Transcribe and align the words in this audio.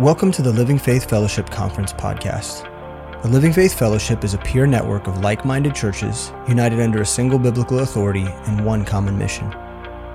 Welcome 0.00 0.32
to 0.32 0.40
the 0.40 0.50
Living 0.50 0.78
Faith 0.78 1.10
Fellowship 1.10 1.50
Conference 1.50 1.92
podcast. 1.92 2.62
The 3.20 3.28
Living 3.28 3.52
Faith 3.52 3.78
Fellowship 3.78 4.24
is 4.24 4.32
a 4.32 4.38
peer 4.38 4.66
network 4.66 5.06
of 5.06 5.18
like 5.18 5.44
minded 5.44 5.74
churches 5.74 6.32
united 6.48 6.80
under 6.80 7.02
a 7.02 7.06
single 7.06 7.38
biblical 7.38 7.80
authority 7.80 8.24
and 8.24 8.64
one 8.64 8.82
common 8.82 9.18
mission. 9.18 9.52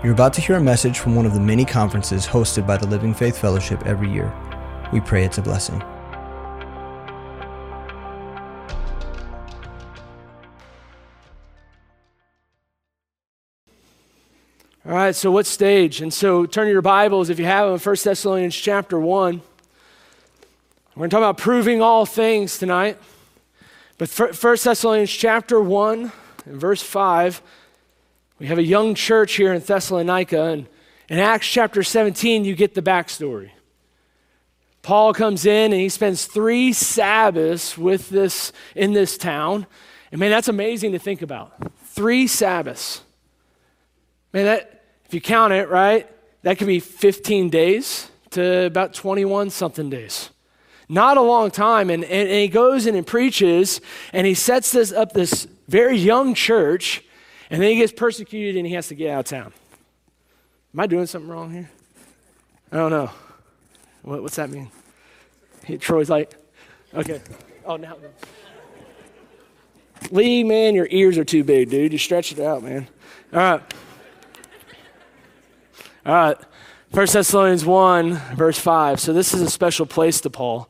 You're 0.03 0.13
about 0.13 0.33
to 0.33 0.41
hear 0.41 0.55
a 0.55 0.59
message 0.59 0.97
from 0.97 1.13
one 1.13 1.27
of 1.27 1.35
the 1.35 1.39
many 1.39 1.65
conferences 1.65 2.25
hosted 2.25 2.65
by 2.65 2.77
the 2.77 2.87
Living 2.87 3.13
Faith 3.13 3.37
Fellowship 3.37 3.85
every 3.85 4.11
year. 4.11 4.33
We 4.91 5.01
pray 5.01 5.23
it's 5.23 5.37
a 5.37 5.43
blessing. 5.43 5.79
All 14.83 14.93
right, 14.93 15.13
so 15.13 15.29
what 15.29 15.45
stage? 15.45 16.01
And 16.01 16.11
so 16.11 16.47
turn 16.47 16.69
your 16.69 16.81
Bibles, 16.81 17.29
if 17.29 17.37
you 17.37 17.45
have 17.45 17.69
them, 17.69 17.79
1 17.79 17.95
Thessalonians 18.03 18.55
chapter 18.55 18.99
1. 18.99 19.43
We're 20.95 21.01
going 21.01 21.09
to 21.09 21.13
talk 21.15 21.21
about 21.23 21.37
proving 21.37 21.81
all 21.81 22.05
things 22.05 22.57
tonight. 22.57 22.97
But 23.97 24.09
1 24.09 24.31
Thessalonians 24.63 25.11
chapter 25.11 25.59
1 25.59 26.09
and 26.45 26.61
verse 26.61 26.81
5, 26.81 27.41
we 28.39 28.45
have 28.47 28.57
a 28.57 28.63
young 28.63 28.95
church 28.95 29.33
here 29.33 29.51
in 29.51 29.61
Thessalonica. 29.61 30.41
And 30.41 30.67
in 31.09 31.19
Acts 31.19 31.47
chapter 31.47 31.83
17, 31.83 32.45
you 32.45 32.55
get 32.55 32.75
the 32.75 32.81
backstory. 32.81 33.49
Paul 34.83 35.13
comes 35.13 35.45
in 35.45 35.73
and 35.73 35.81
he 35.81 35.89
spends 35.89 36.27
three 36.27 36.71
Sabbaths 36.71 37.77
with 37.77 38.07
this 38.07 38.53
in 38.73 38.93
this 38.93 39.17
town. 39.17 39.67
And 40.13 40.19
man, 40.19 40.31
that's 40.31 40.47
amazing 40.47 40.93
to 40.93 40.99
think 40.99 41.21
about. 41.21 41.55
Three 41.87 42.25
Sabbaths. 42.25 43.01
Man, 44.31 44.45
that 44.45 44.85
if 45.03 45.13
you 45.13 45.19
count 45.19 45.51
it, 45.51 45.67
right, 45.67 46.09
that 46.43 46.57
could 46.57 46.67
be 46.67 46.79
15 46.79 47.49
days 47.49 48.09
to 48.29 48.67
about 48.67 48.93
21 48.93 49.49
something 49.49 49.89
days. 49.89 50.29
Not 50.87 51.17
a 51.17 51.21
long 51.21 51.51
time. 51.51 51.89
And, 51.89 52.03
and, 52.03 52.29
and 52.29 52.39
he 52.39 52.47
goes 52.47 52.85
in 52.85 52.95
and 52.95 53.05
preaches, 53.05 53.81
and 54.13 54.27
he 54.27 54.33
sets 54.33 54.71
this 54.71 54.91
up 54.91 55.13
this 55.13 55.47
very 55.67 55.97
young 55.97 56.33
church, 56.33 57.03
and 57.49 57.61
then 57.61 57.71
he 57.71 57.77
gets 57.77 57.91
persecuted 57.91 58.55
and 58.55 58.67
he 58.67 58.73
has 58.73 58.87
to 58.89 58.95
get 58.95 59.11
out 59.11 59.19
of 59.19 59.25
town. 59.25 59.53
Am 60.73 60.79
I 60.79 60.87
doing 60.87 61.05
something 61.05 61.29
wrong 61.29 61.51
here? 61.51 61.69
I 62.71 62.77
don't 62.77 62.91
know. 62.91 63.09
What, 64.01 64.21
what's 64.21 64.35
that 64.35 64.49
mean? 64.49 64.69
He, 65.65 65.77
Troy's 65.77 66.09
like, 66.09 66.35
okay. 66.93 67.21
Oh, 67.65 67.77
now. 67.77 67.97
Lee, 70.11 70.43
man, 70.43 70.75
your 70.75 70.87
ears 70.91 71.17
are 71.17 71.23
too 71.23 71.43
big, 71.43 71.69
dude. 71.69 71.91
You 71.91 71.97
stretch 71.97 72.31
it 72.31 72.39
out, 72.39 72.61
man. 72.61 72.87
All 73.33 73.39
right. 73.39 73.61
All 76.05 76.13
right. 76.13 76.37
1 76.91 77.07
Thessalonians 77.07 77.65
1, 77.65 78.13
verse 78.35 78.59
5. 78.59 78.99
So 78.99 79.13
this 79.13 79.33
is 79.33 79.41
a 79.41 79.49
special 79.49 79.85
place 79.85 80.21
to 80.21 80.29
Paul. 80.29 80.69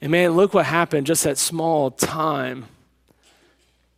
And 0.00 0.12
man, 0.12 0.32
look 0.32 0.54
what 0.54 0.66
happened 0.66 1.06
just 1.06 1.24
that 1.24 1.38
small 1.38 1.90
time 1.90 2.66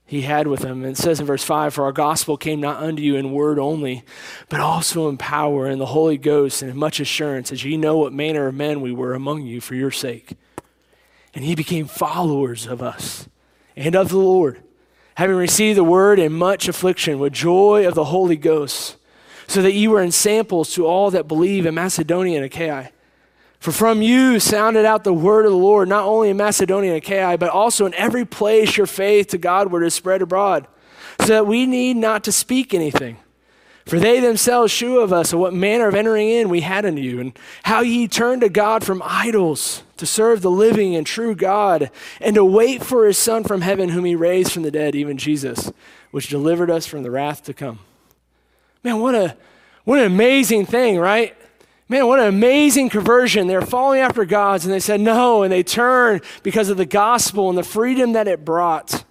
he 0.05 0.23
had 0.23 0.47
with 0.47 0.63
him. 0.63 0.85
And 0.85 0.93
it 0.93 0.99
says 0.99 1.21
in 1.21 1.27
verse 1.27 1.45
5 1.45 1.73
For 1.73 1.85
our 1.85 1.93
gospel 1.93 2.37
came 2.37 2.61
not 2.61 2.83
unto 2.83 3.03
you 3.03 3.17
in 3.17 3.33
word 3.33 3.59
only, 3.59 4.05
but 4.49 4.61
also 4.61 5.09
in 5.09 5.17
power 5.17 5.67
and 5.67 5.81
the 5.81 5.87
Holy 5.87 6.19
Ghost 6.19 6.61
and 6.61 6.71
in 6.71 6.77
much 6.77 7.01
assurance, 7.01 7.51
as 7.51 7.65
ye 7.65 7.77
know 7.77 7.97
what 7.97 8.13
manner 8.13 8.49
of 8.49 8.55
men 8.55 8.81
we 8.81 8.93
were 8.93 9.15
among 9.15 9.47
you 9.47 9.61
for 9.61 9.75
your 9.75 9.91
sake. 9.91 10.35
And 11.35 11.45
he 11.45 11.55
became 11.55 11.87
followers 11.87 12.67
of 12.67 12.83
us 12.83 13.27
and 13.75 13.95
of 13.95 14.11
the 14.11 14.19
Lord, 14.19 14.63
having 15.15 15.37
received 15.37 15.79
the 15.79 15.85
word 15.85 16.19
in 16.19 16.33
much 16.33 16.69
affliction 16.69 17.19
with 17.19 17.33
joy 17.33 17.87
of 17.87 17.95
the 17.95 18.05
Holy 18.05 18.37
Ghost 18.37 18.97
so 19.47 19.63
that 19.63 19.73
you 19.73 19.91
were 19.91 20.03
ensamples 20.03 20.75
to 20.75 20.87
all 20.87 21.11
that 21.11 21.29
believe 21.29 21.65
in 21.65 21.75
Macedonia 21.75 22.37
and 22.37 22.45
Achaia. 22.45 22.91
For 23.63 23.71
from 23.71 24.03
you 24.03 24.41
sounded 24.41 24.85
out 24.85 25.05
the 25.05 25.15
word 25.15 25.47
of 25.47 25.53
the 25.53 25.57
Lord, 25.57 25.89
not 25.89 26.05
only 26.05 26.31
in 26.31 26.37
Macedonia 26.37 26.95
and 26.95 26.99
Achaia, 26.99 27.39
but 27.39 27.49
also 27.49 27.87
in 27.87 27.95
every 27.95 28.25
place 28.25 28.77
your 28.77 28.89
faith 28.89 29.29
to 29.29 29.39
Godward 29.39 29.85
is 29.85 29.95
spread 29.95 30.21
abroad, 30.21 30.67
so 31.21 31.29
that 31.29 31.47
we 31.47 31.65
need 31.65 31.97
not 31.97 32.25
to 32.25 32.33
speak 32.33 32.75
anything. 32.75 33.19
For 33.87 34.01
they 34.01 34.19
themselves 34.19 34.73
shew 34.73 34.99
of 34.99 35.13
us 35.13 35.33
of 35.33 35.39
what 35.39 35.55
manner 35.55 35.87
of 35.87 35.95
entering 35.95 36.29
in 36.29 36.49
we 36.49 36.63
had 36.63 36.85
in 36.85 36.97
you, 36.97 37.21
and 37.21 37.39
how 37.63 37.83
ye 37.83 38.09
turned 38.09 38.41
to 38.41 38.49
God 38.49 38.83
from 38.83 39.01
idols 39.05 39.85
to 39.97 40.07
serve 40.07 40.43
the 40.43 40.51
living 40.51 40.97
and 40.97 41.07
true 41.07 41.37
God, 41.37 41.93
and 42.21 42.35
to 42.35 42.45
wait 42.45 42.83
for 42.83 43.07
his 43.07 43.17
Son 43.17 43.45
from 43.45 43.61
heaven, 43.61 43.91
whom 43.91 44.05
he 44.05 44.17
raised 44.17 44.51
from 44.51 44.65
the 44.65 44.73
dead, 44.73 44.97
even 44.97 45.19
Jesus, 45.19 45.71
which 46.11 46.29
delivered 46.29 46.69
us 46.69 46.85
from 46.85 47.05
the 47.05 47.13
wrath 47.13 47.45
to 47.45 47.55
come. 47.55 47.79
Man, 48.83 48.99
what 48.99 49.15
a 49.15 49.37
what 49.85 50.01
an 50.01 50.07
amazing 50.07 50.67
thing, 50.67 50.99
right? 50.99 51.37
Man, 51.93 52.07
what 52.07 52.21
an 52.21 52.27
amazing 52.27 52.89
conversion. 52.89 53.49
They're 53.49 53.61
following 53.61 54.01
after 54.01 54.25
God's 54.25 54.65
and 54.65 54.73
they 54.73 54.81
said 54.81 54.99
no, 54.99 55.43
and 55.43 55.53
they 55.53 55.63
turned 55.63 56.23
because 56.43 56.71
of 56.71 56.79
the 56.79 56.87
gospel 56.87 57.51
and 57.51 57.59
the 57.59 57.63
freedom 57.63 58.15
that 58.15 58.27
it 58.27 58.47
brought. 58.47 59.05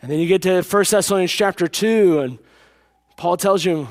And 0.00 0.08
then 0.08 0.20
you 0.20 0.28
get 0.28 0.42
to 0.42 0.62
1 0.62 0.84
Thessalonians 0.88 1.32
chapter 1.32 1.66
2, 1.66 2.20
and 2.20 2.38
Paul 3.16 3.36
tells 3.36 3.64
you, 3.64 3.88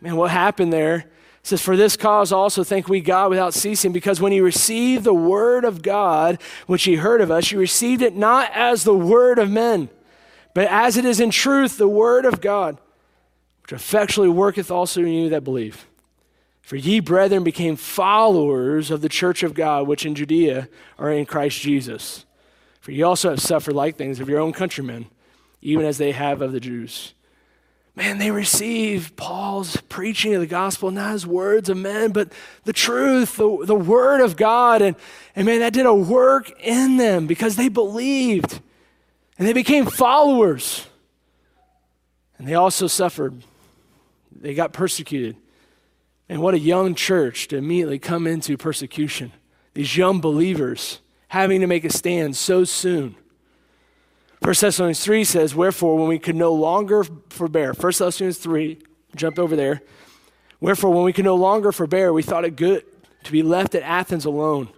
man, 0.00 0.16
what 0.16 0.30
happened 0.30 0.72
there? 0.72 1.00
He 1.00 1.06
says, 1.42 1.60
For 1.60 1.76
this 1.76 1.98
cause 1.98 2.32
also 2.32 2.64
thank 2.64 2.88
we 2.88 3.02
God 3.02 3.28
without 3.28 3.52
ceasing, 3.52 3.92
because 3.92 4.22
when 4.22 4.32
you 4.32 4.42
received 4.42 5.04
the 5.04 5.12
word 5.12 5.66
of 5.66 5.82
God, 5.82 6.40
which 6.66 6.86
ye 6.86 6.96
heard 6.96 7.20
of 7.20 7.30
us, 7.30 7.50
you 7.50 7.58
received 7.58 8.00
it 8.00 8.16
not 8.16 8.52
as 8.54 8.84
the 8.84 8.94
word 8.94 9.38
of 9.38 9.50
men, 9.50 9.90
but 10.54 10.66
as 10.68 10.96
it 10.96 11.04
is 11.04 11.20
in 11.20 11.28
truth 11.28 11.76
the 11.76 11.88
word 11.88 12.24
of 12.24 12.40
God 12.40 12.80
which 13.64 13.72
effectually 13.72 14.30
worketh 14.30 14.70
also 14.70 15.02
in 15.02 15.08
you 15.08 15.28
that 15.28 15.44
believe. 15.44 15.86
For 16.64 16.76
ye, 16.76 17.00
brethren, 17.00 17.44
became 17.44 17.76
followers 17.76 18.90
of 18.90 19.02
the 19.02 19.08
church 19.10 19.42
of 19.42 19.52
God, 19.52 19.86
which 19.86 20.06
in 20.06 20.14
Judea 20.14 20.70
are 20.98 21.12
in 21.12 21.26
Christ 21.26 21.60
Jesus. 21.60 22.24
For 22.80 22.90
ye 22.90 23.02
also 23.02 23.28
have 23.28 23.40
suffered 23.40 23.74
like 23.74 23.96
things 23.96 24.18
of 24.18 24.30
your 24.30 24.40
own 24.40 24.54
countrymen, 24.54 25.06
even 25.60 25.84
as 25.84 25.98
they 25.98 26.12
have 26.12 26.40
of 26.40 26.52
the 26.52 26.60
Jews. 26.60 27.12
Man, 27.94 28.16
they 28.16 28.30
receive 28.30 29.14
Paul's 29.14 29.76
preaching 29.76 30.34
of 30.34 30.40
the 30.40 30.46
gospel, 30.46 30.90
not 30.90 31.12
as 31.12 31.26
words 31.26 31.68
of 31.68 31.76
men, 31.76 32.12
but 32.12 32.32
the 32.64 32.72
truth, 32.72 33.36
the, 33.36 33.64
the 33.66 33.74
word 33.74 34.22
of 34.22 34.34
God. 34.34 34.80
And, 34.80 34.96
and 35.36 35.44
man, 35.44 35.60
that 35.60 35.74
did 35.74 35.84
a 35.84 35.94
work 35.94 36.50
in 36.60 36.96
them 36.96 37.26
because 37.26 37.56
they 37.56 37.68
believed 37.68 38.58
and 39.38 39.46
they 39.46 39.52
became 39.52 39.84
followers. 39.84 40.86
And 42.38 42.48
they 42.48 42.54
also 42.54 42.86
suffered 42.86 43.42
they 44.32 44.54
got 44.54 44.72
persecuted. 44.72 45.36
And 46.28 46.40
what 46.40 46.54
a 46.54 46.58
young 46.58 46.94
church 46.94 47.48
to 47.48 47.56
immediately 47.56 47.98
come 47.98 48.26
into 48.26 48.56
persecution. 48.56 49.32
These 49.74 49.96
young 49.96 50.20
believers 50.20 51.00
having 51.28 51.60
to 51.60 51.66
make 51.66 51.84
a 51.84 51.90
stand 51.90 52.36
so 52.36 52.64
soon. 52.64 53.16
1 54.40 54.54
Thessalonians 54.60 55.02
3 55.02 55.24
says, 55.24 55.54
Wherefore, 55.54 55.96
when 55.96 56.08
we 56.08 56.18
could 56.18 56.36
no 56.36 56.52
longer 56.52 57.04
forbear, 57.30 57.72
1 57.72 57.92
Thessalonians 57.98 58.38
3, 58.38 58.78
jump 59.16 59.38
over 59.38 59.56
there. 59.56 59.82
Wherefore, 60.60 60.92
when 60.92 61.04
we 61.04 61.12
could 61.12 61.24
no 61.24 61.34
longer 61.34 61.72
forbear, 61.72 62.12
we 62.12 62.22
thought 62.22 62.44
it 62.44 62.56
good 62.56 62.84
to 63.24 63.32
be 63.32 63.42
left 63.42 63.74
at 63.74 63.82
Athens 63.82 64.24
alone 64.24 64.68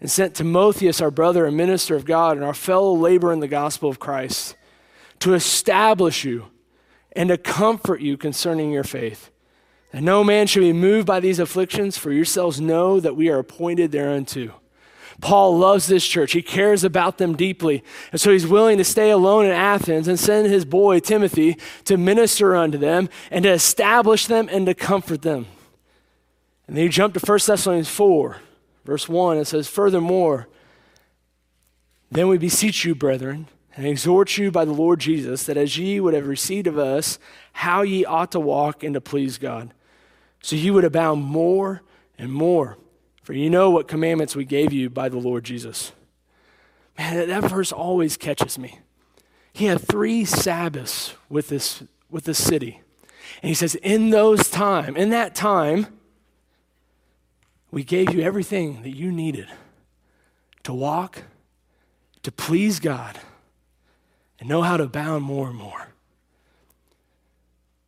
and 0.00 0.10
sent 0.10 0.34
Timotheus, 0.34 1.00
our 1.00 1.10
brother 1.10 1.46
and 1.46 1.56
minister 1.56 1.94
of 1.94 2.04
God, 2.04 2.36
and 2.36 2.44
our 2.44 2.54
fellow 2.54 2.92
laborer 2.94 3.32
in 3.32 3.40
the 3.40 3.48
gospel 3.48 3.90
of 3.90 3.98
Christ, 3.98 4.56
to 5.20 5.34
establish 5.34 6.24
you 6.24 6.46
and 7.12 7.28
to 7.28 7.36
comfort 7.36 8.00
you 8.00 8.16
concerning 8.16 8.72
your 8.72 8.84
faith. 8.84 9.30
And 9.92 10.04
no 10.04 10.22
man 10.22 10.46
should 10.46 10.60
be 10.60 10.72
moved 10.72 11.06
by 11.06 11.20
these 11.20 11.38
afflictions, 11.38 11.98
for 11.98 12.12
yourselves 12.12 12.60
know 12.60 13.00
that 13.00 13.16
we 13.16 13.28
are 13.28 13.38
appointed 13.38 13.90
thereunto. 13.90 14.60
Paul 15.20 15.58
loves 15.58 15.86
this 15.86 16.06
church. 16.06 16.32
He 16.32 16.42
cares 16.42 16.82
about 16.82 17.18
them 17.18 17.36
deeply. 17.36 17.84
And 18.12 18.20
so 18.20 18.32
he's 18.32 18.46
willing 18.46 18.78
to 18.78 18.84
stay 18.84 19.10
alone 19.10 19.44
in 19.44 19.50
Athens 19.50 20.08
and 20.08 20.18
send 20.18 20.46
his 20.46 20.64
boy 20.64 21.00
Timothy 21.00 21.56
to 21.84 21.96
minister 21.96 22.56
unto 22.56 22.78
them 22.78 23.08
and 23.30 23.42
to 23.42 23.50
establish 23.50 24.26
them 24.26 24.48
and 24.50 24.66
to 24.66 24.74
comfort 24.74 25.22
them. 25.22 25.46
And 26.66 26.76
then 26.76 26.84
you 26.84 26.90
jump 26.90 27.14
to 27.14 27.20
1 27.20 27.38
Thessalonians 27.46 27.88
4, 27.88 28.36
verse 28.84 29.08
1. 29.08 29.38
It 29.38 29.46
says, 29.46 29.68
Furthermore, 29.68 30.48
then 32.10 32.28
we 32.28 32.38
beseech 32.38 32.84
you, 32.84 32.94
brethren, 32.94 33.48
and 33.76 33.86
exhort 33.86 34.38
you 34.38 34.50
by 34.50 34.64
the 34.64 34.72
Lord 34.72 35.00
Jesus 35.00 35.44
that 35.44 35.56
as 35.56 35.76
ye 35.76 36.00
would 36.00 36.14
have 36.14 36.26
received 36.26 36.66
of 36.66 36.78
us, 36.78 37.18
how 37.52 37.82
ye 37.82 38.04
ought 38.04 38.32
to 38.32 38.40
walk 38.40 38.82
and 38.82 38.94
to 38.94 39.00
please 39.00 39.36
God, 39.36 39.74
so 40.42 40.56
you 40.56 40.72
would 40.74 40.84
abound 40.84 41.22
more 41.22 41.82
and 42.18 42.32
more. 42.32 42.78
For 43.22 43.32
you 43.32 43.50
know 43.50 43.70
what 43.70 43.88
commandments 43.88 44.34
we 44.34 44.44
gave 44.44 44.72
you 44.72 44.90
by 44.90 45.08
the 45.08 45.18
Lord 45.18 45.44
Jesus. 45.44 45.92
Man, 46.98 47.28
that 47.28 47.44
verse 47.44 47.72
always 47.72 48.16
catches 48.16 48.58
me. 48.58 48.78
He 49.52 49.66
had 49.66 49.80
three 49.80 50.24
Sabbaths 50.24 51.14
with 51.28 51.48
this, 51.48 51.82
with 52.10 52.24
this 52.24 52.42
city. 52.42 52.80
And 53.42 53.48
he 53.48 53.54
says, 53.54 53.74
in 53.76 54.10
those 54.10 54.50
time, 54.50 54.96
in 54.96 55.10
that 55.10 55.34
time, 55.34 55.86
we 57.70 57.84
gave 57.84 58.12
you 58.12 58.20
everything 58.20 58.82
that 58.82 58.96
you 58.96 59.12
needed 59.12 59.48
to 60.64 60.74
walk, 60.74 61.22
to 62.22 62.32
please 62.32 62.80
God 62.80 63.18
and 64.38 64.48
know 64.48 64.62
how 64.62 64.76
to 64.76 64.84
abound 64.84 65.24
more 65.24 65.48
and 65.48 65.56
more. 65.56 65.88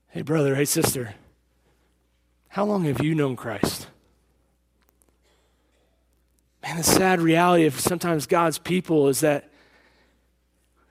Hey, 0.09 0.23
brother, 0.23 0.55
hey, 0.55 0.67
sister, 0.67 1.15
how 2.53 2.67
long 2.67 2.85
have 2.85 3.03
you 3.03 3.15
known 3.15 3.35
Christ? 3.35 3.87
Man, 6.63 6.77
the 6.77 6.83
sad 6.83 7.19
reality 7.19 7.65
of 7.65 7.81
sometimes 7.81 8.27
God's 8.27 8.59
people 8.59 9.09
is 9.09 9.21
that 9.21 9.49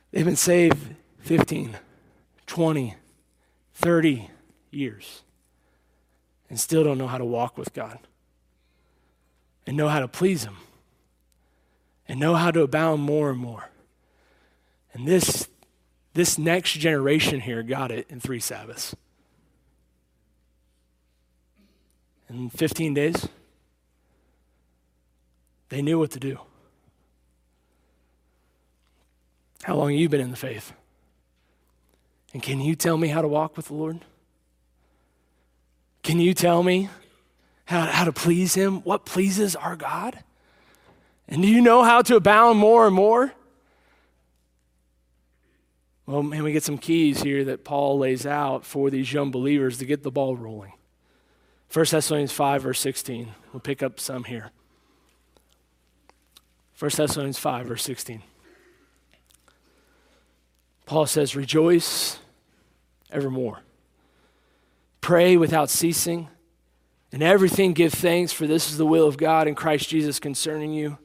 they've 0.10 0.26
been 0.26 0.36
saved 0.36 0.96
15, 1.20 1.78
20, 2.48 2.96
30 3.76 4.30
years 4.72 5.22
and 6.50 6.60
still 6.60 6.84
don't 6.84 6.98
know 6.98 7.06
how 7.06 7.20
to 7.20 7.26
walk 7.26 7.60
with 7.60 7.76
God 7.76 8.00
and 9.68 9.78
know 9.78 9.88
how 9.88 10.00
to 10.00 10.08
please 10.08 10.44
Him 10.44 10.58
and 12.08 12.20
know 12.20 12.34
how 12.34 12.50
to 12.50 12.64
abound 12.64 13.04
more 13.04 13.30
and 13.30 13.38
more. 13.38 13.70
And 14.96 15.08
this, 15.08 15.48
this 16.16 16.40
next 16.40 16.72
generation 16.72 17.40
here 17.40 17.62
got 17.62 17.92
it 17.92 18.08
in 18.10 18.20
three 18.20 18.40
Sabbaths. 18.40 18.96
In 22.32 22.50
15 22.50 22.94
days, 22.94 23.28
they 25.68 25.82
knew 25.82 26.00
what 26.00 26.12
to 26.12 26.20
do. 26.20 26.40
How 29.64 29.76
long 29.76 29.92
have 29.92 30.00
you 30.00 30.08
been 30.08 30.22
in 30.22 30.32
the 30.32 30.38
faith? 30.38 30.72
And 32.34 32.42
can 32.42 32.62
you 32.62 32.76
tell 32.76 32.98
me 32.98 33.10
how 33.10 33.22
to 33.22 33.28
walk 33.28 33.58
with 33.58 33.68
the 33.68 33.74
Lord? 33.74 34.00
Can 36.04 36.20
you 36.20 36.34
tell 36.34 36.64
me 36.64 36.90
how, 37.66 37.82
how 37.82 38.06
to 38.06 38.14
please 38.14 38.54
Him? 38.54 38.82
What 38.84 39.06
pleases 39.06 39.56
our 39.56 39.76
God? 39.76 40.24
And 41.28 41.42
do 41.42 41.50
you 41.50 41.62
know 41.62 41.84
how 41.84 42.02
to 42.04 42.16
abound 42.16 42.60
more 42.60 42.88
and 42.88 42.96
more? 42.96 43.34
Well, 46.06 46.24
man, 46.24 46.44
we 46.44 46.54
get 46.54 46.64
some 46.64 46.78
keys 46.78 47.22
here 47.22 47.44
that 47.46 47.66
Paul 47.66 48.00
lays 48.00 48.26
out 48.26 48.66
for 48.66 48.90
these 48.90 49.12
young 49.12 49.32
believers 49.32 49.78
to 49.80 49.86
get 49.86 50.04
the 50.04 50.12
ball 50.12 50.38
rolling. 50.38 50.74
1 51.74 51.86
Thessalonians 51.90 52.34
5, 52.34 52.64
verse 52.64 52.80
16. 52.82 53.30
We'll 53.54 53.62
pick 53.62 53.82
up 53.82 53.98
some 54.00 54.26
here. 54.26 54.52
1 56.78 56.92
Thessalonians 56.98 57.40
5, 57.40 57.66
verse 57.68 57.84
16. 57.84 58.22
Paul 60.86 61.06
says, 61.06 61.36
Rejoice 61.36 62.20
evermore. 63.10 63.60
Pray 65.00 65.38
without 65.38 65.70
ceasing. 65.70 66.28
In 67.14 67.22
everything 67.22 67.72
give 67.72 67.94
thanks, 67.94 68.34
for 68.34 68.48
this 68.48 68.70
is 68.70 68.78
the 68.78 68.86
will 68.86 69.08
of 69.08 69.16
God 69.16 69.48
in 69.48 69.56
Christ 69.56 69.88
Jesus 69.88 70.20
concerning 70.20 70.74
you. 70.74 70.98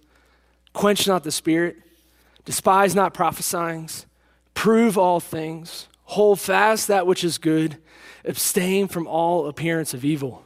Quench 0.72 1.06
not 1.06 1.22
the 1.22 1.30
spirit, 1.30 1.76
despise 2.44 2.94
not 2.94 3.14
prophesying, 3.14 3.88
prove 4.54 4.98
all 4.98 5.20
things, 5.20 5.88
hold 6.04 6.40
fast 6.40 6.88
that 6.88 7.06
which 7.06 7.22
is 7.22 7.38
good, 7.38 7.78
abstain 8.24 8.88
from 8.88 9.06
all 9.06 9.46
appearance 9.46 9.94
of 9.94 10.04
evil. 10.04 10.45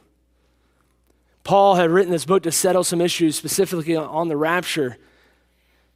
Paul 1.43 1.75
had 1.75 1.89
written 1.89 2.11
this 2.11 2.25
book 2.25 2.43
to 2.43 2.51
settle 2.51 2.83
some 2.83 3.01
issues, 3.01 3.35
specifically 3.35 3.95
on 3.95 4.27
the 4.27 4.37
rapture. 4.37 4.97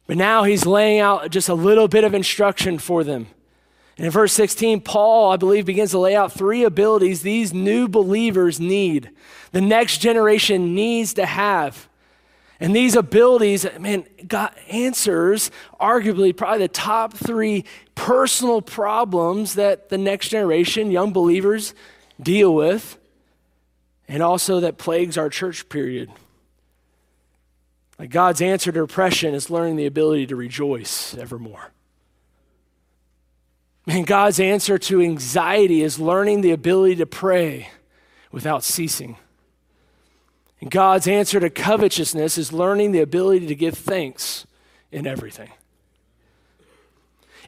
But 0.06 0.16
now 0.16 0.44
he's 0.44 0.66
laying 0.66 1.00
out 1.00 1.30
just 1.30 1.48
a 1.48 1.54
little 1.54 1.88
bit 1.88 2.04
of 2.04 2.14
instruction 2.14 2.78
for 2.78 3.04
them. 3.04 3.26
And 3.96 4.06
in 4.06 4.12
verse 4.12 4.32
16, 4.34 4.80
Paul, 4.82 5.32
I 5.32 5.36
believe, 5.36 5.64
begins 5.64 5.92
to 5.92 5.98
lay 5.98 6.14
out 6.14 6.32
three 6.32 6.64
abilities 6.64 7.22
these 7.22 7.54
new 7.54 7.88
believers 7.88 8.60
need, 8.60 9.10
the 9.52 9.60
next 9.60 9.98
generation 9.98 10.74
needs 10.74 11.14
to 11.14 11.24
have. 11.24 11.88
And 12.58 12.74
these 12.74 12.94
abilities, 12.94 13.66
man, 13.78 14.06
God 14.26 14.54
answers 14.70 15.50
arguably 15.78 16.34
probably 16.34 16.60
the 16.60 16.68
top 16.68 17.12
three 17.12 17.64
personal 17.94 18.62
problems 18.62 19.54
that 19.54 19.90
the 19.90 19.98
next 19.98 20.30
generation, 20.30 20.90
young 20.90 21.12
believers, 21.12 21.74
deal 22.20 22.54
with 22.54 22.98
and 24.08 24.22
also 24.22 24.60
that 24.60 24.78
plagues 24.78 25.18
our 25.18 25.28
church 25.28 25.68
period. 25.68 26.10
Like 27.98 28.10
God's 28.10 28.42
answer 28.42 28.70
to 28.72 28.82
oppression 28.82 29.34
is 29.34 29.50
learning 29.50 29.76
the 29.76 29.86
ability 29.86 30.26
to 30.26 30.36
rejoice 30.36 31.16
evermore. 31.16 31.72
And 33.86 34.06
God's 34.06 34.40
answer 34.40 34.78
to 34.78 35.00
anxiety 35.00 35.82
is 35.82 35.98
learning 35.98 36.40
the 36.40 36.50
ability 36.50 36.96
to 36.96 37.06
pray 37.06 37.70
without 38.32 38.64
ceasing. 38.64 39.16
And 40.60 40.70
God's 40.70 41.06
answer 41.06 41.38
to 41.38 41.50
covetousness 41.50 42.38
is 42.38 42.52
learning 42.52 42.92
the 42.92 43.00
ability 43.00 43.46
to 43.46 43.54
give 43.54 43.78
thanks 43.78 44.46
in 44.90 45.06
everything. 45.06 45.50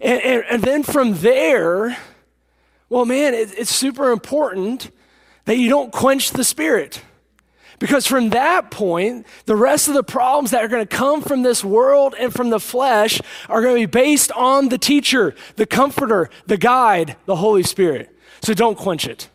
And, 0.00 0.22
and, 0.22 0.44
and 0.48 0.62
then 0.62 0.82
from 0.82 1.14
there, 1.18 1.96
well, 2.88 3.04
man, 3.04 3.34
it, 3.34 3.58
it's 3.58 3.74
super 3.74 4.12
important 4.12 4.90
that 5.48 5.56
you 5.56 5.70
don't 5.70 5.90
quench 5.90 6.32
the 6.32 6.44
spirit. 6.44 7.00
Because 7.78 8.06
from 8.06 8.28
that 8.30 8.70
point, 8.70 9.26
the 9.46 9.56
rest 9.56 9.88
of 9.88 9.94
the 9.94 10.02
problems 10.02 10.50
that 10.50 10.62
are 10.62 10.68
going 10.68 10.86
to 10.86 10.96
come 10.96 11.22
from 11.22 11.40
this 11.40 11.64
world 11.64 12.14
and 12.18 12.34
from 12.34 12.50
the 12.50 12.60
flesh 12.60 13.18
are 13.48 13.62
going 13.62 13.76
to 13.76 13.86
be 13.86 13.90
based 13.90 14.30
on 14.32 14.68
the 14.68 14.76
teacher, 14.76 15.34
the 15.56 15.64
comforter, 15.64 16.28
the 16.46 16.58
guide, 16.58 17.16
the 17.24 17.36
Holy 17.36 17.62
Spirit. 17.62 18.14
So 18.42 18.52
don't 18.52 18.76
quench 18.76 19.06
it. 19.06 19.30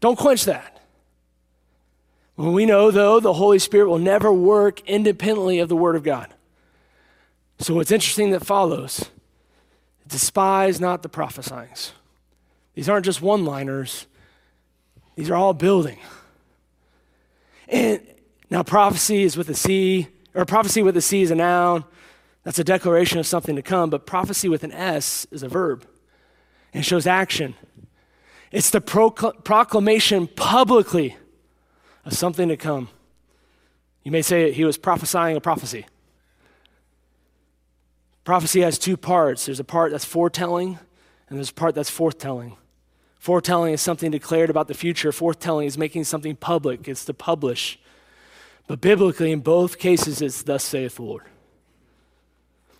Don't 0.00 0.18
quench 0.18 0.44
that. 0.44 0.82
We 2.36 2.66
know, 2.66 2.90
though, 2.90 3.20
the 3.20 3.32
Holy 3.32 3.58
Spirit 3.58 3.88
will 3.88 3.98
never 3.98 4.30
work 4.30 4.86
independently 4.86 5.60
of 5.60 5.70
the 5.70 5.76
Word 5.76 5.96
of 5.96 6.02
God. 6.02 6.28
So 7.58 7.72
what's 7.72 7.90
interesting 7.90 8.32
that 8.32 8.44
follows 8.44 9.06
despise 10.06 10.78
not 10.78 11.00
the 11.00 11.08
prophesyings. 11.08 11.92
These 12.74 12.90
aren't 12.90 13.06
just 13.06 13.22
one 13.22 13.46
liners, 13.46 14.06
these 15.20 15.28
are 15.28 15.36
all 15.36 15.52
building. 15.52 15.98
And 17.68 18.00
now 18.48 18.62
prophecy 18.62 19.22
is 19.22 19.36
with 19.36 19.50
a 19.50 19.54
C, 19.54 20.08
or 20.34 20.46
prophecy 20.46 20.82
with 20.82 20.96
a 20.96 21.02
C 21.02 21.20
is 21.20 21.30
a 21.30 21.34
noun. 21.34 21.84
That's 22.42 22.58
a 22.58 22.64
declaration 22.64 23.18
of 23.18 23.26
something 23.26 23.54
to 23.54 23.60
come, 23.60 23.90
but 23.90 24.06
prophecy 24.06 24.48
with 24.48 24.64
an 24.64 24.72
S 24.72 25.26
is 25.30 25.42
a 25.42 25.48
verb. 25.48 25.86
And 26.72 26.86
shows 26.86 27.06
action. 27.06 27.54
It's 28.50 28.70
the 28.70 28.80
procl- 28.80 29.44
proclamation 29.44 30.26
publicly 30.26 31.18
of 32.06 32.14
something 32.14 32.48
to 32.48 32.56
come. 32.56 32.88
You 34.04 34.12
may 34.12 34.22
say 34.22 34.52
he 34.52 34.64
was 34.64 34.78
prophesying 34.78 35.36
a 35.36 35.40
prophecy. 35.42 35.84
Prophecy 38.24 38.62
has 38.62 38.78
two 38.78 38.96
parts 38.96 39.44
there's 39.44 39.60
a 39.60 39.64
part 39.64 39.92
that's 39.92 40.06
foretelling, 40.06 40.78
and 41.28 41.38
there's 41.38 41.50
a 41.50 41.54
part 41.54 41.74
that's 41.74 41.90
forthtelling. 41.90 42.56
Foretelling 43.20 43.74
is 43.74 43.82
something 43.82 44.10
declared 44.10 44.48
about 44.48 44.66
the 44.66 44.74
future. 44.74 45.12
Forthtelling 45.12 45.66
is 45.66 45.76
making 45.76 46.04
something 46.04 46.34
public, 46.34 46.88
it's 46.88 47.04
to 47.04 47.14
publish. 47.14 47.78
But 48.66 48.80
biblically, 48.80 49.30
in 49.30 49.40
both 49.40 49.78
cases, 49.78 50.22
it's 50.22 50.42
thus 50.42 50.64
saith 50.64 50.96
the 50.96 51.02
Lord. 51.02 51.24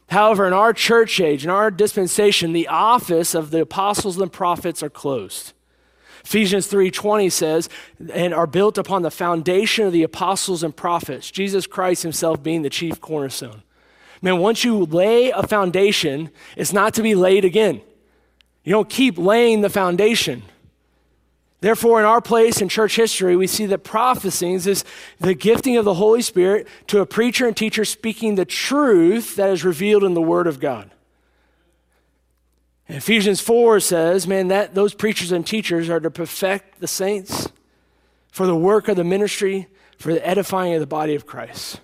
However, 0.09 0.47
in 0.47 0.55
our 0.55 0.73
church 0.73 1.21
age, 1.21 1.45
in 1.45 1.51
our 1.51 1.71
dispensation, 1.71 2.55
the 2.55 2.69
office 2.69 3.35
of 3.35 3.51
the 3.51 3.61
apostles 3.61 4.19
and 4.19 4.33
prophets 4.33 4.83
are 4.83 4.89
closed. 4.89 5.53
Ephesians 6.25 6.67
3:20 6.69 7.31
says, 7.31 7.69
and 8.13 8.33
are 8.33 8.47
built 8.47 8.79
upon 8.79 9.03
the 9.03 9.11
foundation 9.11 9.87
of 9.87 9.93
the 9.93 10.03
apostles 10.03 10.63
and 10.63 10.75
prophets, 10.75 11.31
Jesus 11.31 11.67
Christ 11.67 12.03
himself 12.03 12.43
being 12.43 12.63
the 12.63 12.71
chief 12.71 12.99
cornerstone. 13.01 13.63
Man, 14.23 14.39
once 14.39 14.65
you 14.65 14.87
lay 14.87 15.31
a 15.31 15.47
foundation, 15.47 16.31
it's 16.57 16.73
not 16.73 16.95
to 16.95 17.03
be 17.03 17.15
laid 17.15 17.45
again. 17.45 17.83
You 18.71 18.77
don't 18.77 18.89
keep 18.89 19.19
laying 19.19 19.63
the 19.63 19.69
foundation. 19.69 20.45
Therefore, 21.61 21.99
in 21.99 22.07
our 22.07 22.21
place 22.21 22.63
in 22.63 22.69
church 22.69 22.95
history, 22.95 23.35
we 23.35 23.49
see 23.49 23.67
that 23.67 23.83
prophesying 23.83 24.55
is 24.55 24.85
the 25.19 25.35
gifting 25.35 25.77
of 25.77 25.85
the 25.85 25.95
Holy 25.95 26.23
Spirit 26.23 26.69
to 26.87 27.01
a 27.01 27.05
preacher 27.05 27.49
and 27.49 27.57
teacher 27.57 27.85
speaking 27.85 28.37
the 28.37 28.45
truth 28.45 29.35
that 29.35 29.51
is 29.51 29.65
revealed 29.65 30.05
in 30.05 30.15
the 30.15 30.23
Word 30.23 30.47
of 30.47 30.61
God. 30.61 30.89
And 32.87 32.97
Ephesians 32.97 33.41
4 33.41 33.81
says, 33.81 34.29
man, 34.29 34.47
that 34.47 34.73
those 34.73 34.95
preachers 34.95 35.33
and 35.33 35.45
teachers 35.45 35.91
are 35.91 35.99
to 35.99 36.09
perfect 36.09 36.79
the 36.79 36.87
saints 36.87 37.49
for 38.31 38.47
the 38.47 38.55
work 38.55 38.87
of 38.87 38.95
the 38.95 39.03
ministry, 39.03 39.67
for 39.99 40.13
the 40.13 40.25
edifying 40.25 40.75
of 40.75 40.81
the 40.81 40.87
body 40.87 41.17
of 41.17 41.27
Christ. 41.27 41.81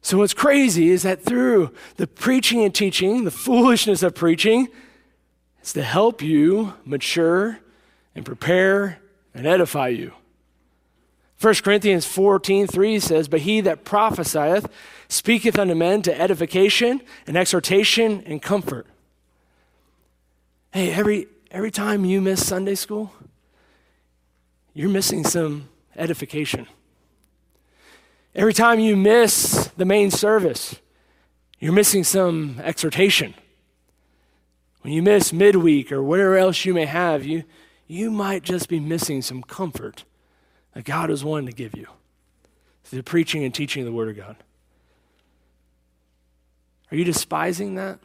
So, 0.00 0.16
what's 0.16 0.32
crazy 0.32 0.88
is 0.88 1.02
that 1.02 1.22
through 1.22 1.74
the 1.96 2.06
preaching 2.06 2.62
and 2.62 2.74
teaching, 2.74 3.24
the 3.24 3.30
foolishness 3.30 4.02
of 4.02 4.14
preaching, 4.14 4.68
it's 5.66 5.72
to 5.72 5.82
help 5.82 6.22
you 6.22 6.74
mature 6.84 7.58
and 8.14 8.24
prepare 8.24 9.00
and 9.34 9.48
edify 9.48 9.88
you. 9.88 10.12
1 11.40 11.54
Corinthians 11.56 12.06
14, 12.06 12.68
3 12.68 13.00
says, 13.00 13.26
But 13.26 13.40
he 13.40 13.60
that 13.62 13.84
prophesieth 13.84 14.68
speaketh 15.08 15.58
unto 15.58 15.74
men 15.74 16.02
to 16.02 16.20
edification 16.20 17.00
and 17.26 17.36
exhortation 17.36 18.22
and 18.26 18.40
comfort. 18.40 18.86
Hey, 20.70 20.92
every, 20.92 21.26
every 21.50 21.72
time 21.72 22.04
you 22.04 22.20
miss 22.20 22.46
Sunday 22.46 22.76
school, 22.76 23.12
you're 24.72 24.88
missing 24.88 25.24
some 25.24 25.68
edification. 25.96 26.68
Every 28.36 28.54
time 28.54 28.78
you 28.78 28.96
miss 28.96 29.68
the 29.76 29.84
main 29.84 30.12
service, 30.12 30.76
you're 31.58 31.72
missing 31.72 32.04
some 32.04 32.60
exhortation. 32.62 33.34
When 34.86 34.92
you 34.92 35.02
miss 35.02 35.32
midweek 35.32 35.90
or 35.90 36.00
whatever 36.00 36.36
else 36.36 36.64
you 36.64 36.72
may 36.72 36.84
have, 36.84 37.24
you, 37.24 37.42
you 37.88 38.08
might 38.08 38.44
just 38.44 38.68
be 38.68 38.78
missing 38.78 39.20
some 39.20 39.42
comfort 39.42 40.04
that 40.74 40.84
God 40.84 41.10
is 41.10 41.24
wanting 41.24 41.48
to 41.48 41.52
give 41.52 41.76
you. 41.76 41.88
through 42.84 43.00
the 43.00 43.02
preaching 43.02 43.42
and 43.42 43.52
teaching 43.52 43.82
of 43.82 43.86
the 43.86 43.92
Word 43.92 44.10
of 44.10 44.16
God? 44.16 44.36
Are 46.92 46.96
you 46.96 47.02
despising 47.02 47.74
that? 47.74 47.98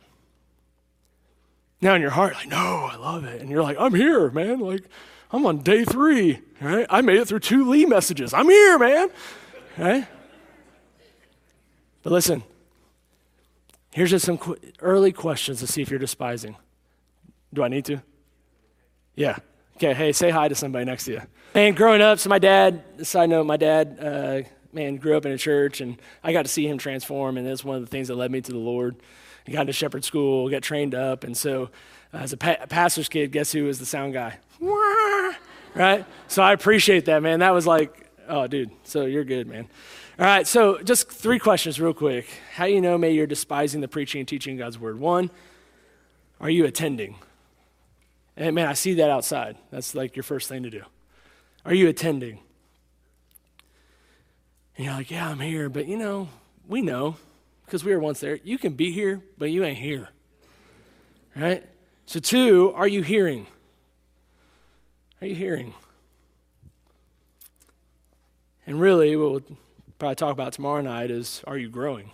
Now 1.81 1.93
in 1.93 2.01
your 2.01 2.09
heart, 2.09 2.33
like, 2.33 2.47
no, 2.47 2.89
I 2.91 2.95
love 2.95 3.25
it. 3.25 3.41
And 3.41 3.51
you're 3.51 3.61
like, 3.61 3.77
I'm 3.79 3.93
here, 3.93 4.31
man. 4.31 4.59
Like, 4.59 4.85
I'm 5.29 5.45
on 5.45 5.59
day 5.59 5.85
three, 5.85 6.41
right? 6.59 6.87
I 6.89 7.01
made 7.01 7.17
it 7.17 7.27
through 7.27 7.41
two 7.41 7.69
Lee 7.69 7.85
messages. 7.85 8.33
I'm 8.33 8.49
here, 8.49 8.79
man. 8.79 9.09
Right? 9.77 10.07
But 12.01 12.11
listen, 12.11 12.41
here's 13.93 14.09
just 14.09 14.25
some 14.25 14.39
qu- 14.39 14.57
early 14.79 15.11
questions 15.11 15.59
to 15.59 15.67
see 15.67 15.83
if 15.83 15.91
you're 15.91 15.99
despising. 15.99 16.55
Do 17.53 17.63
I 17.63 17.67
need 17.67 17.85
to? 17.85 18.01
Yeah. 19.15 19.37
Okay, 19.77 19.93
hey, 19.93 20.11
say 20.11 20.29
hi 20.29 20.47
to 20.47 20.55
somebody 20.55 20.85
next 20.85 21.05
to 21.05 21.13
you. 21.13 21.21
Man, 21.53 21.73
growing 21.73 22.01
up, 22.01 22.19
so 22.19 22.29
my 22.29 22.39
dad, 22.39 22.83
side 23.05 23.29
note, 23.29 23.45
my 23.45 23.57
dad, 23.57 23.97
uh, 23.99 24.41
man, 24.73 24.97
grew 24.97 25.17
up 25.17 25.25
in 25.25 25.31
a 25.31 25.37
church, 25.37 25.81
and 25.81 25.99
I 26.23 26.33
got 26.33 26.43
to 26.43 26.51
see 26.51 26.67
him 26.67 26.77
transform, 26.77 27.37
and 27.37 27.45
that's 27.45 27.63
one 27.63 27.77
of 27.77 27.81
the 27.81 27.87
things 27.87 28.07
that 28.07 28.15
led 28.15 28.31
me 28.31 28.41
to 28.41 28.51
the 28.51 28.57
Lord. 28.57 28.95
I 29.47 29.51
got 29.51 29.61
into 29.61 29.73
shepherd 29.73 30.05
school, 30.05 30.49
got 30.49 30.61
trained 30.61 30.95
up, 30.95 31.23
and 31.23 31.35
so 31.35 31.71
uh, 32.13 32.17
as 32.17 32.31
a, 32.31 32.37
pa- 32.37 32.65
pastor's 32.69 33.09
kid, 33.09 33.31
guess 33.31 33.51
who 33.51 33.65
was 33.65 33.79
the 33.79 33.85
sound 33.85 34.13
guy? 34.13 34.37
right? 35.73 36.05
So 36.27 36.43
I 36.43 36.53
appreciate 36.53 37.05
that, 37.05 37.21
man. 37.23 37.39
That 37.39 37.53
was 37.53 37.65
like, 37.65 38.07
oh, 38.27 38.47
dude, 38.47 38.71
so 38.83 39.05
you're 39.05 39.23
good, 39.23 39.47
man. 39.47 39.67
All 40.19 40.25
right, 40.25 40.45
so 40.45 40.81
just 40.83 41.09
three 41.09 41.39
questions 41.39 41.81
real 41.81 41.93
quick. 41.93 42.27
How 42.53 42.67
do 42.67 42.71
you 42.71 42.81
know 42.81 42.97
may 42.97 43.11
you're 43.11 43.27
despising 43.27 43.81
the 43.81 43.87
preaching 43.87 44.19
and 44.19 44.27
teaching 44.27 44.57
God's 44.57 44.77
word? 44.77 44.99
One, 44.99 45.31
are 46.39 46.49
you 46.49 46.65
attending? 46.65 47.15
And 48.41 48.55
man, 48.55 48.65
I 48.65 48.73
see 48.73 48.95
that 48.95 49.11
outside. 49.11 49.55
That's 49.69 49.93
like 49.93 50.15
your 50.15 50.23
first 50.23 50.49
thing 50.49 50.63
to 50.63 50.71
do. 50.71 50.81
Are 51.63 51.75
you 51.75 51.87
attending? 51.87 52.39
And 54.75 54.85
you're 54.85 54.95
like, 54.95 55.11
yeah, 55.11 55.29
I'm 55.29 55.39
here, 55.39 55.69
but 55.69 55.87
you 55.87 55.95
know, 55.95 56.27
we 56.67 56.81
know 56.81 57.17
because 57.65 57.83
we 57.83 57.93
were 57.93 57.99
once 57.99 58.19
there. 58.19 58.39
You 58.43 58.57
can 58.57 58.73
be 58.73 58.91
here, 58.91 59.21
but 59.37 59.51
you 59.51 59.63
ain't 59.63 59.77
here. 59.77 60.09
Right? 61.35 61.63
So, 62.07 62.19
two, 62.19 62.73
are 62.75 62.87
you 62.87 63.03
hearing? 63.03 63.45
Are 65.21 65.27
you 65.27 65.35
hearing? 65.35 65.75
And 68.65 68.81
really, 68.81 69.15
what 69.15 69.31
we'll 69.31 69.57
probably 69.99 70.15
talk 70.15 70.31
about 70.31 70.53
tomorrow 70.53 70.81
night 70.81 71.11
is 71.11 71.43
are 71.45 71.59
you 71.59 71.69
growing? 71.69 72.09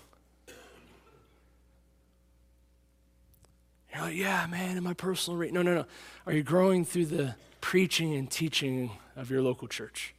You're 3.98 4.06
like, 4.06 4.16
yeah, 4.16 4.46
man, 4.46 4.78
in 4.78 4.84
my 4.84 4.94
personal 4.94 5.40
rate. 5.40 5.52
No, 5.52 5.64
no, 5.64 5.74
no. 5.74 5.86
Are 6.28 6.34
you 6.34 6.44
growing 6.44 6.86
through 6.86 7.08
the 7.08 7.34
preaching 7.62 8.14
and 8.14 8.30
teaching 8.30 8.92
of 9.16 9.32
your 9.32 9.42
local 9.42 9.68
church? 9.68 10.14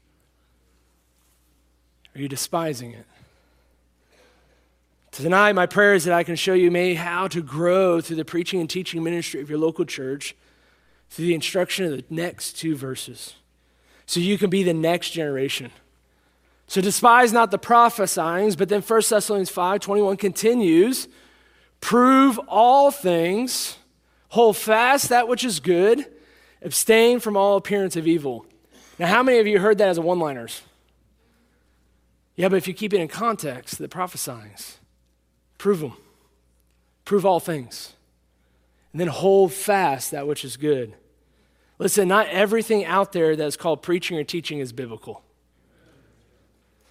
Are 2.12 2.20
you 2.20 2.28
despising 2.28 2.92
it? 2.92 3.06
Tonight, 5.12 5.52
my 5.52 5.66
prayer 5.66 5.94
is 5.94 6.04
that 6.06 6.12
I 6.12 6.25
can 6.25 6.35
show 6.35 6.54
you 6.54 6.73
maybe 6.73 6.97
how 6.97 7.28
to 7.28 7.40
grow 7.40 8.00
through 8.00 8.16
the 8.16 8.25
preaching 8.25 8.58
and 8.58 8.68
teaching 8.68 9.04
ministry 9.04 9.40
of 9.40 9.49
your 9.49 9.61
local 9.61 9.85
church 9.85 10.35
through 11.08 11.26
the 11.26 11.35
instruction 11.35 11.85
of 11.85 11.92
the 11.92 12.04
next 12.11 12.54
two 12.54 12.75
verses 12.75 13.37
so 14.06 14.18
you 14.18 14.38
can 14.38 14.50
be 14.50 14.64
the 14.64 14.75
next 14.75 15.11
generation. 15.11 15.70
So 16.66 16.80
despise 16.80 17.32
not 17.32 17.52
the 17.52 17.61
prophesyings, 17.61 18.58
but 18.58 18.68
then 18.68 18.82
1 18.82 19.02
Thessalonians 19.08 19.50
5 19.50 19.80
21 19.80 20.16
continues 20.16 21.06
prove 21.80 22.38
all 22.49 22.90
things, 22.90 23.76
hold 24.28 24.56
fast 24.56 25.08
that 25.08 25.28
which 25.28 25.44
is 25.44 25.61
good, 25.61 26.06
abstain 26.62 27.20
from 27.20 27.37
all 27.37 27.56
appearance 27.56 27.97
of 27.97 28.06
evil. 28.06 28.47
Now, 28.99 29.06
how 29.06 29.23
many 29.23 29.38
of 29.38 29.47
you 29.47 29.58
heard 29.58 29.78
that 29.78 29.88
as 29.88 29.99
a 29.99 30.02
one 30.02 30.18
liners? 30.18 30.62
Yeah, 32.37 32.49
but 32.49 32.56
if 32.56 32.68
you 32.68 32.75
keep 32.75 32.92
it 32.92 33.00
in 33.00 33.08
context, 33.08 33.78
the 33.78 33.88
prophesyings, 33.88 34.76
prove 35.56 35.80
them, 35.80 35.94
prove 37.04 37.26
all 37.26 37.40
things, 37.40 37.94
and 38.92 39.00
then 39.00 39.08
hold 39.08 39.52
fast 39.52 40.11
that 40.12 40.26
which 40.26 40.44
is 40.44 40.56
good. 40.56 40.94
Listen, 41.78 42.08
not 42.08 42.28
everything 42.28 42.85
out 42.85 43.12
there 43.12 43.37
that's 43.37 43.56
called 43.56 43.82
preaching 43.82 44.18
or 44.18 44.25
teaching 44.25 44.58
is 44.58 44.73
biblical. 44.73 45.23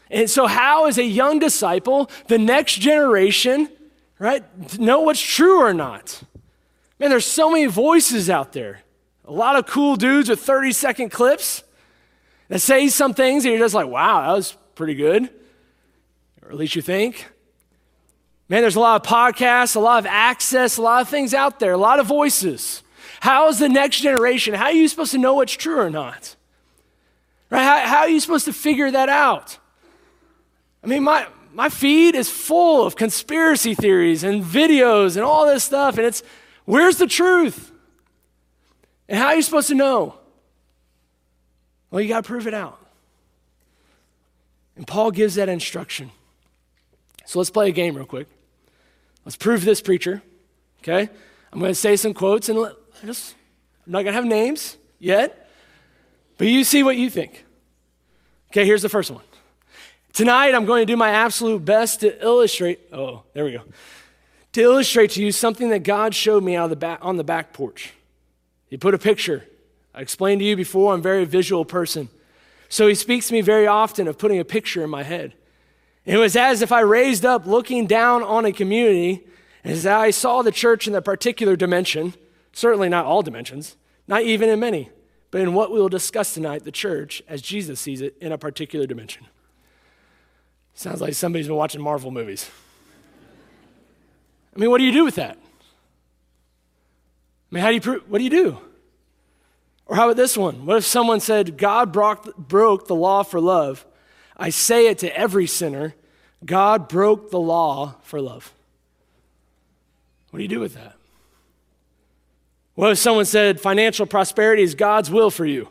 And 0.10 0.30
so, 0.30 0.48
how, 0.48 0.86
as 0.86 0.98
a 0.98 1.04
young 1.04 1.40
disciple, 1.40 2.10
the 2.28 2.38
next 2.38 2.76
generation, 2.76 3.70
right, 4.20 4.80
know 4.80 5.02
what's 5.02 5.22
true 5.22 5.62
or 5.62 5.74
not? 5.74 6.22
Man, 7.00 7.10
there's 7.10 7.26
so 7.26 7.52
many 7.52 7.68
voices 7.68 8.30
out 8.30 8.54
there. 8.54 8.82
A 9.26 9.32
lot 9.32 9.56
of 9.56 9.66
cool 9.68 9.96
dudes 9.96 10.30
with 10.30 10.40
30 10.40 10.72
second 10.72 11.10
clips 11.10 11.64
that 12.48 12.60
say 12.60 12.88
some 12.88 13.14
things 13.14 13.46
and 13.46 13.54
you're 13.54 13.64
just 13.64 13.76
like, 13.76 13.88
wow, 13.88 14.22
that 14.22 14.34
was 14.34 14.56
pretty 14.76 14.96
good. 14.96 15.30
Or 16.42 16.50
at 16.50 16.58
least 16.58 16.76
you 16.76 16.82
think. 16.82 17.28
Man, 18.50 18.62
there's 18.62 18.78
a 18.78 18.80
lot 18.80 19.02
of 19.02 19.08
podcasts, 19.08 19.76
a 19.76 19.80
lot 19.80 20.00
of 20.00 20.06
access, 20.06 20.78
a 20.78 20.82
lot 20.82 21.02
of 21.02 21.10
things 21.10 21.34
out 21.34 21.60
there, 21.60 21.74
a 21.74 21.78
lot 21.78 22.00
of 22.00 22.08
voices. 22.08 22.82
How 23.20 23.50
is 23.50 23.60
the 23.60 23.68
next 23.68 24.00
generation? 24.00 24.54
How 24.54 24.66
are 24.66 24.72
you 24.72 24.88
supposed 24.88 25.12
to 25.12 25.18
know 25.18 25.36
what's 25.36 25.54
true 25.54 25.80
or 25.80 25.90
not? 25.90 26.36
Right? 27.50 27.64
How, 27.64 27.80
how 27.88 27.98
are 28.00 28.10
you 28.10 28.20
supposed 28.20 28.46
to 28.46 28.54
figure 28.54 28.90
that 28.90 29.10
out? 29.10 29.58
I 30.84 30.88
mean, 30.88 31.04
my, 31.04 31.28
my 31.58 31.70
feed 31.70 32.14
is 32.14 32.30
full 32.30 32.86
of 32.86 32.96
conspiracy 32.96 33.74
theories 33.74 34.24
and 34.24 34.44
videos 34.44 35.16
and 35.16 35.26
all 35.26 35.48
this 35.48 35.64
stuff, 35.64 35.98
and 35.98 36.06
it's 36.06 36.22
where's 36.66 36.98
the 36.98 37.08
truth? 37.08 37.72
And 39.10 39.18
how 39.18 39.30
are 39.30 39.36
you 39.36 39.42
supposed 39.42 39.70
to 39.70 39.74
know? 39.74 40.20
Well, 41.90 42.00
you 42.00 42.10
got 42.10 42.24
to 42.24 42.28
prove 42.28 42.46
it 42.46 42.54
out. 42.54 42.80
And 44.76 44.86
Paul 44.86 45.10
gives 45.10 45.34
that 45.34 45.50
instruction. 45.50 46.12
So 47.26 47.40
let's 47.40 47.50
play 47.50 47.70
a 47.70 47.72
game 47.72 47.96
real 47.96 48.06
quick. 48.06 48.28
Let's 49.26 49.36
prove 49.36 49.66
this 49.66 49.82
preacher. 49.82 50.22
Okay? 50.84 51.10
I'm 51.52 51.60
going 51.60 51.72
to 51.72 51.76
say 51.76 51.96
some 51.96 52.14
quotes 52.14 52.50
and 52.50 52.60
let, 52.60 52.74
just, 53.04 53.34
I'm 53.88 53.94
not 53.94 54.04
going 54.04 54.14
to 54.14 54.14
have 54.14 54.26
names 54.26 54.78
yet, 55.00 55.50
but 56.38 56.46
you 56.46 56.64
see 56.64 56.84
what 56.84 56.98
you 56.98 57.10
think. 57.10 57.46
Okay, 58.52 58.64
here's 58.64 58.84
the 58.84 58.90
first 58.90 59.10
one. 59.10 59.24
Tonight, 60.18 60.56
I'm 60.56 60.66
going 60.66 60.82
to 60.82 60.92
do 60.92 60.98
my 60.98 61.12
absolute 61.12 61.64
best 61.64 62.00
to 62.00 62.26
illustrate. 62.26 62.80
Oh, 62.92 63.22
there 63.34 63.46
we 63.46 63.52
go. 63.52 63.62
To 64.54 64.62
illustrate 64.62 65.12
to 65.12 65.22
you 65.22 65.32
something 65.32 65.70
that 65.70 65.84
God 65.84 66.16
showed 66.16 66.44
me 66.44 66.58
the 66.58 66.76
back, 66.76 66.98
on 67.04 67.18
the 67.18 67.24
back 67.24 67.54
porch. 67.54 67.94
He 68.68 68.78
put 68.78 68.96
a 68.96 68.98
picture. 68.98 69.46
I 69.94 70.02
explained 70.02 70.40
to 70.40 70.46
you 70.46 70.56
before, 70.56 70.92
I'm 70.92 71.02
a 71.02 71.04
very 71.04 71.24
visual 71.26 71.66
person. 71.66 72.10
So 72.68 72.88
he 72.88 72.96
speaks 72.96 73.28
to 73.28 73.34
me 73.34 73.42
very 73.42 73.68
often 73.68 74.08
of 74.08 74.18
putting 74.18 74.40
a 74.40 74.44
picture 74.44 74.84
in 74.84 74.90
my 74.90 75.04
head. 75.04 75.36
It 76.04 76.18
was 76.18 76.36
as 76.36 76.64
if 76.64 76.72
I 76.72 76.80
raised 76.80 77.24
up 77.24 77.46
looking 77.46 77.86
down 77.86 78.24
on 78.24 78.44
a 78.44 78.52
community, 78.52 79.24
as 79.64 79.86
I 79.86 80.10
saw 80.10 80.42
the 80.42 80.52
church 80.52 80.88
in 80.88 80.96
a 80.96 81.02
particular 81.04 81.56
dimension, 81.56 82.16
certainly 82.54 82.90
not 82.90 83.06
all 83.06 83.22
dimensions, 83.22 83.76
not 84.08 84.24
even 84.24 84.50
in 84.50 84.60
many, 84.60 84.90
but 85.30 85.42
in 85.42 85.54
what 85.54 85.72
we 85.72 85.80
will 85.80 85.90
discuss 85.90 86.34
tonight, 86.34 86.64
the 86.64 86.72
church, 86.72 87.22
as 87.28 87.40
Jesus 87.44 87.80
sees 87.80 88.02
it 88.02 88.18
in 88.20 88.32
a 88.32 88.38
particular 88.40 88.88
dimension. 88.88 89.28
Sounds 90.78 91.02
like 91.02 91.16
somebody's 91.16 91.48
been 91.48 91.56
watching 91.56 91.82
Marvel 91.82 92.12
movies. 92.12 92.52
I 94.56 94.60
mean, 94.60 94.70
what 94.70 94.78
do 94.78 94.84
you 94.84 94.92
do 94.92 95.06
with 95.06 95.16
that? 95.16 95.36
I 95.36 97.56
mean, 97.56 97.64
how 97.64 97.70
do 97.70 97.74
you 97.74 97.82
prove, 97.82 98.08
what 98.08 98.20
do 98.20 98.24
you 98.24 98.30
do? 98.30 98.60
Or 99.88 99.96
how 99.96 100.06
about 100.06 100.18
this 100.18 100.38
one? 100.38 100.68
What 100.68 100.78
if 100.78 100.86
someone 100.86 101.20
said, 101.20 101.58
God 101.58 101.92
broke, 101.92 102.38
broke 102.38 102.88
the 102.88 102.94
law 102.94 103.24
for 103.24 103.42
love? 103.42 103.88
I 104.38 104.52
say 104.52 104.86
it 104.86 105.00
to 105.00 105.18
every 105.18 105.48
sinner 105.48 105.96
God 106.46 106.88
broke 106.88 107.32
the 107.32 107.40
law 107.40 107.96
for 108.04 108.22
love. 108.22 108.54
What 110.30 110.38
do 110.38 110.44
you 110.44 110.50
do 110.50 110.60
with 110.60 110.76
that? 110.76 110.94
What 112.76 112.92
if 112.92 113.00
someone 113.00 113.26
said 113.26 113.60
financial 113.60 114.06
prosperity 114.06 114.62
is 114.62 114.76
God's 114.76 115.10
will 115.10 115.32
for 115.32 115.48
you? 115.48 115.70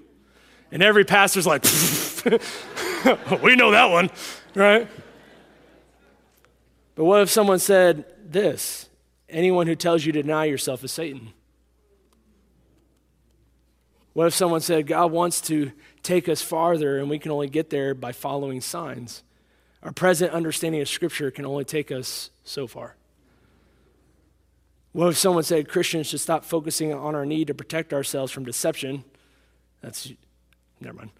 And 0.72 0.82
every 0.82 1.04
pastor's 1.04 1.46
like, 1.46 1.62
we 3.40 3.54
know 3.54 3.70
that 3.70 3.88
one, 3.88 4.10
right? 4.56 4.88
But 6.94 7.04
what 7.04 7.20
if 7.20 7.30
someone 7.30 7.58
said 7.58 8.04
this? 8.24 8.88
Anyone 9.28 9.66
who 9.66 9.74
tells 9.76 10.04
you 10.04 10.12
to 10.12 10.22
deny 10.22 10.46
yourself 10.46 10.82
is 10.82 10.92
Satan. 10.92 11.32
What 14.14 14.26
if 14.26 14.34
someone 14.34 14.62
said 14.62 14.86
God 14.86 15.12
wants 15.12 15.42
to 15.42 15.72
take 16.02 16.28
us 16.28 16.40
farther 16.40 16.98
and 16.98 17.10
we 17.10 17.18
can 17.18 17.30
only 17.30 17.48
get 17.48 17.68
there 17.68 17.94
by 17.94 18.12
following 18.12 18.62
signs? 18.62 19.22
Our 19.82 19.92
present 19.92 20.32
understanding 20.32 20.80
of 20.80 20.88
Scripture 20.88 21.30
can 21.30 21.44
only 21.44 21.64
take 21.64 21.92
us 21.92 22.30
so 22.42 22.66
far. 22.66 22.96
What 24.92 25.08
if 25.08 25.18
someone 25.18 25.42
said 25.42 25.68
Christians 25.68 26.06
should 26.06 26.20
stop 26.20 26.46
focusing 26.46 26.94
on 26.94 27.14
our 27.14 27.26
need 27.26 27.48
to 27.48 27.54
protect 27.54 27.92
ourselves 27.92 28.32
from 28.32 28.46
deception? 28.46 29.04
That's, 29.82 30.10
never 30.80 30.96
mind. 30.96 31.10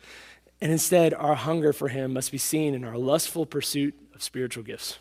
And 0.60 0.72
instead, 0.72 1.12
our 1.12 1.34
hunger 1.34 1.72
for 1.72 1.88
Him 1.88 2.12
must 2.14 2.32
be 2.32 2.38
seen 2.38 2.74
in 2.74 2.84
our 2.84 2.96
lustful 2.96 3.44
pursuit 3.44 3.94
of 4.14 4.22
spiritual 4.22 4.62
gifts. 4.62 4.98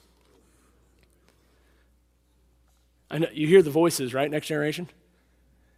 I 3.10 3.20
know 3.20 3.28
you 3.32 3.48
hear 3.48 3.62
the 3.62 3.70
voices, 3.70 4.14
right? 4.14 4.30
Next 4.30 4.48
generation? 4.48 4.90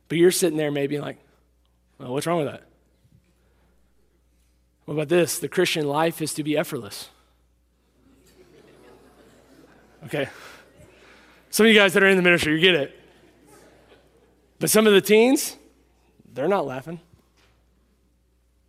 But 0.07 0.17
you're 0.17 0.31
sitting 0.31 0.57
there 0.57 0.71
maybe 0.71 0.99
like, 0.99 1.17
well, 1.99 2.13
what's 2.13 2.25
wrong 2.25 2.39
with 2.39 2.47
that? 2.47 2.63
What 4.85 4.93
about 4.93 5.09
this? 5.09 5.39
The 5.39 5.49
Christian 5.49 5.85
life 5.85 6.21
is 6.21 6.33
to 6.35 6.43
be 6.43 6.57
effortless. 6.57 7.09
Okay. 10.05 10.29
Some 11.49 11.65
of 11.65 11.71
you 11.71 11.77
guys 11.77 11.93
that 11.93 12.03
are 12.03 12.07
in 12.07 12.15
the 12.15 12.23
ministry, 12.23 12.53
you 12.53 12.61
get 12.61 12.75
it. 12.75 12.99
But 14.59 14.69
some 14.69 14.87
of 14.87 14.93
the 14.93 15.01
teens, 15.01 15.57
they're 16.33 16.47
not 16.47 16.65
laughing. 16.65 16.99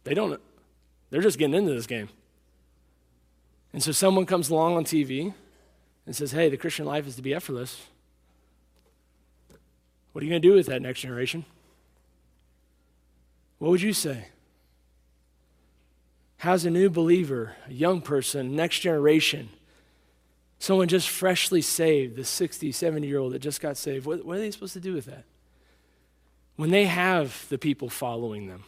They 0.05 0.15
don't, 0.15 0.41
they're 1.11 1.23
just 1.23 1.38
getting 1.38 1.55
into 1.55 1.73
this 1.73 1.87
game. 1.87 2.09
And 3.73 3.83
so 3.83 3.93
someone 3.93 4.27
comes 4.27 4.50
along 4.50 4.77
on 4.77 4.85
TV 4.85 5.33
and 6.07 6.17
says, 6.17 6.33
hey, 6.33 6.49
the 6.49 6.57
Christian 6.57 6.87
life 6.87 7.07
is 7.07 7.17
to 7.17 7.23
be 7.23 7.35
effortless. 7.35 7.87
What 10.12 10.23
are 10.23 10.25
you 10.25 10.31
going 10.31 10.43
to 10.43 10.49
do 10.49 10.55
with 10.55 10.67
that 10.67 10.83
next 10.83 11.00
generation? 11.00 11.45
What 13.59 13.71
would 13.71 13.83
you 13.83 13.93
say? 13.93 14.27
How's 16.38 16.65
a 16.65 16.71
new 16.71 16.88
believer, 16.88 17.57
a 17.69 17.73
young 17.73 18.00
person, 18.00 18.55
next 18.55 18.81
generation, 18.81 19.49
someone 20.59 20.88
just 20.88 21.09
freshly 21.09 21.61
saved, 21.61 22.17
the 22.17 22.25
60, 22.25 22.71
70 22.73 23.07
year 23.07 23.19
old 23.19 23.33
that 23.33 23.41
just 23.41 23.61
got 23.61 23.77
saved, 23.77 24.07
what, 24.07 24.25
what 24.25 24.37
are 24.37 24.41
they 24.41 24.50
supposed 24.50 24.73
to 24.75 24.81
do 24.81 24.95
with 24.95 25.07
that? 25.07 25.25
When 26.57 26.71
they 26.71 26.87
have 26.87 27.47
the 27.49 27.59
people 27.59 27.88
following 27.88 28.47
them, 28.47 28.65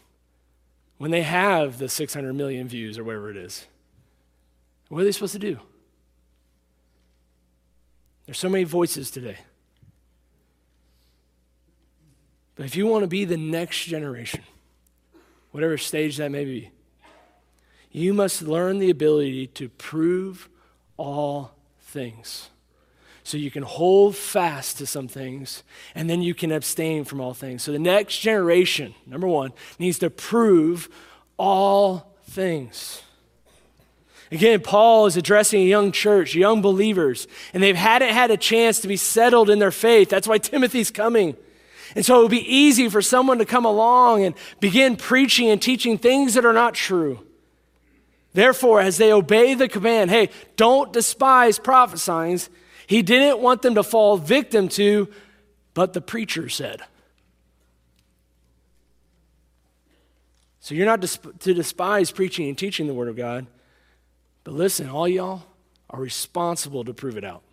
when 1.00 1.10
they 1.10 1.22
have 1.22 1.78
the 1.78 1.88
600 1.88 2.34
million 2.34 2.68
views 2.68 2.98
or 2.98 3.04
whatever 3.04 3.30
it 3.30 3.36
is, 3.38 3.66
what 4.90 5.00
are 5.00 5.04
they 5.04 5.12
supposed 5.12 5.32
to 5.32 5.38
do? 5.38 5.58
There's 8.26 8.36
so 8.36 8.50
many 8.50 8.64
voices 8.64 9.10
today. 9.10 9.38
But 12.54 12.66
if 12.66 12.76
you 12.76 12.86
want 12.86 13.02
to 13.02 13.06
be 13.06 13.24
the 13.24 13.38
next 13.38 13.86
generation, 13.86 14.42
whatever 15.52 15.78
stage 15.78 16.18
that 16.18 16.30
may 16.30 16.44
be, 16.44 16.70
you 17.90 18.12
must 18.12 18.42
learn 18.42 18.78
the 18.78 18.90
ability 18.90 19.46
to 19.46 19.70
prove 19.70 20.50
all 20.98 21.54
things. 21.80 22.50
So 23.22 23.36
you 23.36 23.50
can 23.50 23.62
hold 23.62 24.16
fast 24.16 24.78
to 24.78 24.86
some 24.86 25.08
things 25.08 25.62
and 25.94 26.08
then 26.08 26.22
you 26.22 26.34
can 26.34 26.50
abstain 26.52 27.04
from 27.04 27.20
all 27.20 27.34
things. 27.34 27.62
So 27.62 27.72
the 27.72 27.78
next 27.78 28.18
generation, 28.18 28.94
number 29.06 29.26
one, 29.26 29.52
needs 29.78 29.98
to 30.00 30.10
prove 30.10 30.88
all 31.36 32.16
things. 32.24 33.02
Again, 34.32 34.60
Paul 34.60 35.06
is 35.06 35.16
addressing 35.16 35.62
a 35.62 35.66
young 35.66 35.90
church, 35.90 36.34
young 36.34 36.62
believers, 36.62 37.26
and 37.52 37.62
they've 37.62 37.74
hadn't 37.74 38.14
had 38.14 38.30
a 38.30 38.36
chance 38.36 38.78
to 38.80 38.88
be 38.88 38.96
settled 38.96 39.50
in 39.50 39.58
their 39.58 39.72
faith. 39.72 40.08
That's 40.08 40.28
why 40.28 40.38
Timothy's 40.38 40.90
coming. 40.90 41.36
And 41.96 42.06
so 42.06 42.20
it 42.20 42.22
would 42.22 42.30
be 42.30 42.54
easy 42.54 42.88
for 42.88 43.02
someone 43.02 43.38
to 43.38 43.44
come 43.44 43.64
along 43.64 44.24
and 44.24 44.36
begin 44.60 44.96
preaching 44.96 45.48
and 45.48 45.60
teaching 45.60 45.98
things 45.98 46.34
that 46.34 46.44
are 46.44 46.52
not 46.52 46.74
true. 46.74 47.26
Therefore, 48.32 48.80
as 48.80 48.96
they 48.96 49.12
obey 49.12 49.54
the 49.54 49.68
command, 49.68 50.10
hey, 50.10 50.30
don't 50.54 50.92
despise 50.92 51.58
prophesying, 51.58 52.40
he 52.90 53.02
didn't 53.02 53.38
want 53.38 53.62
them 53.62 53.76
to 53.76 53.84
fall 53.84 54.16
victim 54.16 54.68
to, 54.70 55.06
but 55.74 55.92
the 55.92 56.00
preacher 56.00 56.48
said. 56.48 56.82
So 60.58 60.74
you're 60.74 60.86
not 60.86 61.00
to 61.00 61.54
despise 61.54 62.10
preaching 62.10 62.48
and 62.48 62.58
teaching 62.58 62.88
the 62.88 62.92
Word 62.92 63.06
of 63.06 63.14
God, 63.14 63.46
but 64.42 64.54
listen, 64.54 64.88
all 64.88 65.06
y'all 65.06 65.44
are 65.88 66.00
responsible 66.00 66.82
to 66.82 66.92
prove 66.92 67.16
it 67.16 67.22
out. 67.22 67.44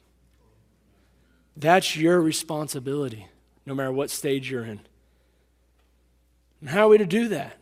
That's 1.56 1.96
your 1.96 2.20
responsibility, 2.20 3.28
no 3.64 3.76
matter 3.76 3.92
what 3.92 4.10
stage 4.10 4.50
you're 4.50 4.66
in. 4.66 4.80
And 6.62 6.70
how 6.72 6.88
are 6.88 6.90
we 6.90 6.98
to 6.98 7.06
do 7.06 7.28
that? 7.28 7.56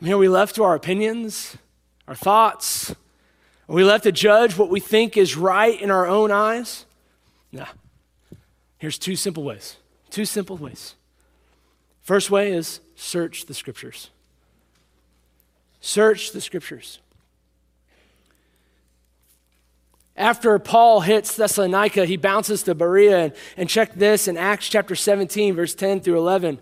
I 0.00 0.04
mean, 0.04 0.14
are 0.14 0.18
we 0.18 0.30
left 0.30 0.54
to 0.54 0.64
our 0.64 0.74
opinions? 0.74 1.58
our 2.08 2.14
thoughts? 2.14 2.94
Are 3.68 3.74
we 3.74 3.84
left 3.84 4.04
to 4.04 4.12
judge 4.12 4.56
what 4.56 4.70
we 4.70 4.80
think 4.80 5.16
is 5.16 5.36
right 5.36 5.80
in 5.80 5.90
our 5.90 6.06
own 6.06 6.30
eyes? 6.30 6.86
Nah. 7.50 7.66
Here's 8.78 8.98
two 8.98 9.16
simple 9.16 9.42
ways. 9.42 9.76
Two 10.10 10.24
simple 10.24 10.56
ways. 10.56 10.94
First 12.02 12.30
way 12.30 12.52
is 12.52 12.80
search 12.94 13.46
the 13.46 13.54
scriptures. 13.54 14.10
Search 15.80 16.32
the 16.32 16.40
scriptures. 16.40 17.00
After 20.16 20.58
Paul 20.58 21.00
hits 21.00 21.36
Thessalonica, 21.36 22.06
he 22.06 22.16
bounces 22.16 22.62
to 22.62 22.74
Berea. 22.74 23.18
And, 23.18 23.32
and 23.56 23.68
check 23.68 23.94
this 23.94 24.28
in 24.28 24.36
Acts 24.36 24.68
chapter 24.68 24.94
17, 24.94 25.54
verse 25.54 25.74
10 25.74 26.00
through 26.00 26.18
11. 26.18 26.58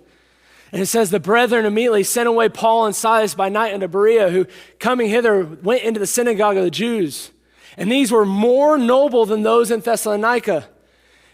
And 0.74 0.82
it 0.82 0.86
says, 0.86 1.10
The 1.10 1.20
brethren 1.20 1.66
immediately 1.66 2.02
sent 2.02 2.28
away 2.28 2.48
Paul 2.48 2.86
and 2.86 2.96
Silas 2.96 3.36
by 3.36 3.48
night 3.48 3.74
unto 3.74 3.86
Berea, 3.86 4.30
who 4.30 4.48
coming 4.80 5.08
hither 5.08 5.44
went 5.44 5.84
into 5.84 6.00
the 6.00 6.06
synagogue 6.06 6.56
of 6.56 6.64
the 6.64 6.70
Jews. 6.70 7.30
And 7.76 7.92
these 7.92 8.10
were 8.10 8.26
more 8.26 8.76
noble 8.76 9.24
than 9.24 9.44
those 9.44 9.70
in 9.70 9.78
Thessalonica, 9.78 10.68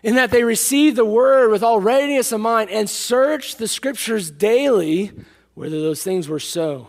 in 0.03 0.15
that 0.17 0.31
they 0.31 0.45
received 0.45 0.97
the 0.97 1.07
word 1.07 1.51
with 1.51 1.63
all 1.63 1.81
readiness 1.81 2.33
of 2.33 2.43
mind 2.43 2.69
and 2.69 2.89
searched 2.89 3.57
the 3.57 3.67
scriptures 3.67 4.31
daily 4.31 5.11
whether 5.55 5.81
those 5.81 6.03
things 6.03 6.29
were 6.29 6.39
so. 6.39 6.89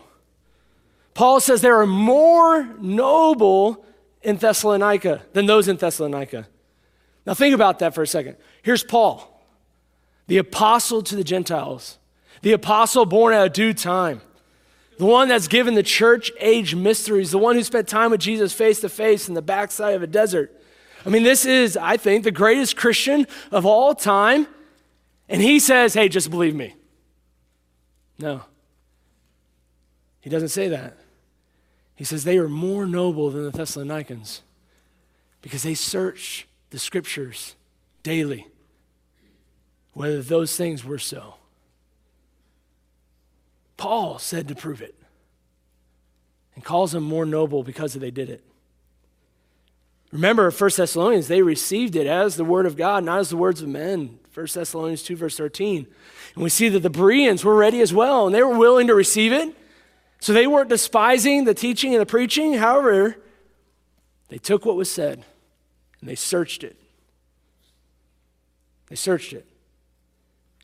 Paul 1.14 1.40
says 1.40 1.62
there 1.62 1.80
are 1.80 1.86
more 1.86 2.64
noble 2.78 3.82
in 4.20 4.36
Thessalonica 4.36 5.22
than 5.32 5.46
those 5.46 5.68
in 5.68 5.78
Thessalonica. 5.78 6.46
Now, 7.24 7.32
think 7.32 7.54
about 7.54 7.78
that 7.78 7.94
for 7.94 8.02
a 8.02 8.06
second. 8.06 8.36
Here's 8.60 8.84
Paul, 8.84 9.42
the 10.26 10.36
apostle 10.36 11.00
to 11.04 11.16
the 11.16 11.24
Gentiles 11.24 11.98
the 12.42 12.52
apostle 12.52 13.06
born 13.06 13.32
at 13.32 13.46
a 13.46 13.48
due 13.48 13.72
time, 13.72 14.20
the 14.98 15.06
one 15.06 15.28
that's 15.28 15.48
given 15.48 15.74
the 15.74 15.82
church 15.82 16.30
age 16.38 16.74
mysteries, 16.74 17.30
the 17.30 17.38
one 17.38 17.56
who 17.56 17.62
spent 17.62 17.88
time 17.88 18.10
with 18.10 18.20
Jesus 18.20 18.52
face 18.52 18.80
to 18.80 18.88
face 18.88 19.28
in 19.28 19.34
the 19.34 19.42
backside 19.42 19.94
of 19.94 20.02
a 20.02 20.06
desert. 20.06 20.52
I 21.04 21.08
mean, 21.08 21.22
this 21.22 21.44
is, 21.44 21.76
I 21.76 21.96
think, 21.96 22.24
the 22.24 22.30
greatest 22.30 22.76
Christian 22.76 23.26
of 23.50 23.66
all 23.66 23.94
time. 23.94 24.46
And 25.28 25.40
he 25.40 25.58
says, 25.58 25.94
hey, 25.94 26.08
just 26.08 26.30
believe 26.30 26.54
me. 26.54 26.74
No. 28.18 28.42
He 30.20 30.30
doesn't 30.30 30.50
say 30.50 30.68
that. 30.68 30.96
He 31.96 32.04
says 32.04 32.24
they 32.24 32.38
are 32.38 32.48
more 32.48 32.86
noble 32.86 33.30
than 33.30 33.44
the 33.44 33.50
Thessalonians 33.50 34.42
because 35.40 35.62
they 35.62 35.74
search 35.74 36.46
the 36.70 36.78
scriptures 36.78 37.56
daily, 38.02 38.46
whether 39.92 40.22
those 40.22 40.56
things 40.56 40.84
were 40.84 40.98
so. 40.98 41.34
Paul 43.82 44.20
said 44.20 44.46
to 44.46 44.54
prove 44.54 44.80
it 44.80 44.94
and 46.54 46.62
calls 46.62 46.92
them 46.92 47.02
more 47.02 47.26
noble 47.26 47.64
because 47.64 47.94
they 47.94 48.12
did 48.12 48.30
it. 48.30 48.44
Remember, 50.12 50.52
1 50.52 50.70
Thessalonians, 50.76 51.26
they 51.26 51.42
received 51.42 51.96
it 51.96 52.06
as 52.06 52.36
the 52.36 52.44
word 52.44 52.64
of 52.64 52.76
God, 52.76 53.02
not 53.02 53.18
as 53.18 53.30
the 53.30 53.36
words 53.36 53.60
of 53.60 53.66
men. 53.66 54.20
1 54.34 54.46
Thessalonians 54.54 55.02
2, 55.02 55.16
verse 55.16 55.36
13. 55.36 55.88
And 56.36 56.44
we 56.44 56.48
see 56.48 56.68
that 56.68 56.78
the 56.78 56.90
Bereans 56.90 57.44
were 57.44 57.56
ready 57.56 57.80
as 57.80 57.92
well, 57.92 58.26
and 58.26 58.32
they 58.32 58.44
were 58.44 58.56
willing 58.56 58.86
to 58.86 58.94
receive 58.94 59.32
it. 59.32 59.52
So 60.20 60.32
they 60.32 60.46
weren't 60.46 60.68
despising 60.68 61.42
the 61.42 61.52
teaching 61.52 61.92
and 61.92 62.00
the 62.00 62.06
preaching. 62.06 62.52
However, 62.52 63.16
they 64.28 64.38
took 64.38 64.64
what 64.64 64.76
was 64.76 64.92
said 64.92 65.24
and 66.00 66.08
they 66.08 66.14
searched 66.14 66.62
it. 66.62 66.80
They 68.86 68.94
searched 68.94 69.32
it. 69.32 69.44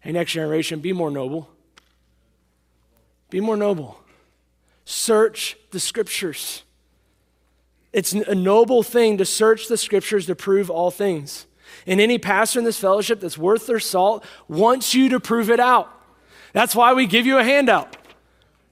Hey, 0.03 0.13
next 0.13 0.31
generation, 0.31 0.79
be 0.79 0.93
more 0.93 1.11
noble. 1.11 1.51
Be 3.31 3.41
more 3.41 3.57
noble. 3.57 4.01
Search 4.85 5.57
the 5.71 5.81
scriptures. 5.81 6.63
It's 7.93 8.13
a 8.13 8.35
noble 8.35 8.83
thing 8.83 9.19
to 9.19 9.25
search 9.25 9.69
the 9.69 9.77
scriptures 9.77 10.27
to 10.27 10.35
prove 10.35 10.71
all 10.71 10.91
things. 10.91 11.47
And 11.87 12.01
any 12.01 12.19
pastor 12.19 12.59
in 12.59 12.65
this 12.65 12.79
fellowship 12.79 13.21
that's 13.21 13.39
worth 13.39 13.67
their 13.67 13.81
salt 13.81 14.25
wants 14.47 14.95
you 14.95 15.09
to 15.11 15.21
prove 15.21 15.51
it 15.51 15.61
out. 15.61 15.91
That's 16.53 16.75
why 16.75 16.95
we 16.95 17.07
give 17.07 17.27
you 17.27 17.39
a 17.39 17.45
handout, 17.45 17.97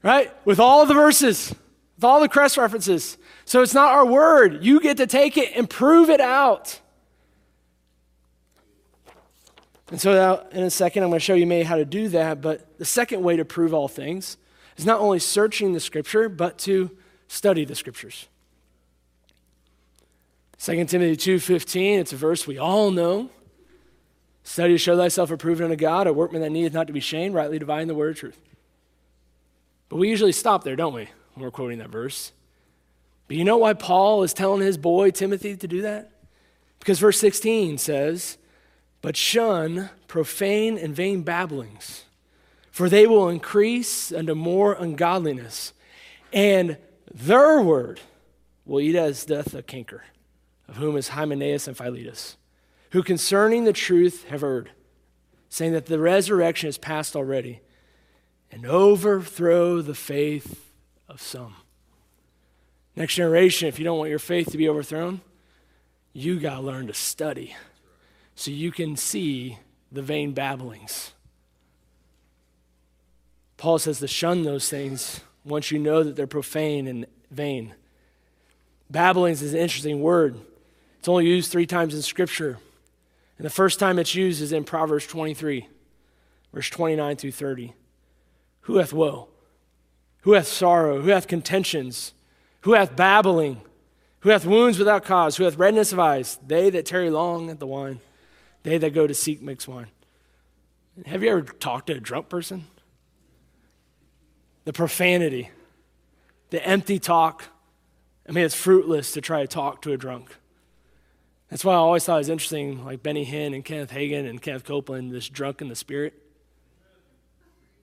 right? 0.03 0.33
With 0.45 0.59
all 0.59 0.85
the 0.85 0.93
verses, 0.93 1.53
with 1.95 2.03
all 2.03 2.19
the 2.19 2.29
cross 2.29 2.57
references. 2.57 3.17
So 3.45 3.61
it's 3.61 3.73
not 3.73 3.91
our 3.91 4.05
word. 4.05 4.63
You 4.63 4.79
get 4.79 4.97
to 4.97 5.07
take 5.07 5.37
it 5.37 5.55
and 5.55 5.69
prove 5.69 6.09
it 6.09 6.21
out. 6.21 6.79
And 9.89 10.01
so, 10.01 10.45
in 10.51 10.63
a 10.63 10.69
second, 10.69 11.03
I'm 11.03 11.09
going 11.09 11.19
to 11.19 11.23
show 11.23 11.33
you 11.33 11.47
maybe 11.47 11.63
how 11.63 11.77
to 11.77 11.85
do 11.85 12.09
that. 12.09 12.41
But 12.41 12.77
the 12.77 12.85
second 12.85 13.23
way 13.23 13.37
to 13.37 13.45
prove 13.45 13.73
all 13.73 13.87
things 13.87 14.37
is 14.77 14.85
not 14.85 14.99
only 14.99 15.19
searching 15.19 15.73
the 15.73 15.79
scripture, 15.79 16.29
but 16.29 16.57
to 16.59 16.91
study 17.27 17.65
the 17.65 17.75
scriptures. 17.75 18.27
2 20.59 20.85
Timothy 20.85 21.37
2.15, 21.37 21.99
it's 21.99 22.13
a 22.13 22.15
verse 22.15 22.47
we 22.47 22.57
all 22.57 22.91
know. 22.91 23.29
Study 24.43 24.73
to 24.73 24.77
show 24.77 24.95
thyself 24.95 25.29
approved 25.29 25.61
unto 25.61 25.75
God, 25.75 26.07
a 26.07 26.13
workman 26.13 26.41
that 26.41 26.51
needeth 26.51 26.73
not 26.73 26.87
to 26.87 26.93
be 26.93 26.99
shamed, 26.99 27.35
rightly 27.35 27.59
dividing 27.59 27.87
the 27.87 27.95
word 27.95 28.11
of 28.11 28.19
truth. 28.19 28.39
But 29.89 29.97
we 29.97 30.09
usually 30.09 30.31
stop 30.31 30.63
there, 30.63 30.75
don't 30.75 30.93
we, 30.93 31.09
when 31.33 31.43
we're 31.43 31.51
quoting 31.51 31.79
that 31.79 31.89
verse? 31.89 32.31
But 33.27 33.37
you 33.37 33.43
know 33.43 33.57
why 33.57 33.73
Paul 33.73 34.23
is 34.23 34.33
telling 34.33 34.61
his 34.61 34.77
boy 34.77 35.11
Timothy 35.11 35.57
to 35.57 35.67
do 35.67 35.81
that? 35.81 36.11
Because 36.79 36.99
verse 36.99 37.19
16 37.19 37.77
says, 37.77 38.37
But 39.01 39.17
shun 39.17 39.89
profane 40.07 40.77
and 40.77 40.95
vain 40.95 41.23
babblings 41.23 42.05
for 42.77 42.89
they 42.89 43.07
will 43.07 43.27
increase 43.27 44.11
unto 44.11 44.35
more 44.35 44.73
ungodliness, 44.73 45.73
and 46.31 46.77
their 47.11 47.59
word 47.59 47.99
will 48.65 48.79
eat 48.79 48.95
as 48.95 49.25
doth 49.25 49.55
a 49.55 49.63
canker, 49.63 50.03
of 50.67 50.75
whom 50.75 50.95
is 50.95 51.07
Hymenaeus 51.07 51.67
and 51.67 51.75
Philetus, 51.75 52.37
who 52.91 53.01
concerning 53.01 53.63
the 53.63 53.73
truth 53.73 54.25
have 54.25 54.41
heard, 54.41 54.69
saying 55.49 55.73
that 55.73 55.87
the 55.87 55.97
resurrection 55.97 56.69
is 56.69 56.77
past 56.77 57.15
already, 57.15 57.61
and 58.51 58.63
overthrow 58.63 59.81
the 59.81 59.95
faith 59.95 60.71
of 61.09 61.19
some. 61.19 61.55
Next 62.95 63.15
generation, 63.15 63.67
if 63.67 63.79
you 63.79 63.85
don't 63.85 63.97
want 63.97 64.11
your 64.11 64.19
faith 64.19 64.51
to 64.51 64.57
be 64.57 64.69
overthrown, 64.69 65.21
you 66.13 66.39
got 66.39 66.57
to 66.57 66.61
learn 66.61 66.85
to 66.85 66.93
study 66.93 67.55
so 68.35 68.51
you 68.51 68.71
can 68.71 68.95
see 68.95 69.57
the 69.91 70.03
vain 70.03 70.33
babblings. 70.33 71.13
Paul 73.57 73.79
says 73.79 73.99
to 73.99 74.07
shun 74.07 74.43
those 74.43 74.69
things 74.69 75.21
once 75.43 75.71
you 75.71 75.79
know 75.79 76.03
that 76.03 76.15
they're 76.15 76.27
profane 76.27 76.87
and 76.87 77.05
vain. 77.31 77.73
Babblings 78.89 79.41
is 79.41 79.53
an 79.53 79.59
interesting 79.59 80.01
word. 80.01 80.37
It's 80.99 81.07
only 81.07 81.27
used 81.27 81.51
three 81.51 81.65
times 81.65 81.93
in 81.93 82.01
Scripture. 82.01 82.59
And 83.37 83.45
the 83.45 83.51
first 83.51 83.79
time 83.79 83.99
it's 83.99 84.15
used 84.15 84.41
is 84.41 84.51
in 84.51 84.63
Proverbs 84.63 85.07
23, 85.07 85.67
verse 86.53 86.69
29 86.69 87.15
through 87.17 87.31
30. 87.31 87.73
Who 88.61 88.77
hath 88.77 88.93
woe? 88.93 89.27
Who 90.21 90.33
hath 90.33 90.47
sorrow? 90.47 91.01
Who 91.01 91.09
hath 91.09 91.27
contentions? 91.27 92.13
Who 92.61 92.73
hath 92.73 92.95
babbling? 92.95 93.61
Who 94.21 94.29
hath 94.29 94.45
wounds 94.45 94.79
without 94.79 95.05
cause? 95.05 95.37
Who 95.37 95.43
hath 95.43 95.57
redness 95.57 95.93
of 95.93 95.99
eyes? 95.99 96.39
They 96.45 96.69
that 96.71 96.85
tarry 96.85 97.09
long 97.09 97.49
at 97.49 97.59
the 97.59 97.67
wine, 97.67 97.99
they 98.63 98.77
that 98.77 98.93
go 98.93 99.07
to 99.07 99.13
seek 99.13 99.41
mixed 99.41 99.67
wine. 99.67 99.87
Have 101.05 101.23
you 101.23 101.29
ever 101.29 101.41
talked 101.43 101.87
to 101.87 101.93
a 101.93 101.99
drunk 101.99 102.27
person? 102.27 102.65
The 104.67 104.73
profanity, 104.73 105.49
the 106.49 106.61
empty 106.61 106.99
talk. 106.99 107.45
I 108.27 108.33
mean, 108.33 108.43
it's 108.43 108.53
fruitless 108.53 109.13
to 109.13 109.21
try 109.21 109.39
to 109.39 109.47
talk 109.47 109.81
to 109.83 109.93
a 109.93 109.97
drunk. 109.97 110.35
That's 111.49 111.63
why 111.63 111.71
I 111.71 111.77
always 111.77 112.03
thought 112.03 112.15
it 112.15 112.17
was 112.17 112.29
interesting, 112.29 112.83
like 112.83 113.01
Benny 113.01 113.25
Hinn 113.25 113.55
and 113.55 113.63
Kenneth 113.63 113.91
Hagin 113.91 114.29
and 114.29 114.41
Kenneth 114.41 114.65
Copeland, 114.65 115.13
this 115.13 115.29
drunk 115.29 115.61
in 115.61 115.69
the 115.69 115.75
spirit. 115.77 116.21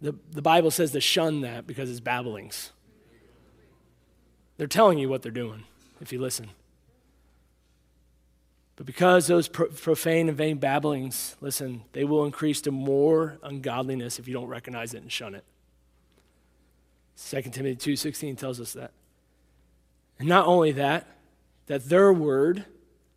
The, 0.02 0.14
the 0.30 0.42
Bible 0.42 0.70
says 0.70 0.92
to 0.92 1.00
shun 1.00 1.40
that 1.40 1.66
because 1.66 1.90
it's 1.90 2.00
babblings. 2.00 2.70
They're 4.58 4.66
telling 4.66 4.98
you 4.98 5.08
what 5.08 5.22
they're 5.22 5.32
doing 5.32 5.64
if 6.02 6.12
you 6.12 6.20
listen. 6.20 6.50
But 8.76 8.84
because 8.84 9.26
those 9.26 9.48
pro- 9.48 9.68
profane 9.68 10.28
and 10.28 10.36
vain 10.36 10.58
babblings, 10.58 11.36
listen, 11.40 11.84
they 11.94 12.04
will 12.04 12.26
increase 12.26 12.60
to 12.60 12.70
more 12.70 13.38
ungodliness 13.42 14.18
if 14.18 14.28
you 14.28 14.34
don't 14.34 14.48
recognize 14.48 14.92
it 14.92 15.00
and 15.00 15.10
shun 15.10 15.34
it. 15.34 15.44
2 17.16 17.42
Timothy 17.52 17.76
2:16 17.76 18.36
tells 18.36 18.60
us 18.60 18.72
that. 18.72 18.92
And 20.18 20.28
not 20.28 20.46
only 20.46 20.72
that, 20.72 21.06
that 21.66 21.88
their 21.88 22.12
word, 22.12 22.64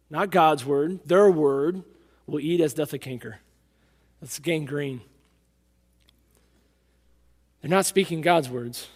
not 0.09 0.31
God's 0.31 0.65
word, 0.65 0.99
their 1.05 1.29
word 1.29 1.83
will 2.25 2.39
eat 2.39 2.61
as 2.61 2.73
doth 2.73 2.93
a 2.93 2.97
canker. 2.97 3.39
That's 4.21 4.39
gangrene. 4.39 5.01
They're 7.61 7.69
not 7.69 7.85
speaking 7.85 8.21
God's 8.21 8.49
words. 8.49 8.87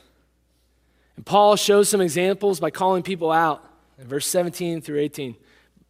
And 1.15 1.25
Paul 1.25 1.55
shows 1.55 1.89
some 1.89 2.01
examples 2.01 2.59
by 2.59 2.71
calling 2.71 3.03
people 3.03 3.31
out 3.31 3.63
in 3.99 4.07
verse 4.07 4.27
17 4.27 4.81
through 4.81 4.99
18, 4.99 5.35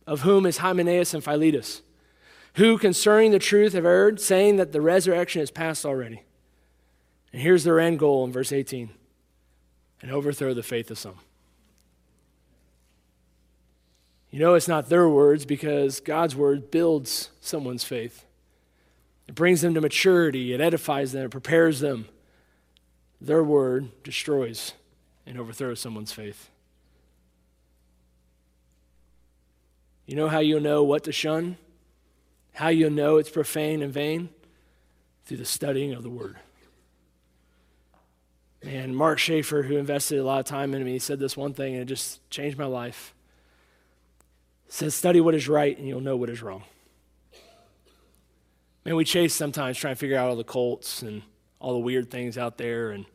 of 0.07 0.21
whom 0.21 0.45
is 0.45 0.57
Hymenaeus 0.57 1.13
and 1.13 1.23
Philetus, 1.23 1.81
who 2.55 2.77
concerning 2.77 3.31
the 3.31 3.39
truth 3.39 3.73
have 3.73 3.85
erred, 3.85 4.19
saying 4.19 4.57
that 4.57 4.71
the 4.71 4.81
resurrection 4.81 5.41
is 5.41 5.51
past 5.51 5.85
already. 5.85 6.23
And 7.31 7.41
here's 7.41 7.63
their 7.63 7.79
end 7.79 7.99
goal 7.99 8.25
in 8.25 8.31
verse 8.31 8.51
18 8.51 8.89
and 10.01 10.11
overthrow 10.11 10.53
the 10.53 10.63
faith 10.63 10.89
of 10.91 10.97
some. 10.97 11.15
You 14.31 14.39
know, 14.39 14.53
it's 14.53 14.67
not 14.67 14.89
their 14.89 15.09
words 15.09 15.45
because 15.45 15.99
God's 15.99 16.35
word 16.35 16.71
builds 16.71 17.29
someone's 17.41 17.83
faith. 17.83 18.25
It 19.27 19.35
brings 19.35 19.61
them 19.61 19.73
to 19.73 19.81
maturity, 19.81 20.53
it 20.53 20.61
edifies 20.61 21.11
them, 21.11 21.25
it 21.25 21.31
prepares 21.31 21.79
them. 21.79 22.07
Their 23.19 23.43
word 23.43 23.91
destroys 24.03 24.73
and 25.25 25.37
overthrows 25.37 25.79
someone's 25.79 26.11
faith. 26.11 26.49
You 30.07 30.15
know 30.15 30.27
how 30.27 30.39
you'll 30.39 30.59
know 30.59 30.83
what 30.83 31.03
to 31.03 31.11
shun? 31.11 31.57
How 32.53 32.69
you'll 32.69 32.89
know 32.89 33.17
it's 33.17 33.29
profane 33.29 33.81
and 33.81 33.93
vain? 33.93 34.29
Through 35.25 35.37
the 35.37 35.45
studying 35.45 35.93
of 35.93 36.03
the 36.03 36.09
word. 36.09 36.37
And 38.63 38.95
Mark 38.95 39.17
Schaefer, 39.17 39.63
who 39.63 39.77
invested 39.77 40.19
a 40.19 40.23
lot 40.23 40.39
of 40.39 40.45
time 40.45 40.73
in 40.73 40.83
me, 40.83 40.99
said 40.99 41.19
this 41.19 41.35
one 41.35 41.53
thing 41.53 41.73
and 41.73 41.81
it 41.81 41.85
just 41.85 42.27
changed 42.29 42.57
my 42.57 42.65
life. 42.65 43.13
Says, 44.67 44.93
study 44.93 45.19
what 45.19 45.33
is 45.33 45.47
right 45.49 45.77
and 45.77 45.87
you'll 45.87 46.01
know 46.01 46.15
what 46.15 46.29
is 46.29 46.41
wrong. 46.41 46.63
Man, 48.85 48.95
we 48.95 49.03
chase 49.03 49.33
sometimes 49.33 49.77
trying 49.77 49.95
to 49.95 49.99
figure 49.99 50.17
out 50.17 50.29
all 50.29 50.35
the 50.35 50.43
cults 50.43 51.01
and 51.01 51.23
all 51.59 51.73
the 51.73 51.79
weird 51.79 52.09
things 52.09 52.37
out 52.37 52.57
there 52.57 52.91
and 52.91 53.05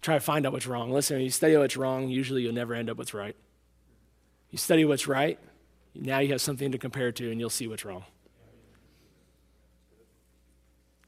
try 0.00 0.14
to 0.14 0.20
find 0.20 0.46
out 0.46 0.52
what's 0.52 0.66
wrong. 0.66 0.90
Listen, 0.90 1.16
when 1.16 1.24
you 1.24 1.30
study 1.30 1.56
what's 1.56 1.76
wrong, 1.76 2.08
usually 2.08 2.42
you'll 2.42 2.54
never 2.54 2.74
end 2.74 2.88
up 2.88 2.96
what's 2.96 3.12
right. 3.12 3.36
You 4.50 4.58
study 4.58 4.84
what's 4.84 5.06
right, 5.06 5.38
now 5.94 6.20
you 6.20 6.28
have 6.32 6.40
something 6.40 6.72
to 6.72 6.78
compare 6.78 7.12
to 7.12 7.30
and 7.30 7.40
you'll 7.40 7.50
see 7.50 7.66
what's 7.66 7.84
wrong. 7.84 8.04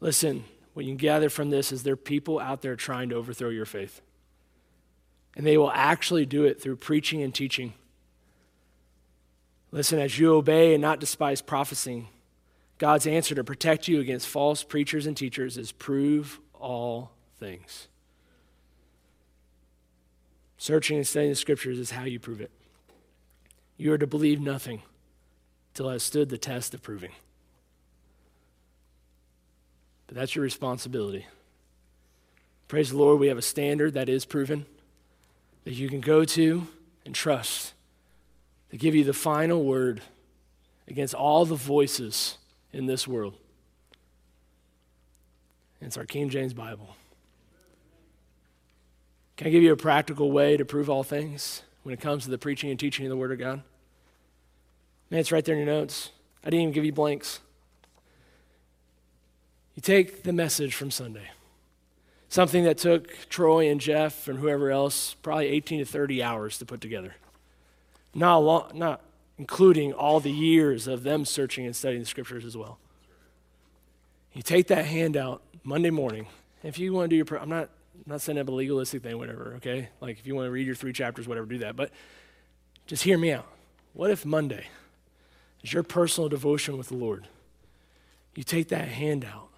Listen, 0.01 0.45
what 0.73 0.85
you 0.85 0.93
can 0.93 0.97
gather 0.97 1.29
from 1.29 1.51
this 1.51 1.73
is 1.73 1.83
there 1.83 1.95
are 1.95 1.97
people 1.97 2.39
out 2.39 2.63
there 2.63 2.77
trying 2.77 3.09
to 3.09 3.17
overthrow 3.17 3.49
your 3.49 3.67
faith. 3.67 4.01
And 5.37 5.47
they 5.47 5.57
will 5.57 5.71
actually 5.73 6.27
do 6.27 6.45
it 6.45 6.61
through 6.61 6.77
preaching 6.77 7.23
and 7.23 7.35
teaching. 7.35 7.75
Listen, 9.73 9.99
as 9.99 10.19
you 10.19 10.35
obey 10.35 10.75
and 10.75 10.83
not 10.83 11.01
despise 11.01 11.41
prophesying, 11.41 12.09
God's 12.79 13.07
answer 13.07 13.35
to 13.35 13.45
protect 13.45 13.89
you 13.89 14.01
against 14.01 14.27
false 14.27 14.63
preachers 14.65 15.07
and 15.07 15.17
teachers 15.17 15.57
is 15.57 15.71
prove 15.71 16.41
all 16.55 17.13
things. 17.39 17.89
Searching 20.57 20.97
and 20.97 21.07
studying 21.07 21.33
the 21.33 21.37
scriptures 21.37 21.79
is 21.79 21.93
how 21.93 22.05
you 22.05 22.19
prove 22.19 22.41
it. 22.41 22.51
You 23.77 23.93
are 23.93 23.99
to 23.99 24.07
believe 24.07 24.41
nothing 24.41 24.83
till 25.75 25.89
I 25.89 25.93
have 25.93 26.03
stood 26.03 26.29
the 26.29 26.39
test 26.39 26.75
of 26.75 26.83
proving. 26.83 27.13
But 30.11 30.17
that's 30.17 30.35
your 30.35 30.43
responsibility. 30.43 31.25
Praise 32.67 32.91
the 32.91 32.97
Lord, 32.97 33.21
we 33.21 33.29
have 33.29 33.39
a 33.39 33.43
standard 33.43 33.95
that 33.95 34.09
is 34.09 34.25
proven 34.25 34.67
that 35.63 35.75
you 35.75 35.89
can 35.89 36.01
go 36.01 36.25
to 36.25 36.67
and 37.07 37.15
trust 37.15 37.75
to 38.73 38.77
give 38.77 38.93
you 38.93 39.05
the 39.05 39.13
final 39.13 39.63
word 39.63 40.01
against 40.89 41.15
all 41.15 41.45
the 41.45 41.55
voices 41.55 42.39
in 42.73 42.87
this 42.87 43.07
world. 43.07 43.35
And 45.81 45.87
it's 45.87 45.97
our 45.97 46.07
King 46.07 46.29
James 46.29 46.55
Bible. 46.55 46.97
Can 49.37 49.47
I 49.47 49.51
give 49.51 49.63
you 49.63 49.73
a 49.73 49.77
practical 49.77 50.33
way 50.33 50.57
to 50.57 50.65
prove 50.65 50.91
all 50.91 51.05
things 51.05 51.63
when 51.85 51.93
it 51.93 52.01
comes 52.01 52.25
to 52.25 52.31
the 52.31 52.39
preaching 52.39 52.69
and 52.69 52.81
teaching 52.81 53.07
of 53.07 53.11
the 53.11 53.17
Word 53.17 53.31
of 53.31 53.39
God? 53.39 53.63
Man, 55.09 55.21
it's 55.21 55.31
right 55.31 55.45
there 55.45 55.55
in 55.55 55.65
your 55.65 55.73
notes. 55.73 56.11
I 56.43 56.51
didn't 56.51 56.63
even 56.63 56.75
give 56.75 56.85
you 56.85 56.93
blanks. 56.93 57.39
You 59.81 59.83
take 59.83 60.25
the 60.25 60.33
message 60.35 60.75
from 60.75 60.91
Sunday, 60.91 61.31
something 62.29 62.65
that 62.65 62.77
took 62.77 63.31
Troy 63.31 63.71
and 63.71 63.81
Jeff 63.81 64.29
and 64.29 64.39
whoever 64.39 64.71
else 64.71 65.15
probably 65.23 65.47
18 65.47 65.79
to 65.79 65.87
30 65.87 66.23
hours 66.23 66.59
to 66.59 66.67
put 66.67 66.83
together, 66.83 67.15
not, 68.15 68.37
long, 68.41 68.73
not 68.75 69.01
including 69.39 69.95
all 69.95 70.21
the 70.21 70.31
years 70.31 70.87
of 70.87 71.03
them 71.03 71.25
searching 71.25 71.65
and 71.65 71.75
studying 71.75 72.03
the 72.03 72.07
scriptures 72.07 72.45
as 72.45 72.59
well. 72.59 72.79
You 74.35 74.43
take 74.43 74.67
that 74.67 74.85
handout 74.85 75.41
Monday 75.65 75.89
morning. 75.89 76.27
If 76.63 76.79
you 76.79 76.93
want 76.93 77.09
to 77.09 77.09
do 77.09 77.17
your, 77.17 77.41
I'm 77.41 77.49
not, 77.49 77.71
I'm 77.95 78.05
not 78.05 78.21
saying 78.21 78.39
up 78.39 78.49
a 78.49 78.53
legalistic 78.53 79.03
thing, 79.03 79.17
whatever. 79.17 79.55
Okay, 79.57 79.89
like 80.03 80.19
if 80.19 80.27
you 80.27 80.35
want 80.35 80.47
to 80.47 80.51
read 80.51 80.67
your 80.67 80.77
three 80.77 80.93
chapters, 80.93 81.27
whatever, 81.27 81.47
do 81.47 81.57
that. 81.61 81.75
But 81.75 81.91
just 82.87 83.03
hear 83.03 83.17
me 83.17 83.33
out. 83.33 83.47
What 83.95 84.11
if 84.11 84.27
Monday? 84.27 84.67
is 85.63 85.73
your 85.73 85.83
personal 85.83 86.29
devotion 86.29 86.77
with 86.77 86.89
the 86.89 86.97
Lord. 86.97 87.29
You 88.35 88.43
take 88.43 88.69
that 88.69 88.89
handout 88.89 89.50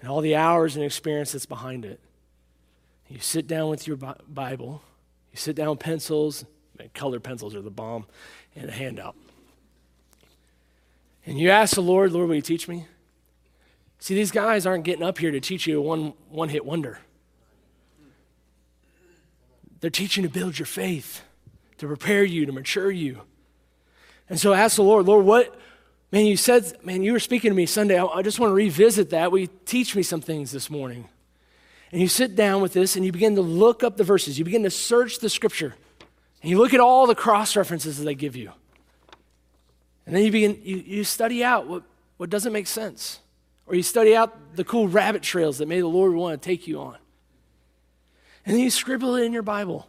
and 0.00 0.08
all 0.08 0.20
the 0.20 0.36
hours 0.36 0.76
and 0.76 0.84
experience 0.84 1.32
that's 1.32 1.46
behind 1.46 1.84
it. 1.84 2.00
You 3.08 3.18
sit 3.18 3.46
down 3.46 3.68
with 3.68 3.86
your 3.86 3.96
Bible, 3.96 4.82
you 5.32 5.36
sit 5.36 5.56
down 5.56 5.70
with 5.70 5.80
pencils, 5.80 6.44
colored 6.94 7.22
pencils 7.22 7.54
are 7.54 7.62
the 7.62 7.70
bomb, 7.70 8.06
and 8.54 8.68
a 8.68 8.72
handout. 8.72 9.16
And 11.26 11.38
you 11.38 11.50
ask 11.50 11.74
the 11.74 11.82
Lord, 11.82 12.12
Lord, 12.12 12.28
will 12.28 12.36
you 12.36 12.42
teach 12.42 12.68
me? 12.68 12.86
See, 13.98 14.14
these 14.14 14.30
guys 14.30 14.64
aren't 14.64 14.84
getting 14.84 15.02
up 15.02 15.18
here 15.18 15.30
to 15.30 15.40
teach 15.40 15.66
you 15.66 15.78
a 15.78 15.82
one, 15.82 16.14
one 16.30 16.48
hit 16.48 16.64
wonder. 16.64 17.00
They're 19.80 19.90
teaching 19.90 20.22
to 20.22 20.30
build 20.30 20.58
your 20.58 20.66
faith, 20.66 21.22
to 21.78 21.86
prepare 21.86 22.24
you, 22.24 22.46
to 22.46 22.52
mature 22.52 22.90
you. 22.90 23.22
And 24.28 24.38
so 24.38 24.52
ask 24.52 24.76
the 24.76 24.82
Lord, 24.82 25.06
Lord, 25.06 25.26
what, 25.26 25.58
man, 26.12 26.26
you 26.26 26.36
said, 26.36 26.72
man, 26.84 27.02
you 27.02 27.12
were 27.12 27.20
speaking 27.20 27.50
to 27.50 27.54
me 27.54 27.66
Sunday. 27.66 27.98
I, 27.98 28.04
I 28.04 28.22
just 28.22 28.40
want 28.40 28.50
to 28.50 28.54
revisit 28.54 29.10
that. 29.10 29.30
Will 29.30 29.40
you 29.40 29.48
teach 29.64 29.94
me 29.94 30.02
some 30.02 30.20
things 30.20 30.50
this 30.50 30.70
morning? 30.70 31.08
And 31.92 32.00
you 32.00 32.08
sit 32.08 32.36
down 32.36 32.62
with 32.62 32.72
this 32.72 32.96
and 32.96 33.04
you 33.04 33.12
begin 33.12 33.34
to 33.34 33.40
look 33.40 33.82
up 33.82 33.96
the 33.96 34.04
verses. 34.04 34.38
You 34.38 34.44
begin 34.44 34.62
to 34.62 34.70
search 34.70 35.18
the 35.18 35.28
scripture. 35.28 35.74
And 36.42 36.50
you 36.50 36.58
look 36.58 36.72
at 36.72 36.80
all 36.80 37.06
the 37.06 37.14
cross 37.14 37.56
references 37.56 37.98
that 37.98 38.04
they 38.04 38.14
give 38.14 38.36
you. 38.36 38.52
And 40.06 40.14
then 40.14 40.24
you 40.24 40.32
begin, 40.32 40.60
you, 40.62 40.76
you 40.76 41.04
study 41.04 41.44
out 41.44 41.66
what, 41.66 41.82
what 42.16 42.30
doesn't 42.30 42.52
make 42.52 42.66
sense. 42.66 43.20
Or 43.66 43.74
you 43.74 43.82
study 43.82 44.16
out 44.16 44.56
the 44.56 44.64
cool 44.64 44.88
rabbit 44.88 45.22
trails 45.22 45.58
that 45.58 45.68
maybe 45.68 45.82
the 45.82 45.88
Lord 45.88 46.12
want 46.14 46.40
to 46.40 46.44
take 46.44 46.66
you 46.66 46.80
on. 46.80 46.96
And 48.44 48.54
then 48.54 48.62
you 48.62 48.70
scribble 48.70 49.16
it 49.16 49.24
in 49.24 49.32
your 49.32 49.42
Bible. 49.42 49.86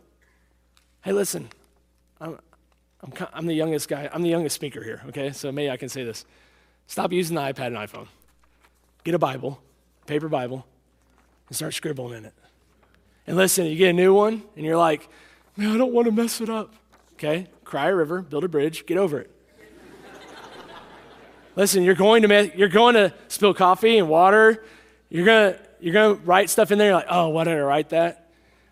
Hey, 1.01 1.13
listen, 1.13 1.49
I'm, 2.19 2.37
I'm, 3.03 3.13
I'm 3.33 3.45
the 3.45 3.53
youngest 3.53 3.87
guy. 3.87 4.09
I'm 4.11 4.21
the 4.21 4.29
youngest 4.29 4.55
speaker 4.55 4.83
here, 4.83 5.01
okay? 5.07 5.31
So 5.31 5.51
maybe 5.51 5.69
I 5.69 5.77
can 5.77 5.89
say 5.89 6.03
this. 6.03 6.25
Stop 6.87 7.11
using 7.11 7.35
the 7.35 7.41
iPad 7.41 7.67
and 7.67 7.77
iPhone. 7.77 8.07
Get 9.03 9.15
a 9.15 9.19
Bible, 9.19 9.59
paper 10.05 10.29
Bible, 10.29 10.65
and 11.47 11.55
start 11.55 11.73
scribbling 11.73 12.17
in 12.17 12.25
it. 12.25 12.33
And 13.25 13.37
listen, 13.37 13.65
you 13.65 13.75
get 13.75 13.89
a 13.89 13.93
new 13.93 14.13
one, 14.13 14.43
and 14.55 14.65
you're 14.65 14.77
like, 14.77 15.07
man, 15.55 15.71
I 15.71 15.77
don't 15.77 15.93
want 15.93 16.05
to 16.05 16.11
mess 16.11 16.41
it 16.41 16.49
up. 16.49 16.73
Okay? 17.13 17.47
Cry 17.63 17.87
a 17.87 17.95
river, 17.95 18.21
build 18.21 18.43
a 18.43 18.47
bridge, 18.47 18.85
get 18.85 18.97
over 18.97 19.19
it. 19.19 19.31
listen, 21.55 21.83
you're 21.83 21.95
going 21.95 22.23
to 22.23 22.57
you're 22.57 22.67
going 22.67 22.95
to 22.95 23.13
spill 23.27 23.53
coffee 23.53 23.97
and 23.97 24.09
water. 24.09 24.63
You're 25.09 25.25
gonna 25.25 25.57
you're 25.79 25.93
gonna 25.93 26.13
write 26.15 26.49
stuff 26.49 26.71
in 26.71 26.77
there. 26.77 26.87
You're 26.87 26.95
like, 26.95 27.07
oh, 27.09 27.29
why 27.29 27.43
did 27.43 27.57
I 27.57 27.61
write 27.61 27.89
that? 27.89 28.20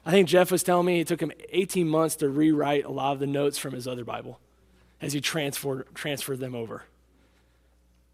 I 0.05 0.11
think 0.11 0.27
Jeff 0.27 0.51
was 0.51 0.63
telling 0.63 0.85
me 0.85 1.01
it 1.01 1.07
took 1.07 1.21
him 1.21 1.31
18 1.49 1.87
months 1.87 2.15
to 2.17 2.29
rewrite 2.29 2.85
a 2.85 2.89
lot 2.91 3.13
of 3.13 3.19
the 3.19 3.27
notes 3.27 3.57
from 3.57 3.73
his 3.73 3.87
other 3.87 4.03
Bible 4.03 4.39
as 5.01 5.13
he 5.13 5.21
transferred 5.21 5.87
transferred 5.93 6.39
them 6.39 6.55
over. 6.55 6.83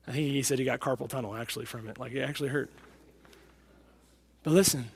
I 0.08 0.12
think 0.12 0.28
he 0.28 0.43
said 0.43 0.60
he 0.60 0.65
got 0.65 0.80
carpal 0.80 1.10
tunnel 1.10 1.36
actually 1.36 1.65
from 1.65 1.88
it. 1.88 1.98
Like 1.98 2.12
it 2.13 2.21
actually 2.21 2.50
hurt. 2.50 2.69
But 4.43 4.54
listen, 4.54 4.91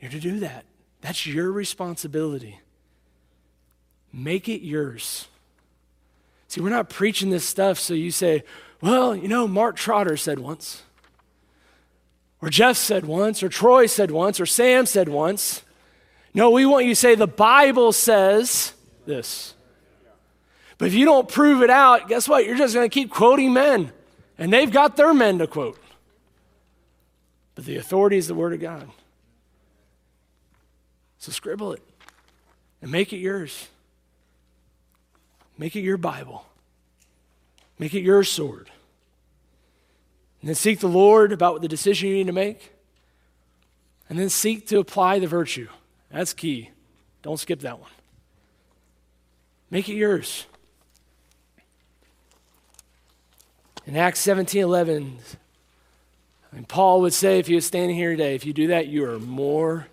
you're 0.00 0.10
to 0.10 0.20
do 0.20 0.40
that. 0.40 0.64
That's 1.02 1.26
your 1.26 1.52
responsibility. 1.52 2.60
Make 4.12 4.48
it 4.48 4.62
yours. 4.62 5.28
See, 6.48 6.60
we're 6.60 6.70
not 6.70 6.88
preaching 6.88 7.30
this 7.30 7.44
stuff 7.44 7.78
so 7.78 7.94
you 7.94 8.10
say, 8.10 8.42
well, 8.80 9.14
you 9.14 9.28
know, 9.28 9.46
Mark 9.46 9.76
Trotter 9.76 10.16
said 10.16 10.38
once, 10.38 10.82
or 12.42 12.48
Jeff 12.48 12.76
said 12.76 13.04
once, 13.04 13.42
or 13.42 13.48
Troy 13.48 13.86
said 13.86 14.10
once, 14.10 14.40
or 14.40 14.46
Sam 14.46 14.86
said 14.86 15.08
once. 15.08 15.62
No, 16.32 16.50
we 16.50 16.64
want 16.64 16.86
you 16.86 16.92
to 16.92 16.96
say, 16.96 17.14
the 17.14 17.26
Bible 17.26 17.92
says 17.92 18.72
this. 19.04 19.54
But 20.78 20.88
if 20.88 20.94
you 20.94 21.04
don't 21.04 21.28
prove 21.28 21.62
it 21.62 21.70
out, 21.70 22.08
guess 22.08 22.28
what? 22.28 22.46
You're 22.46 22.56
just 22.56 22.72
going 22.72 22.88
to 22.88 22.94
keep 22.94 23.10
quoting 23.10 23.52
men, 23.52 23.92
and 24.38 24.52
they've 24.52 24.70
got 24.70 24.96
their 24.96 25.12
men 25.12 25.38
to 25.38 25.46
quote. 25.46 25.78
But 27.54 27.66
the 27.66 27.76
authority 27.76 28.16
is 28.16 28.28
the 28.28 28.34
Word 28.34 28.54
of 28.54 28.60
God. 28.60 28.88
So 31.18 31.32
scribble 31.32 31.74
it 31.74 31.82
and 32.80 32.90
make 32.90 33.12
it 33.12 33.18
yours. 33.18 33.68
Make 35.58 35.76
it 35.76 35.80
your 35.80 35.98
Bible. 35.98 36.46
Make 37.78 37.92
it 37.92 38.00
your 38.00 38.24
sword. 38.24 38.70
And 40.40 40.48
then 40.48 40.54
seek 40.54 40.80
the 40.80 40.88
Lord 40.88 41.32
about 41.32 41.60
the 41.60 41.68
decision 41.68 42.08
you 42.08 42.16
need 42.16 42.26
to 42.26 42.32
make. 42.32 42.72
And 44.08 44.18
then 44.18 44.28
seek 44.28 44.66
to 44.68 44.78
apply 44.78 45.18
the 45.18 45.26
virtue. 45.26 45.68
That's 46.10 46.32
key. 46.32 46.70
Don't 47.22 47.38
skip 47.38 47.60
that 47.60 47.78
one. 47.78 47.90
Make 49.70 49.88
it 49.88 49.94
yours. 49.94 50.46
In 53.86 53.96
Acts 53.96 54.20
17 54.20 54.62
11, 54.62 55.18
and 56.52 56.68
Paul 56.68 57.00
would 57.02 57.14
say, 57.14 57.38
if 57.38 57.46
he 57.46 57.54
was 57.54 57.66
standing 57.66 57.96
here 57.96 58.10
today, 58.10 58.34
if 58.34 58.44
you 58.44 58.52
do 58.52 58.68
that, 58.68 58.88
you 58.88 59.04
are 59.04 59.18
more 59.18 59.86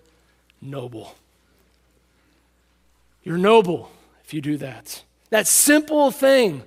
noble. 0.61 1.15
You're 3.23 3.37
noble 3.37 3.91
if 4.23 4.33
you 4.33 4.41
do 4.41 4.57
that. 4.57 5.03
That 5.29 5.47
simple 5.47 6.11
thing. 6.11 6.63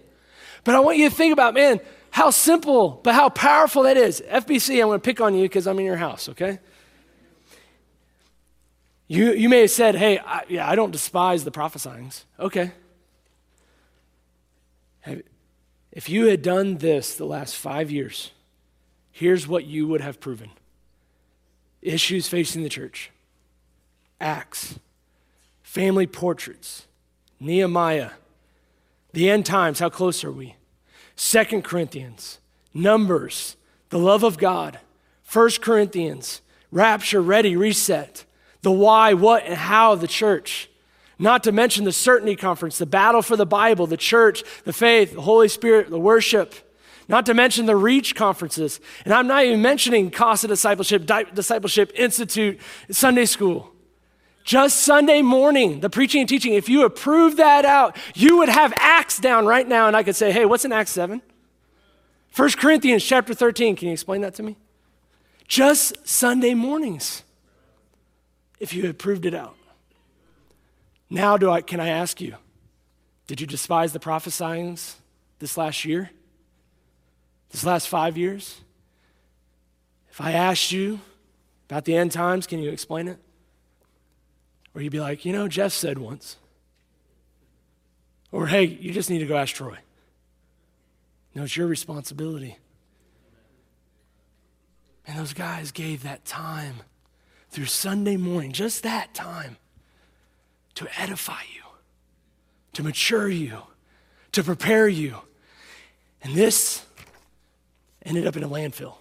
But 0.63 0.75
I 0.75 0.81
want 0.81 0.99
you 0.99 1.09
to 1.09 1.15
think 1.15 1.33
about, 1.33 1.55
man, 1.55 1.81
how 2.11 2.31
simple, 2.31 3.01
but 3.03 3.15
how 3.15 3.29
powerful 3.29 3.85
that 3.85 3.97
is. 3.97 4.23
FBC, 4.29 4.81
I'm 4.81 4.89
going 4.89 5.01
to 5.01 5.05
pick 5.05 5.21
on 5.21 5.35
you 5.35 5.43
because 5.43 5.67
I'm 5.67 5.79
in 5.79 5.85
your 5.85 5.97
house, 5.97 6.29
okay? 6.29 6.59
You, 9.07 9.33
you 9.33 9.49
may 9.49 9.63
have 9.63 9.71
said, 9.71 9.95
hey, 9.97 10.19
I, 10.19 10.43
yeah, 10.49 10.69
I 10.69 10.75
don't 10.75 10.91
despise 10.91 11.45
the 11.45 11.51
prophesyings. 11.51 12.25
Okay. 12.39 12.73
If 15.93 16.09
you 16.09 16.27
had 16.27 16.43
done 16.43 16.79
this 16.79 17.15
the 17.15 17.25
last 17.25 17.57
five 17.57 17.91
years, 17.91 18.31
here's 19.11 19.49
what 19.49 19.65
you 19.65 19.89
would 19.89 20.01
have 20.01 20.21
proven 20.21 20.51
issues 21.83 22.29
facing 22.29 22.63
the 22.63 22.69
church, 22.69 23.11
Acts, 24.21 24.79
family 25.63 26.07
portraits, 26.07 26.87
Nehemiah, 27.41 28.11
the 29.13 29.31
end 29.31 29.47
times, 29.47 29.81
how 29.81 29.89
close 29.89 30.23
are 30.23 30.31
we? 30.31 30.57
Second 31.21 31.65
Corinthians, 31.65 32.39
Numbers, 32.73 33.59
the 33.91 33.99
love 33.99 34.23
of 34.23 34.39
God, 34.39 34.79
First 35.23 35.61
Corinthians, 35.61 36.41
rapture, 36.73 37.21
ready, 37.21 37.57
reset, 37.57 38.25
the 38.63 38.73
why, 38.73 39.13
what, 39.13 39.45
and 39.45 39.55
how 39.55 39.93
of 39.93 40.01
the 40.01 40.09
church. 40.09 40.71
Not 41.19 41.45
to 41.45 41.53
mention 41.53 41.85
the 41.85 41.93
certainty 41.93 42.37
conference, 42.37 42.79
the 42.79 42.87
battle 42.87 43.21
for 43.21 43.37
the 43.37 43.45
Bible, 43.45 43.87
the 43.87 43.99
church, 43.99 44.43
the 44.65 44.73
faith, 44.73 45.13
the 45.13 45.21
Holy 45.21 45.49
Spirit, 45.49 45.91
the 45.91 46.01
worship. 46.01 46.55
Not 47.07 47.27
to 47.27 47.35
mention 47.35 47.67
the 47.67 47.77
reach 47.77 48.15
conferences. 48.15 48.81
And 49.05 49.13
I'm 49.13 49.27
not 49.27 49.45
even 49.45 49.61
mentioning 49.61 50.11
Casa 50.11 50.49
Discipleship, 50.49 51.05
Discipleship 51.35 51.93
Institute, 51.97 52.59
Sunday 52.91 53.27
school. 53.27 53.75
Just 54.51 54.79
Sunday 54.79 55.23
morning, 55.23 55.79
the 55.79 55.89
preaching 55.89 56.23
and 56.23 56.29
teaching, 56.29 56.55
if 56.55 56.69
you 56.69 56.85
approve 56.85 57.37
that 57.37 57.65
out, 57.65 57.97
you 58.17 58.39
would 58.39 58.49
have 58.49 58.73
Acts 58.79 59.21
down 59.21 59.47
right 59.47 59.69
now, 59.69 59.87
and 59.87 59.97
I 59.97 60.03
could 60.03 60.17
say, 60.17 60.33
hey, 60.33 60.45
what's 60.45 60.65
in 60.65 60.73
Acts 60.73 60.91
7? 60.91 61.23
1 62.35 62.51
Corinthians 62.59 63.05
chapter 63.05 63.33
13. 63.33 63.77
Can 63.77 63.87
you 63.87 63.93
explain 63.93 64.23
that 64.23 64.35
to 64.35 64.43
me? 64.43 64.57
Just 65.47 66.05
Sunday 66.05 66.55
mornings, 66.55 67.23
if 68.59 68.75
you 68.75 68.85
had 68.87 68.99
proved 68.99 69.25
it 69.25 69.35
out. 69.35 69.55
Now, 71.09 71.37
do 71.37 71.49
I, 71.49 71.61
can 71.61 71.79
I 71.79 71.91
ask 71.91 72.21
you, 72.21 72.35
did 73.29 73.41
you 73.41 73.47
despise 73.47 73.93
the 73.93 74.01
prophesyings 74.01 74.95
this 75.39 75.57
last 75.57 75.85
year? 75.85 76.11
This 77.51 77.65
last 77.65 77.87
five 77.87 78.19
years? 78.19 78.61
If 80.11 80.21
I 80.21 80.33
asked 80.33 80.73
you 80.73 80.99
about 81.69 81.85
the 81.85 81.97
end 81.97 82.11
times, 82.11 82.49
can 82.49 82.59
you 82.59 82.71
explain 82.71 83.07
it? 83.07 83.21
Or 84.75 84.81
you'd 84.81 84.93
be 84.93 85.01
like, 85.01 85.25
you 85.25 85.33
know, 85.33 85.49
Jeff 85.49 85.73
said 85.73 85.99
once. 85.99 86.37
Or, 88.33 88.47
hey, 88.47 88.65
you 88.65 88.93
just 88.93 89.11
need 89.11 89.19
to 89.19 89.27
go 89.27 89.37
ask 89.37 89.55
Troy. 89.55 89.79
No, 91.35 91.45
it's 91.45 91.57
your 91.57 91.67
responsibility. 91.67 92.57
And 95.07 95.19
those 95.19 95.33
guys 95.33 95.73
gave 95.73 96.05
that 96.05 96.25
time 96.25 96.77
through 97.51 97.65
Sunday 97.65 98.17
morning, 98.17 98.53
just 98.53 98.85
that 98.85 99.13
time, 99.13 99.57
to 100.77 100.87
edify 101.01 101.43
you, 101.55 101.63
to 102.75 102.85
mature 102.85 103.29
you, 103.29 103.63
to 104.33 104.45
prepare 104.45 104.87
you. 104.87 105.17
And 106.23 106.35
this 106.35 106.85
ended 108.05 108.27
up 108.27 108.37
in 108.37 108.45
a 108.45 108.49
landfill. 108.49 108.95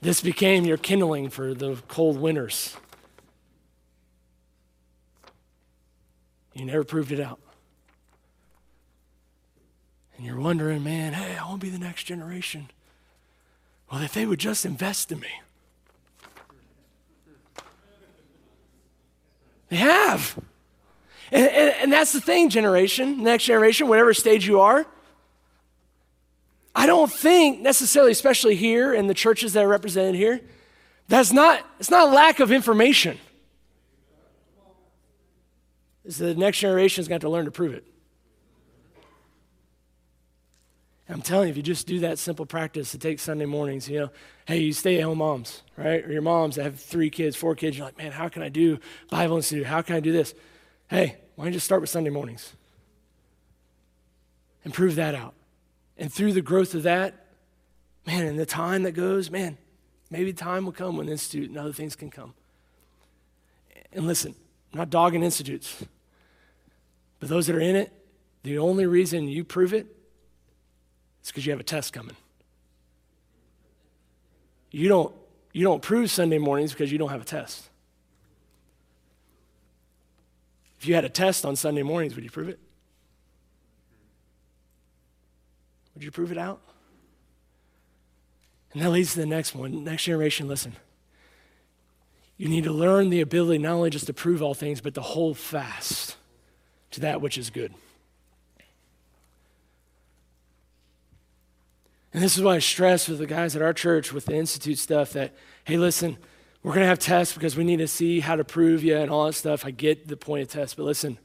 This 0.00 0.20
became 0.20 0.64
your 0.64 0.76
kindling 0.76 1.30
for 1.30 1.54
the 1.54 1.76
cold 1.88 2.18
winters. 2.18 2.76
You 6.56 6.64
never 6.64 6.84
proved 6.84 7.12
it 7.12 7.20
out. 7.20 7.38
And 10.16 10.24
you're 10.24 10.40
wondering, 10.40 10.82
man, 10.82 11.12
hey, 11.12 11.36
I 11.36 11.46
want 11.46 11.60
to 11.60 11.66
be 11.66 11.70
the 11.70 11.78
next 11.78 12.04
generation. 12.04 12.70
Well, 13.92 14.02
if 14.02 14.14
they 14.14 14.24
would 14.24 14.38
just 14.38 14.64
invest 14.64 15.12
in 15.12 15.20
me. 15.20 15.28
They 19.68 19.76
have. 19.76 20.38
And, 21.30 21.46
and, 21.46 21.74
and, 21.82 21.92
that's 21.92 22.12
the 22.12 22.20
thing, 22.20 22.48
generation, 22.48 23.22
next 23.22 23.44
generation, 23.44 23.88
whatever 23.88 24.14
stage 24.14 24.46
you 24.46 24.60
are. 24.60 24.86
I 26.74 26.86
don't 26.86 27.12
think 27.12 27.60
necessarily, 27.60 28.12
especially 28.12 28.54
here 28.54 28.94
in 28.94 29.08
the 29.08 29.14
churches 29.14 29.52
that 29.52 29.64
are 29.64 29.68
represented 29.68 30.14
here, 30.14 30.40
that's 31.08 31.32
not, 31.32 31.68
it's 31.78 31.90
not 31.90 32.12
lack 32.12 32.40
of 32.40 32.50
information 32.50 33.18
is 36.06 36.18
the 36.18 36.34
next 36.34 36.58
generation 36.58 37.02
is 37.02 37.08
going 37.08 37.20
to 37.20 37.26
have 37.26 37.30
to 37.30 37.34
learn 37.34 37.44
to 37.46 37.50
prove 37.50 37.74
it. 37.74 37.84
I'm 41.08 41.22
telling 41.22 41.46
you, 41.46 41.50
if 41.52 41.56
you 41.56 41.62
just 41.62 41.86
do 41.86 42.00
that 42.00 42.18
simple 42.18 42.46
practice 42.46 42.90
to 42.90 42.98
take 42.98 43.20
Sunday 43.20 43.44
mornings, 43.44 43.88
you 43.88 44.00
know, 44.00 44.10
hey, 44.46 44.58
you 44.58 44.72
stay 44.72 44.98
at 44.98 45.04
home 45.04 45.18
moms, 45.18 45.62
right? 45.76 46.04
Or 46.04 46.12
your 46.12 46.22
moms 46.22 46.56
that 46.56 46.64
have 46.64 46.80
three 46.80 47.10
kids, 47.10 47.36
four 47.36 47.54
kids, 47.54 47.76
you're 47.76 47.86
like, 47.86 47.96
man, 47.96 48.10
how 48.10 48.28
can 48.28 48.42
I 48.42 48.48
do 48.48 48.80
Bible 49.08 49.36
Institute? 49.36 49.66
How 49.66 49.82
can 49.82 49.94
I 49.94 50.00
do 50.00 50.10
this? 50.10 50.34
Hey, 50.88 51.16
why 51.36 51.44
don't 51.44 51.52
you 51.52 51.56
just 51.58 51.66
start 51.66 51.80
with 51.80 51.90
Sunday 51.90 52.10
mornings? 52.10 52.54
And 54.64 54.74
prove 54.74 54.96
that 54.96 55.14
out. 55.14 55.34
And 55.96 56.12
through 56.12 56.32
the 56.32 56.42
growth 56.42 56.74
of 56.74 56.82
that, 56.82 57.14
man, 58.04 58.26
and 58.26 58.36
the 58.36 58.46
time 58.46 58.82
that 58.82 58.92
goes, 58.92 59.30
man, 59.30 59.58
maybe 60.10 60.32
time 60.32 60.64
will 60.64 60.72
come 60.72 60.96
when 60.96 61.08
Institute 61.08 61.48
and 61.48 61.56
other 61.56 61.72
things 61.72 61.94
can 61.94 62.10
come. 62.10 62.34
And 63.92 64.08
listen, 64.08 64.34
I'm 64.72 64.78
not 64.78 64.90
dogging 64.90 65.22
institutes. 65.22 65.84
But 67.18 67.28
those 67.28 67.46
that 67.46 67.56
are 67.56 67.60
in 67.60 67.76
it, 67.76 67.92
the 68.42 68.58
only 68.58 68.86
reason 68.86 69.28
you 69.28 69.44
prove 69.44 69.72
it 69.72 69.86
is 71.22 71.28
because 71.28 71.46
you 71.46 71.52
have 71.52 71.60
a 71.60 71.64
test 71.64 71.92
coming. 71.92 72.16
You 74.70 74.88
don't, 74.88 75.14
you 75.52 75.64
don't 75.64 75.82
prove 75.82 76.10
Sunday 76.10 76.38
mornings 76.38 76.72
because 76.72 76.92
you 76.92 76.98
don't 76.98 77.08
have 77.08 77.22
a 77.22 77.24
test. 77.24 77.68
If 80.78 80.86
you 80.86 80.94
had 80.94 81.04
a 81.04 81.08
test 81.08 81.44
on 81.44 81.56
Sunday 81.56 81.82
mornings, 81.82 82.14
would 82.14 82.24
you 82.24 82.30
prove 82.30 82.48
it? 82.48 82.58
Would 85.94 86.04
you 86.04 86.10
prove 86.10 86.30
it 86.30 86.38
out? 86.38 86.60
And 88.74 88.82
that 88.82 88.90
leads 88.90 89.14
to 89.14 89.20
the 89.20 89.26
next 89.26 89.54
one. 89.54 89.84
Next 89.84 90.04
generation, 90.04 90.46
listen. 90.46 90.76
You 92.36 92.48
need 92.48 92.64
to 92.64 92.72
learn 92.72 93.08
the 93.08 93.22
ability 93.22 93.58
not 93.58 93.72
only 93.72 93.88
just 93.88 94.06
to 94.06 94.12
prove 94.12 94.42
all 94.42 94.52
things, 94.52 94.82
but 94.82 94.92
to 94.94 95.00
hold 95.00 95.38
fast 95.38 96.16
to 96.92 97.00
that 97.00 97.20
which 97.20 97.38
is 97.38 97.50
good. 97.50 97.74
And 102.12 102.22
this 102.22 102.36
is 102.38 102.42
why 102.42 102.54
I 102.54 102.58
stress 102.60 103.08
with 103.08 103.18
the 103.18 103.26
guys 103.26 103.54
at 103.56 103.62
our 103.62 103.74
church 103.74 104.12
with 104.12 104.24
the 104.24 104.34
Institute 104.34 104.78
stuff 104.78 105.12
that, 105.12 105.34
hey, 105.64 105.76
listen, 105.76 106.16
we're 106.62 106.72
going 106.72 106.84
to 106.84 106.88
have 106.88 106.98
tests 106.98 107.34
because 107.34 107.56
we 107.56 107.64
need 107.64 107.76
to 107.76 107.86
see 107.86 108.20
how 108.20 108.36
to 108.36 108.42
prove 108.42 108.82
you 108.82 108.96
and 108.96 109.10
all 109.10 109.26
that 109.26 109.34
stuff. 109.34 109.66
I 109.66 109.70
get 109.70 110.08
the 110.08 110.16
point 110.16 110.42
of 110.42 110.48
tests, 110.48 110.74
but 110.74 110.84
listen, 110.84 111.18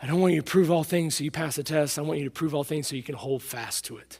I 0.00 0.06
don't 0.06 0.20
want 0.20 0.32
you 0.34 0.40
to 0.40 0.50
prove 0.50 0.70
all 0.70 0.82
things 0.82 1.14
so 1.14 1.24
you 1.24 1.30
pass 1.30 1.58
a 1.58 1.62
test. 1.62 1.98
I 1.98 2.02
want 2.02 2.18
you 2.18 2.24
to 2.24 2.30
prove 2.30 2.54
all 2.54 2.64
things 2.64 2.88
so 2.88 2.96
you 2.96 3.02
can 3.02 3.14
hold 3.14 3.42
fast 3.42 3.84
to 3.84 3.98
it. 3.98 4.18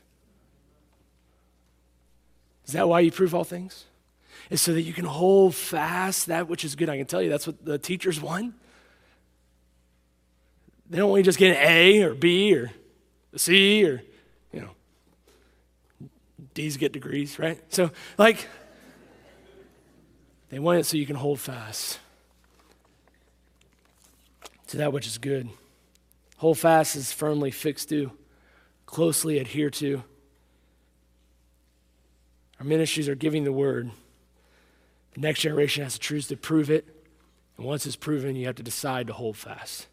Is 2.67 2.75
that 2.75 2.89
why 2.89 3.01
you 3.01 3.11
prove 3.11 3.35
all 3.35 3.45
things? 3.45 3.87
Is 4.49 4.61
so 4.61 4.75
that 4.75 4.83
you 4.83 4.93
can 4.93 5.07
hold 5.07 5.55
fast 5.55 6.27
that 6.27 6.49
which 6.49 6.65
is 6.65 6.77
good. 6.77 6.89
I 6.89 6.99
can 6.99 7.07
tell 7.07 7.23
you 7.23 7.31
that's 7.31 7.47
what 7.47 7.65
the 7.65 7.79
teachers 7.79 8.21
want. 8.21 8.55
They 10.93 10.99
don't 10.99 11.09
want 11.09 11.21
you 11.21 11.25
just 11.25 11.39
get 11.39 11.57
an 11.57 11.63
A 11.67 12.03
or 12.03 12.15
B 12.15 12.55
or 12.55 12.71
a 13.33 13.39
C 13.39 13.83
or, 13.83 14.03
you 14.53 14.61
know, 14.61 16.09
D's 16.53 16.77
get 16.77 16.93
degrees, 16.93 17.39
right? 17.39 17.59
So, 17.73 17.91
like, 18.19 18.47
they 20.51 20.59
want 20.59 20.81
it 20.81 20.85
so 20.85 20.99
you 20.99 21.07
can 21.07 21.17
hold 21.17 21.41
fast 21.41 21.99
to 24.67 24.77
that 24.77 24.93
which 24.93 25.07
is 25.07 25.17
good. 25.17 25.49
Hold 26.37 26.59
fast 26.59 26.95
is 26.95 27.11
firmly 27.11 27.51
fixed 27.51 27.89
to, 27.89 28.13
closely 28.85 29.39
adhere 29.39 29.71
to. 29.71 30.05
Our 32.61 32.67
ministries 32.67 33.09
are 33.09 33.15
giving 33.15 33.45
the 33.45 33.53
word. 33.53 33.91
The 35.15 35.21
next 35.23 35.41
generation 35.41 35.85
has 35.85 35.95
to 35.95 36.01
choose 36.01 36.27
to 36.27 36.37
prove 36.37 36.71
it. 36.71 36.87
And 37.57 37.65
once 37.65 37.87
it's 37.87 37.97
proven, 37.97 38.37
you 38.37 38.45
have 38.45 38.57
to 38.57 38.63
decide 38.63 39.07
to 39.07 39.15
hold 39.15 39.39
fast. 39.39 39.87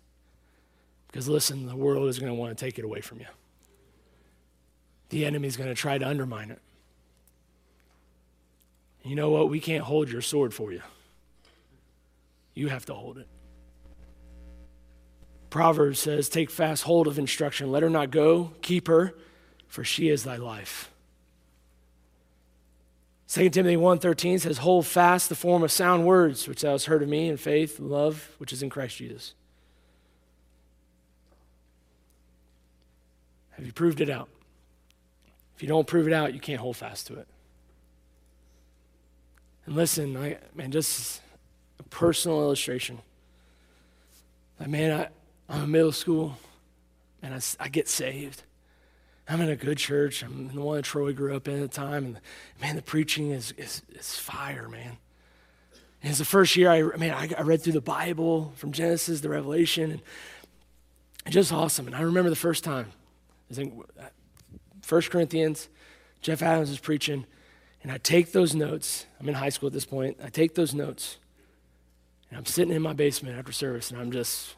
Because 1.12 1.28
listen, 1.28 1.66
the 1.66 1.76
world 1.76 2.08
is 2.08 2.20
going 2.20 2.32
to 2.32 2.36
want 2.36 2.56
to 2.56 2.66
take 2.66 2.78
it 2.78 2.86
away 2.86 3.02
from 3.02 3.20
you. 3.20 3.26
The 5.10 5.26
enemy 5.26 5.48
is 5.48 5.58
going 5.58 5.70
to 5.70 5.76
try 5.76 5.98
to 5.98 6.08
undermine 6.08 6.52
it. 6.52 6.60
You 9.04 9.16
know 9.16 9.32
what? 9.32 9.50
We 9.50 9.60
can't 9.60 9.84
hold 9.84 10.10
your 10.10 10.22
sword 10.22 10.54
for 10.54 10.72
you. 10.72 10.82
You 12.54 12.68
have 12.68 12.86
to 12.88 12.94
hold 12.94 13.18
it. 13.18 13.28
Proverbs 15.50 16.00
says, 16.00 16.30
Take 16.30 16.52
fast 16.52 16.84
hold 16.84 17.08
of 17.08 17.18
instruction. 17.18 17.72
Let 17.72 17.82
her 17.82 17.90
not 17.90 18.12
go. 18.12 18.52
Keep 18.62 18.88
her, 18.88 19.16
for 19.68 19.84
she 19.84 20.10
is 20.10 20.24
thy 20.24 20.36
life. 20.36 20.92
2 23.30 23.50
Timothy 23.50 23.78
1.13 23.78 24.42
says, 24.42 24.60
Hold 24.60 24.86
fast 24.86 25.30
the 25.30 25.36
form 25.36 25.64
of 25.64 25.72
sound 25.72 26.06
words, 26.06 26.48
which 26.48 26.62
thou 26.62 26.72
hast 26.72 26.86
heard 26.86 27.02
of 27.02 27.10
me 27.10 27.30
in 27.30 27.38
faith 27.38 27.80
and 27.80 27.90
love, 27.90 28.36
which 28.38 28.54
is 28.54 28.62
in 28.62 28.70
Christ 28.70 28.98
Jesus. 28.98 29.34
Have 33.60 33.66
you 33.66 33.74
proved 33.74 34.00
it 34.00 34.10
out? 34.10 34.30
If 35.58 35.62
you 35.62 35.68
don't 35.68 35.86
prove 35.86 36.08
it 36.08 36.14
out, 36.14 36.34
you 36.34 36.40
can't 36.40 36.62
hold 36.62 36.78
fast 36.78 37.08
to 37.08 37.16
it. 37.16 37.28
And 39.66 39.76
listen, 39.76 40.16
I, 40.16 40.38
man, 40.56 40.72
just 40.72 41.22
a 41.78 41.84
personal 41.84 42.40
illustration. 42.40 43.00
Like, 44.62 44.70
man, 44.70 44.98
I, 44.98 45.54
I'm 45.54 45.66
in 45.66 45.72
middle 45.72 45.92
school, 45.92 46.38
and 47.22 47.34
I, 47.34 47.42
I 47.60 47.68
get 47.68 47.90
saved. 47.90 48.44
I'm 49.28 49.42
in 49.42 49.50
a 49.50 49.58
good 49.58 49.78
church. 49.78 50.24
I'm 50.24 50.50
in 50.52 50.56
the 50.56 50.62
one 50.62 50.78
that 50.78 50.86
Troy 50.86 51.12
grew 51.12 51.36
up 51.36 51.50
in 51.50 51.56
at 51.56 51.60
the 51.60 51.68
time. 51.68 52.06
And 52.06 52.20
man, 52.62 52.78
the 52.78 52.82
preaching 52.82 53.32
is, 53.32 53.52
is, 53.58 53.82
is 53.90 54.16
fire, 54.16 54.70
man. 54.70 55.00
And 56.02 56.12
it's 56.12 56.20
the 56.20 56.24
first 56.24 56.56
year 56.56 56.70
I, 56.70 56.82
man, 56.96 57.14
I, 57.14 57.30
I 57.38 57.42
read 57.42 57.62
through 57.62 57.74
the 57.74 57.82
Bible 57.82 58.54
from 58.56 58.72
Genesis 58.72 59.20
to 59.20 59.28
Revelation. 59.28 60.02
And 61.26 61.34
just 61.34 61.52
awesome. 61.52 61.88
And 61.88 61.96
I 61.96 62.04
remember 62.04 62.30
the 62.30 62.38
first 62.38 62.64
time. 62.64 62.94
I 63.50 63.54
think 63.54 63.86
uh, 64.00 64.06
First 64.82 65.12
Corinthians, 65.12 65.70
Jeff 66.22 66.42
Adams 66.42 66.70
is 66.70 66.80
preaching. 66.80 67.26
And 67.82 67.92
I 67.92 67.98
take 67.98 68.34
those 68.34 68.54
notes. 68.54 69.06
I'm 69.20 69.30
in 69.30 69.36
high 69.36 69.50
school 69.50 69.68
at 69.68 69.74
this 69.74 69.86
point. 69.86 70.18
I 70.24 70.30
take 70.30 70.56
those 70.56 70.74
notes. 70.74 71.18
And 72.30 72.38
I'm 72.38 72.46
sitting 72.46 72.74
in 72.74 72.82
my 72.82 72.94
basement 72.94 73.38
after 73.38 73.52
service 73.52 73.90
and 73.90 74.00
I'm 74.00 74.12
just 74.12 74.56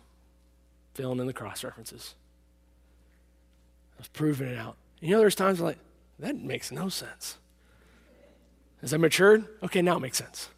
filling 0.93 1.19
in 1.19 1.27
the 1.27 1.34
cross 1.34 1.63
references 1.63 2.15
I 3.95 4.01
was 4.01 4.08
proving 4.08 4.47
it 4.47 4.58
out. 4.58 4.75
You 4.99 5.12
know, 5.12 5.19
there's 5.19 5.36
times 5.36 5.60
I'm 5.60 5.65
like, 5.65 5.80
that 6.19 6.36
makes 6.36 6.71
no 6.71 6.89
sense. 6.89 7.38
As 8.82 8.93
I 8.93 8.97
matured, 8.97 9.45
okay, 9.63 9.82
now 9.82 9.97
it 9.97 9.99
makes 9.99 10.17
sense. 10.17 10.49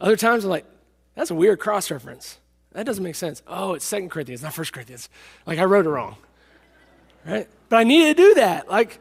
Other 0.00 0.16
times 0.16 0.44
I'm 0.44 0.50
like, 0.50 0.66
that's 1.14 1.30
a 1.30 1.34
weird 1.34 1.58
cross 1.58 1.90
reference. 1.90 2.38
That 2.72 2.86
doesn't 2.86 3.02
make 3.02 3.14
sense. 3.14 3.42
Oh, 3.46 3.74
it's 3.74 3.84
Second 3.84 4.10
Corinthians, 4.10 4.42
not 4.42 4.54
First 4.54 4.72
Corinthians. 4.72 5.08
Like 5.46 5.58
I 5.58 5.64
wrote 5.64 5.86
it 5.86 5.90
wrong. 5.90 6.16
Right? 7.24 7.48
But 7.68 7.76
I 7.76 7.84
need 7.84 8.04
to 8.04 8.14
do 8.14 8.34
that. 8.34 8.68
Like, 8.68 8.98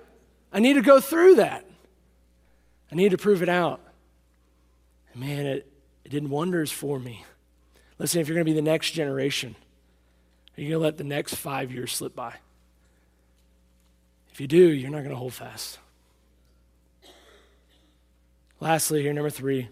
I 0.51 0.59
need 0.59 0.73
to 0.73 0.81
go 0.81 0.99
through 0.99 1.35
that. 1.35 1.65
I 2.91 2.95
need 2.95 3.11
to 3.11 3.17
prove 3.17 3.43
it 3.43 3.49
out. 3.49 3.79
And 5.13 5.21
man, 5.21 5.45
it, 5.45 5.71
it 6.03 6.09
did 6.09 6.29
wonders 6.29 6.71
for 6.71 6.99
me. 6.99 7.25
Listen, 7.97 8.21
if 8.21 8.27
you're 8.27 8.35
going 8.35 8.45
to 8.45 8.51
be 8.51 8.55
the 8.55 8.61
next 8.61 8.91
generation, 8.91 9.55
are 10.57 10.61
you 10.61 10.69
going 10.69 10.79
to 10.79 10.83
let 10.83 10.97
the 10.97 11.03
next 11.03 11.35
five 11.35 11.71
years 11.71 11.93
slip 11.93 12.15
by? 12.15 12.35
If 14.31 14.41
you 14.41 14.47
do, 14.47 14.69
you're 14.69 14.89
not 14.89 14.99
going 14.99 15.09
to 15.09 15.15
hold 15.15 15.33
fast. 15.33 15.79
Lastly, 18.59 19.01
here, 19.01 19.13
number 19.13 19.29
three, 19.29 19.69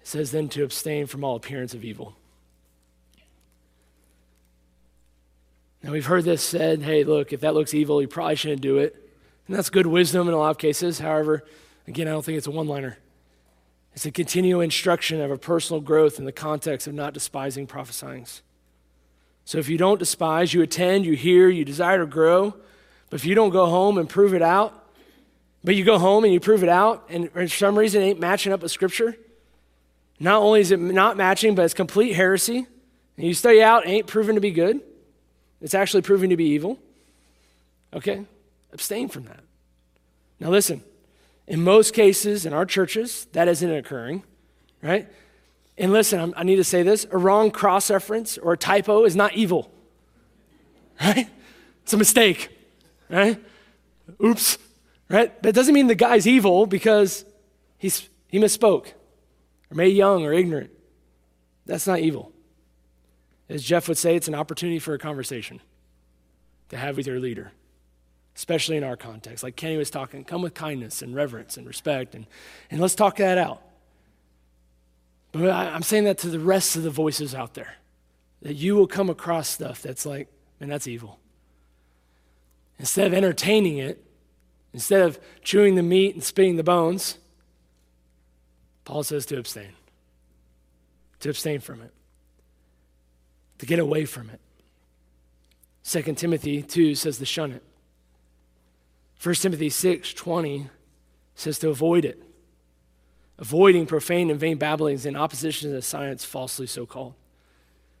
it 0.00 0.06
says 0.06 0.30
then 0.30 0.48
to 0.50 0.64
abstain 0.64 1.06
from 1.06 1.22
all 1.22 1.36
appearance 1.36 1.74
of 1.74 1.84
evil. 1.84 2.16
Now, 5.82 5.92
we've 5.92 6.06
heard 6.06 6.24
this 6.24 6.42
said 6.42 6.82
hey, 6.82 7.04
look, 7.04 7.32
if 7.32 7.40
that 7.40 7.54
looks 7.54 7.74
evil, 7.74 8.00
you 8.00 8.08
probably 8.08 8.36
shouldn't 8.36 8.60
do 8.60 8.78
it. 8.78 8.94
And 9.46 9.56
that's 9.56 9.70
good 9.70 9.86
wisdom 9.86 10.28
in 10.28 10.34
a 10.34 10.38
lot 10.38 10.50
of 10.50 10.58
cases. 10.58 10.98
However, 10.98 11.44
again, 11.86 12.08
I 12.08 12.10
don't 12.10 12.24
think 12.24 12.38
it's 12.38 12.46
a 12.46 12.50
one 12.50 12.66
liner. 12.66 12.98
It's 13.94 14.06
a 14.06 14.10
continual 14.10 14.60
instruction 14.60 15.20
of 15.20 15.30
a 15.30 15.38
personal 15.38 15.80
growth 15.80 16.18
in 16.18 16.24
the 16.24 16.32
context 16.32 16.86
of 16.86 16.94
not 16.94 17.14
despising 17.14 17.66
prophesying. 17.66 18.26
So 19.44 19.58
if 19.58 19.68
you 19.68 19.78
don't 19.78 19.98
despise, 19.98 20.52
you 20.52 20.62
attend, 20.62 21.06
you 21.06 21.14
hear, 21.14 21.48
you 21.48 21.64
desire 21.64 21.98
to 21.98 22.06
grow. 22.06 22.54
But 23.10 23.20
if 23.20 23.24
you 23.24 23.34
don't 23.34 23.50
go 23.50 23.66
home 23.66 23.96
and 23.96 24.08
prove 24.08 24.34
it 24.34 24.42
out, 24.42 24.74
but 25.64 25.74
you 25.74 25.84
go 25.84 25.98
home 25.98 26.24
and 26.24 26.32
you 26.32 26.38
prove 26.38 26.62
it 26.62 26.68
out, 26.68 27.06
and 27.08 27.32
for 27.32 27.48
some 27.48 27.78
reason 27.78 28.02
it 28.02 28.04
ain't 28.04 28.20
matching 28.20 28.52
up 28.52 28.60
with 28.60 28.70
Scripture, 28.70 29.16
not 30.20 30.42
only 30.42 30.60
is 30.60 30.70
it 30.70 30.78
not 30.78 31.16
matching, 31.16 31.54
but 31.54 31.64
it's 31.64 31.74
complete 31.74 32.12
heresy, 32.12 32.66
and 33.16 33.26
you 33.26 33.34
study 33.34 33.62
out, 33.62 33.86
ain't 33.86 34.06
proven 34.06 34.34
to 34.34 34.40
be 34.40 34.50
good, 34.50 34.80
it's 35.60 35.74
actually 35.74 36.02
proving 36.02 36.30
to 36.30 36.36
be 36.36 36.46
evil, 36.46 36.78
okay? 37.92 38.24
Abstain 38.72 39.08
from 39.08 39.24
that. 39.24 39.40
Now 40.40 40.50
listen, 40.50 40.82
in 41.46 41.62
most 41.62 41.94
cases 41.94 42.46
in 42.46 42.52
our 42.52 42.66
churches, 42.66 43.26
that 43.32 43.48
isn't 43.48 43.70
occurring, 43.70 44.22
right? 44.82 45.08
And 45.76 45.92
listen, 45.92 46.34
i 46.36 46.42
need 46.42 46.56
to 46.56 46.64
say 46.64 46.82
this 46.82 47.06
a 47.10 47.18
wrong 47.18 47.50
cross 47.50 47.90
reference 47.90 48.36
or 48.38 48.52
a 48.52 48.56
typo 48.58 49.04
is 49.04 49.16
not 49.16 49.34
evil, 49.34 49.70
right? 51.00 51.28
It's 51.82 51.92
a 51.92 51.96
mistake, 51.96 52.50
right? 53.08 53.42
Oops, 54.22 54.58
right? 55.08 55.42
That 55.42 55.54
doesn't 55.54 55.74
mean 55.74 55.86
the 55.86 55.94
guy's 55.94 56.26
evil 56.26 56.66
because 56.66 57.24
he's, 57.78 58.08
he 58.28 58.38
misspoke 58.38 58.88
or 59.70 59.74
made 59.74 59.96
young 59.96 60.24
or 60.24 60.32
ignorant. 60.32 60.70
That's 61.66 61.86
not 61.86 62.00
evil. 62.00 62.32
As 63.48 63.62
Jeff 63.62 63.88
would 63.88 63.98
say, 63.98 64.14
it's 64.14 64.28
an 64.28 64.34
opportunity 64.34 64.78
for 64.78 64.94
a 64.94 64.98
conversation 64.98 65.60
to 66.68 66.76
have 66.76 66.96
with 66.96 67.06
your 67.06 67.18
leader, 67.18 67.52
especially 68.36 68.76
in 68.76 68.84
our 68.84 68.96
context. 68.96 69.42
Like 69.42 69.56
Kenny 69.56 69.76
was 69.76 69.90
talking, 69.90 70.24
come 70.24 70.42
with 70.42 70.54
kindness 70.54 71.00
and 71.00 71.14
reverence 71.14 71.56
and 71.56 71.66
respect, 71.66 72.14
and, 72.14 72.26
and 72.70 72.80
let's 72.80 72.94
talk 72.94 73.16
that 73.16 73.38
out. 73.38 73.62
But 75.32 75.50
I'm 75.50 75.82
saying 75.82 76.04
that 76.04 76.18
to 76.18 76.28
the 76.28 76.40
rest 76.40 76.76
of 76.76 76.82
the 76.82 76.90
voices 76.90 77.34
out 77.34 77.54
there 77.54 77.76
that 78.42 78.54
you 78.54 78.76
will 78.76 78.86
come 78.86 79.10
across 79.10 79.48
stuff 79.48 79.82
that's 79.82 80.06
like, 80.06 80.28
man, 80.60 80.68
that's 80.68 80.86
evil. 80.86 81.18
Instead 82.78 83.08
of 83.08 83.14
entertaining 83.14 83.78
it, 83.78 84.04
instead 84.72 85.02
of 85.02 85.18
chewing 85.42 85.74
the 85.74 85.82
meat 85.82 86.14
and 86.14 86.22
spitting 86.22 86.56
the 86.56 86.62
bones, 86.62 87.18
Paul 88.84 89.02
says 89.02 89.26
to 89.26 89.38
abstain, 89.38 89.72
to 91.20 91.30
abstain 91.30 91.60
from 91.60 91.82
it. 91.82 91.92
To 93.58 93.66
get 93.66 93.78
away 93.78 94.04
from 94.04 94.30
it. 94.30 94.40
2 95.84 96.14
Timothy 96.14 96.62
2 96.62 96.94
says 96.94 97.18
to 97.18 97.24
shun 97.24 97.52
it. 97.52 97.62
1 99.22 99.34
Timothy 99.36 99.70
6 99.70 100.14
20 100.14 100.68
says 101.34 101.58
to 101.58 101.68
avoid 101.68 102.04
it. 102.04 102.22
Avoiding 103.38 103.86
profane 103.86 104.30
and 104.30 104.38
vain 104.38 104.58
babblings 104.58 105.06
in 105.06 105.16
opposition 105.16 105.70
to 105.70 105.76
the 105.76 105.82
science 105.82 106.24
falsely 106.24 106.66
so 106.66 106.86
called. 106.86 107.14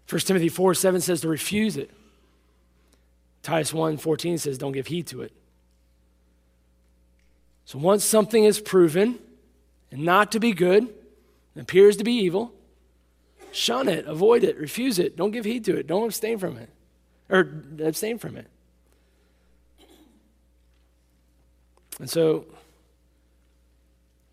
1 0.08 0.20
Timothy 0.20 0.48
4 0.48 0.74
7 0.74 1.00
says 1.00 1.20
to 1.22 1.28
refuse 1.28 1.76
it. 1.76 1.90
Titus 3.42 3.72
1 3.72 3.96
14 3.96 4.38
says 4.38 4.58
don't 4.58 4.72
give 4.72 4.88
heed 4.88 5.06
to 5.08 5.22
it. 5.22 5.32
So 7.64 7.78
once 7.78 8.04
something 8.04 8.44
is 8.44 8.60
proven 8.60 9.18
and 9.90 10.02
not 10.02 10.32
to 10.32 10.40
be 10.40 10.52
good, 10.52 10.88
appears 11.56 11.96
to 11.98 12.04
be 12.04 12.12
evil, 12.12 12.52
shun 13.58 13.88
it, 13.88 14.06
avoid 14.06 14.44
it, 14.44 14.56
refuse 14.56 14.98
it, 14.98 15.16
don't 15.16 15.32
give 15.32 15.44
heed 15.44 15.64
to 15.64 15.76
it, 15.76 15.86
don't 15.86 16.04
abstain 16.04 16.38
from 16.38 16.56
it, 16.56 16.70
or 17.28 17.62
abstain 17.84 18.18
from 18.18 18.36
it. 18.36 18.46
And 21.98 22.08
so, 22.08 22.46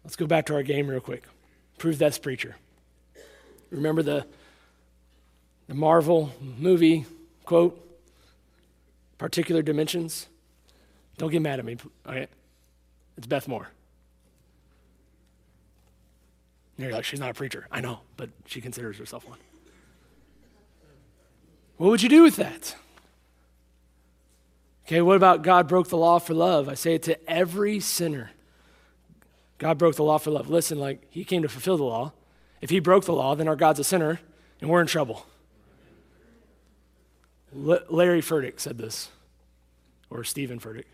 let's 0.04 0.16
go 0.16 0.28
back 0.28 0.46
to 0.48 0.54
our 0.54 0.64
game 0.64 0.88
real 0.88 1.00
quick. 1.00 1.24
Prove 1.80 1.98
that's 1.98 2.20
preacher. 2.20 2.56
Remember 3.72 4.04
the, 4.04 4.26
the 5.68 5.74
Marvel 5.74 6.32
movie 6.40 7.06
quote? 7.44 7.82
Particular 9.18 9.62
dimensions? 9.62 10.28
Don't 11.18 11.32
get 11.32 11.42
mad 11.42 11.60
at 11.60 11.66
me. 11.66 11.78
Okay. 12.06 12.28
It's 13.18 13.28
Beth 13.28 13.48
Moore. 13.48 13.70
And 16.78 16.86
you're 16.86 16.94
like, 16.94 17.06
she's 17.06 17.20
not 17.20 17.30
a 17.30 17.34
preacher. 17.34 17.68
I 17.72 17.82
know, 17.82 18.00
but 18.18 18.30
she 18.46 18.62
considers 18.62 18.98
herself 18.98 19.28
one. 19.28 19.40
What 21.78 21.90
would 21.90 22.02
you 22.02 22.10
do 22.10 22.24
with 22.24 22.36
that? 22.38 22.76
Okay, 24.86 25.02
what 25.02 25.18
about 25.18 25.42
God 25.42 25.68
broke 25.68 25.90
the 25.90 25.98
law 25.98 26.20
for 26.20 26.34
love? 26.34 26.70
I 26.70 26.76
say 26.76 26.96
it 26.96 27.04
to 27.04 27.30
every 27.30 27.80
sinner. 27.80 28.32
God 29.58 29.78
broke 29.78 29.96
the 29.96 30.04
law 30.04 30.18
for 30.18 30.32
love. 30.32 30.50
Listen, 30.50 30.80
like, 30.80 31.08
he 31.10 31.24
came 31.24 31.42
to 31.42 31.50
fulfill 31.50 31.78
the 31.78 31.84
law. 31.84 32.14
If 32.62 32.70
he 32.70 32.80
broke 32.80 33.06
the 33.06 33.14
law, 33.14 33.36
then 33.36 33.48
our 33.48 33.56
God's 33.56 33.80
a 33.80 33.84
sinner 33.84 34.20
and 34.62 34.70
we're 34.70 34.82
in 34.82 34.88
trouble. 34.88 35.26
L- 37.56 37.80
Larry 37.90 38.22
Furtick 38.22 38.60
said 38.60 38.78
this, 38.78 39.10
or 40.10 40.24
Steven 40.24 40.60
Furtick. 40.60 40.86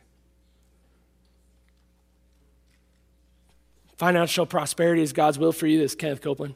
Financial 4.02 4.48
prosperity 4.48 5.04
is 5.04 5.14
God's 5.14 5.38
will 5.38 5.52
for 5.52 5.68
you. 5.68 5.78
This 5.78 5.94
Kenneth 5.94 6.22
Copeland. 6.22 6.56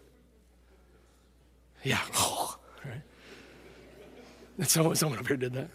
Yeah. 1.83 2.01
Oh, 2.15 2.57
right. 4.57 4.67
Someone, 4.67 4.95
someone 4.95 5.19
up 5.19 5.27
here 5.27 5.37
did 5.37 5.53
that. 5.53 5.67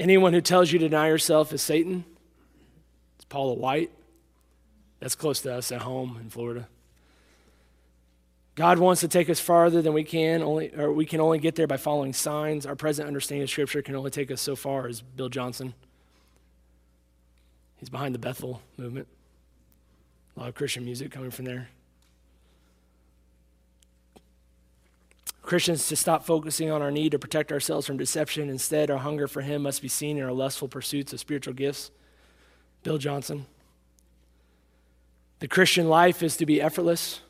Anyone 0.00 0.32
who 0.32 0.40
tells 0.40 0.72
you 0.72 0.80
to 0.80 0.88
deny 0.88 1.06
yourself 1.06 1.52
is 1.52 1.62
Satan. 1.62 2.04
It's 3.14 3.24
Paula 3.26 3.54
White. 3.54 3.92
That's 4.98 5.14
close 5.14 5.40
to 5.42 5.54
us 5.54 5.70
at 5.70 5.82
home 5.82 6.18
in 6.20 6.28
Florida. 6.28 6.66
God 8.56 8.80
wants 8.80 9.00
to 9.02 9.06
take 9.06 9.30
us 9.30 9.38
farther 9.38 9.80
than 9.80 9.92
we 9.92 10.02
can, 10.02 10.42
only, 10.42 10.74
or 10.74 10.92
we 10.92 11.06
can 11.06 11.20
only 11.20 11.38
get 11.38 11.54
there 11.54 11.68
by 11.68 11.76
following 11.76 12.12
signs. 12.12 12.66
Our 12.66 12.74
present 12.74 13.06
understanding 13.06 13.44
of 13.44 13.50
Scripture 13.50 13.80
can 13.80 13.94
only 13.94 14.10
take 14.10 14.32
us 14.32 14.40
so 14.40 14.56
far, 14.56 14.88
as 14.88 15.02
Bill 15.02 15.28
Johnson. 15.28 15.74
He's 17.76 17.90
behind 17.90 18.12
the 18.12 18.18
Bethel 18.18 18.60
movement. 18.76 19.06
A 20.36 20.40
lot 20.40 20.48
of 20.48 20.54
Christian 20.54 20.84
music 20.84 21.10
coming 21.10 21.30
from 21.30 21.44
there. 21.44 21.68
Christians 25.42 25.88
to 25.88 25.96
stop 25.96 26.24
focusing 26.24 26.70
on 26.70 26.80
our 26.80 26.90
need 26.90 27.12
to 27.12 27.18
protect 27.18 27.52
ourselves 27.52 27.86
from 27.86 27.96
deception. 27.96 28.48
Instead, 28.48 28.90
our 28.90 28.98
hunger 28.98 29.26
for 29.26 29.42
Him 29.42 29.62
must 29.62 29.82
be 29.82 29.88
seen 29.88 30.16
in 30.16 30.22
our 30.22 30.32
lustful 30.32 30.68
pursuits 30.68 31.12
of 31.12 31.20
spiritual 31.20 31.52
gifts. 31.52 31.90
Bill 32.82 32.96
Johnson. 32.96 33.46
The 35.40 35.48
Christian 35.48 35.88
life 35.88 36.22
is 36.22 36.36
to 36.36 36.46
be 36.46 36.62
effortless. 36.62 37.20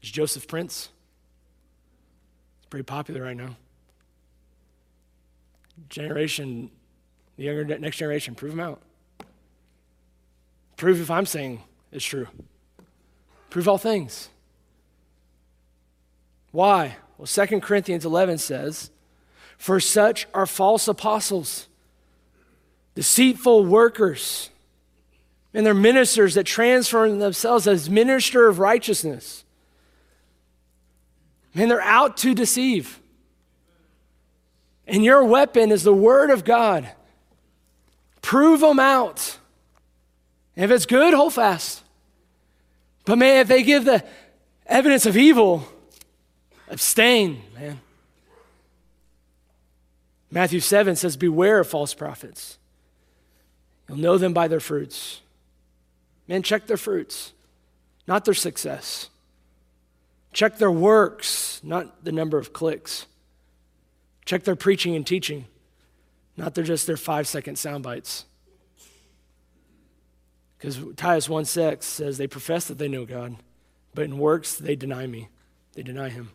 It's 0.00 0.10
Joseph 0.10 0.46
Prince. 0.46 0.88
It's 2.58 2.66
pretty 2.70 2.84
popular 2.84 3.22
right 3.22 3.36
now. 3.36 3.56
Generation, 5.88 6.70
the 7.36 7.44
younger 7.44 7.64
next 7.78 7.96
generation, 7.96 8.34
prove 8.34 8.52
them 8.52 8.60
out. 8.60 8.80
Prove 10.76 11.00
if 11.00 11.10
I'm 11.10 11.26
saying 11.26 11.62
is 11.94 12.04
true. 12.04 12.26
Prove 13.48 13.68
all 13.68 13.78
things. 13.78 14.28
Why? 16.50 16.96
Well, 17.16 17.26
2 17.26 17.60
Corinthians 17.60 18.04
11 18.04 18.38
says, 18.38 18.90
For 19.56 19.78
such 19.80 20.26
are 20.34 20.46
false 20.46 20.88
apostles, 20.88 21.68
deceitful 22.94 23.64
workers, 23.64 24.50
and 25.54 25.64
their 25.64 25.74
ministers 25.74 26.34
that 26.34 26.44
transform 26.44 27.20
themselves 27.20 27.68
as 27.68 27.88
minister 27.88 28.48
of 28.48 28.58
righteousness. 28.58 29.44
Man, 31.54 31.68
they're 31.68 31.80
out 31.80 32.16
to 32.18 32.34
deceive. 32.34 33.00
And 34.88 35.04
your 35.04 35.24
weapon 35.24 35.70
is 35.70 35.84
the 35.84 35.94
word 35.94 36.30
of 36.30 36.44
God. 36.44 36.90
Prove 38.20 38.60
them 38.60 38.80
out. 38.80 39.38
If 40.56 40.72
it's 40.72 40.86
good, 40.86 41.14
hold 41.14 41.34
fast. 41.34 41.83
But 43.04 43.18
man, 43.18 43.40
if 43.40 43.48
they 43.48 43.62
give 43.62 43.84
the 43.84 44.04
evidence 44.66 45.06
of 45.06 45.16
evil, 45.16 45.66
abstain, 46.68 47.42
man. 47.54 47.80
Matthew 50.30 50.60
7 50.60 50.96
says, 50.96 51.16
Beware 51.16 51.60
of 51.60 51.68
false 51.68 51.94
prophets. 51.94 52.58
You'll 53.88 53.98
know 53.98 54.18
them 54.18 54.32
by 54.32 54.48
their 54.48 54.60
fruits. 54.60 55.20
Man, 56.26 56.42
check 56.42 56.66
their 56.66 56.76
fruits, 56.76 57.32
not 58.06 58.24
their 58.24 58.34
success. 58.34 59.10
Check 60.32 60.58
their 60.58 60.70
works, 60.70 61.60
not 61.62 62.04
the 62.04 62.10
number 62.10 62.38
of 62.38 62.52
clicks. 62.52 63.06
Check 64.24 64.44
their 64.44 64.56
preaching 64.56 64.96
and 64.96 65.06
teaching, 65.06 65.46
not 66.36 66.54
their 66.54 66.64
just 66.64 66.86
their 66.86 66.96
five 66.96 67.28
second 67.28 67.56
sound 67.56 67.84
bites. 67.84 68.24
Because 70.64 70.80
Titus 70.96 71.28
1 71.28 71.44
6 71.44 71.84
says, 71.84 72.16
They 72.16 72.26
profess 72.26 72.68
that 72.68 72.78
they 72.78 72.88
know 72.88 73.04
God, 73.04 73.36
but 73.94 74.06
in 74.06 74.16
works 74.16 74.54
they 74.54 74.74
deny 74.74 75.06
me. 75.06 75.28
They 75.74 75.82
deny 75.82 76.08
him. 76.08 76.30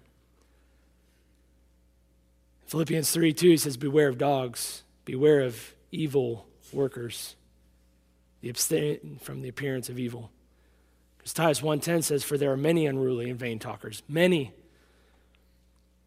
Philippians 2.67 3.09
3 3.09 3.33
2 3.33 3.57
says, 3.57 3.75
Beware 3.75 4.07
of 4.07 4.19
dogs, 4.19 4.83
beware 5.03 5.39
of 5.39 5.73
evil 5.91 6.45
workers, 6.71 7.37
the 8.41 8.49
abstain 8.49 9.17
from 9.19 9.41
the 9.41 9.49
appearance 9.49 9.89
of 9.89 9.97
evil. 9.97 10.29
Because 11.17 11.33
Titus 11.33 11.61
1.10 11.61 12.03
says, 12.03 12.23
For 12.23 12.37
there 12.37 12.51
are 12.51 12.57
many 12.57 12.85
unruly 12.85 13.31
and 13.31 13.39
vain 13.39 13.57
talkers, 13.57 14.03
many 14.07 14.53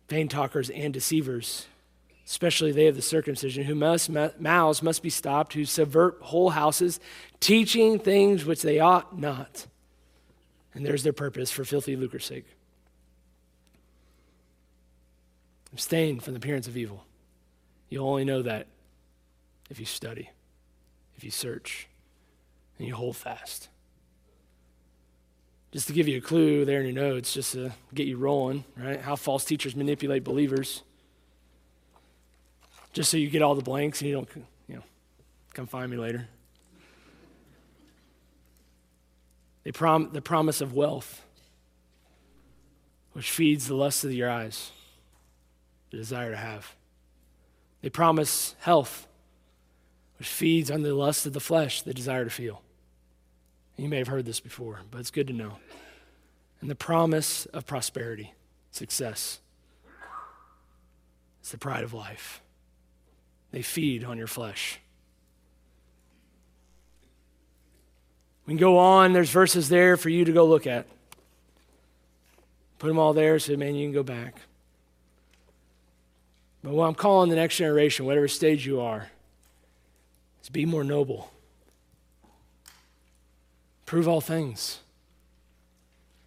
vain 0.09 0.29
talkers 0.29 0.71
and 0.71 0.95
deceivers, 0.95 1.67
especially 2.33 2.73
they 2.73 2.87
of 2.87 2.97
the 2.97 3.03
circumcision, 3.03 3.63
whose 3.63 4.09
must, 4.09 4.41
mouths 4.41 4.83
must 4.83 5.03
be 5.03 5.11
stopped, 5.11 5.53
who 5.53 5.67
subvert 5.67 6.17
whole 6.23 6.49
houses, 6.49 6.99
teaching 7.41 7.99
things 7.99 8.47
which 8.47 8.63
they 8.63 8.81
ought 8.81 9.19
not. 9.19 9.67
And 10.73 10.83
there's 10.83 11.03
their 11.03 11.13
purpose 11.13 11.51
for 11.51 11.63
filthy 11.63 11.95
lucre's 11.95 12.25
sake. 12.25 12.47
Abstain 15.75 16.21
from 16.21 16.33
the 16.33 16.39
appearance 16.39 16.67
of 16.67 16.75
evil. 16.75 17.05
You'll 17.91 18.09
only 18.09 18.25
know 18.25 18.41
that 18.41 18.67
if 19.69 19.79
you 19.79 19.85
study, 19.85 20.31
if 21.19 21.25
you 21.25 21.31
search, 21.31 21.87
and 22.79 22.89
you 22.89 22.95
hold 22.95 23.15
fast. 23.15 23.69
Just 25.71 25.87
to 25.89 25.93
give 25.93 26.09
you 26.09 26.17
a 26.17 26.23
clue 26.23 26.65
there 26.65 26.81
in 26.81 26.87
your 26.87 26.95
notes, 26.95 27.35
just 27.35 27.53
to 27.53 27.73
get 27.93 28.07
you 28.07 28.17
rolling, 28.17 28.65
right? 28.75 29.03
How 29.03 29.17
false 29.17 29.45
teachers 29.45 29.77
manipulate 29.77 30.25
believers 30.25 30.83
just 32.93 33.11
so 33.11 33.17
you 33.17 33.31
get 33.31 33.43
all 33.43 33.55
the 33.55 33.63
blanks 33.63 34.01
and 34.01 34.09
you 34.09 34.15
don't, 34.15 34.29
you 34.69 34.77
know, 34.77 34.83
come 35.55 35.67
find 35.67 35.91
me 35.91 35.97
later. 35.97 36.29
They 39.65 39.73
prom- 39.73 40.11
the 40.13 40.23
promise 40.23 40.61
of 40.61 40.75
wealth, 40.75 41.25
which 43.13 43.31
feeds 43.31 43.67
the 43.67 43.75
lust 43.75 44.05
of 44.05 44.13
your 44.13 44.31
eyes, 44.31 44.73
the 45.91 45.97
desire 45.97 46.31
to 46.31 46.37
have. 46.37 46.75
They 47.81 47.91
promise 47.91 48.55
health, 48.61 49.07
which 50.19 50.29
feeds 50.29 50.71
on 50.71 50.83
the 50.83 50.95
lust 50.95 51.27
of 51.27 51.33
the 51.33 51.41
flesh, 51.41 51.83
the 51.83 51.95
desire 51.95 52.25
to 52.25 52.31
feel. 52.31 52.63
You 53.77 53.89
may 53.89 53.99
have 53.99 54.09
heard 54.09 54.27
this 54.27 54.41
before, 54.41 54.81
but 54.91 55.01
it's 55.01 55.11
good 55.11 55.29
to 55.29 55.33
know. 55.33 55.59
And 56.61 56.71
the 56.71 56.75
promise 56.75 57.47
of 57.47 57.67
prosperity, 57.67 58.35
success. 58.71 59.41
It's 61.41 61.51
the 61.51 61.59
pride 61.59 61.83
of 61.83 61.95
life. 61.95 62.42
They 63.53 63.63
feed 63.63 64.03
on 64.03 64.19
your 64.19 64.27
flesh. 64.27 64.81
We 68.47 68.53
can 68.53 68.59
go 68.59 68.79
on. 68.79 69.13
There's 69.13 69.31
verses 69.31 69.69
there 69.69 69.97
for 69.97 70.09
you 70.09 70.25
to 70.25 70.33
go 70.33 70.47
look 70.47 70.67
at. 70.67 70.87
Put 72.79 72.89
them 72.89 72.99
all 72.99 73.13
there 73.13 73.39
so, 73.39 73.57
man, 73.57 73.75
you 73.75 73.87
can 73.87 73.93
go 73.93 74.03
back. 74.03 74.41
But 76.65 76.73
what 76.73 76.87
I'm 76.87 76.95
calling 76.95 77.29
the 77.31 77.37
next 77.37 77.57
generation, 77.57 78.07
whatever 78.07 78.27
stage 78.27 78.67
you 78.67 78.81
are, 78.81 79.09
is 80.43 80.49
be 80.49 80.65
more 80.65 80.83
noble. 80.83 81.31
Prove 83.85 84.09
all 84.09 84.21
things. 84.21 84.81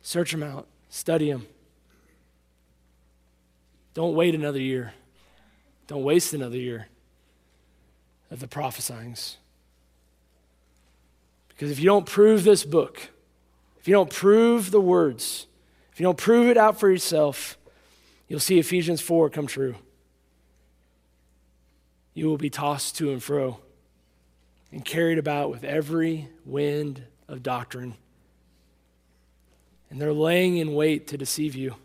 Search 0.02 0.32
them 0.32 0.44
out, 0.44 0.68
study 0.90 1.32
them. 1.32 1.48
Don't 3.94 4.14
wait 4.14 4.36
another 4.36 4.60
year. 4.60 4.94
Don't 5.88 6.04
waste 6.04 6.34
another 6.34 6.58
year 6.58 6.88
of 8.32 8.40
the 8.40 8.48
prophesyings. 8.48 9.36
Because 11.50 11.72
if 11.72 11.80
you 11.80 11.86
don't 11.86 12.06
prove 12.06 12.44
this 12.44 12.64
book, 12.66 13.10
if 13.80 13.88
you 13.88 13.94
don't 13.94 14.10
prove 14.10 14.72
the 14.72 14.82
words, 14.82 15.48
if 15.94 16.00
you 16.00 16.04
don't 16.04 16.18
prove 16.18 16.50
it 16.50 16.58
out 16.58 16.80
for 16.80 16.90
yourself, 16.90 17.58
you'll 18.28 18.40
see 18.40 18.60
Ephesians 18.60 19.00
4 19.00 19.30
come 19.30 19.48
true. 19.48 19.76
You 22.14 22.28
will 22.28 22.38
be 22.38 22.50
tossed 22.50 22.98
to 22.98 23.12
and 23.12 23.22
fro 23.22 23.60
and 24.72 24.84
carried 24.84 25.18
about 25.18 25.50
with 25.50 25.64
every 25.64 26.30
wind 26.46 27.04
of 27.28 27.44
doctrine. 27.44 27.96
And 29.90 30.02
they're 30.02 30.14
laying 30.14 30.58
in 30.58 30.74
wait 30.74 31.08
to 31.08 31.18
deceive 31.18 31.56
you. 31.56 31.76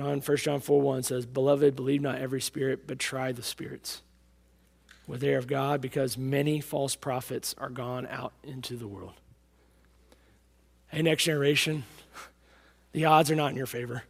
John, 0.00 0.20
1 0.20 0.36
John 0.38 0.60
4 0.60 0.80
1 0.80 1.02
says, 1.02 1.26
Beloved, 1.26 1.76
believe 1.76 2.00
not 2.00 2.18
every 2.18 2.40
spirit, 2.40 2.86
but 2.86 2.98
try 2.98 3.32
the 3.32 3.42
spirits, 3.42 4.00
whether 5.06 5.26
they 5.26 5.34
of 5.34 5.46
God, 5.46 5.80
because 5.80 6.16
many 6.16 6.60
false 6.60 6.96
prophets 6.96 7.54
are 7.58 7.68
gone 7.68 8.06
out 8.06 8.32
into 8.42 8.76
the 8.76 8.88
world. 8.88 9.14
Hey, 10.88 11.02
next 11.02 11.24
generation, 11.24 11.84
the 12.92 13.04
odds 13.04 13.30
are 13.30 13.36
not 13.36 13.50
in 13.50 13.56
your 13.56 13.66
favor. 13.66 14.04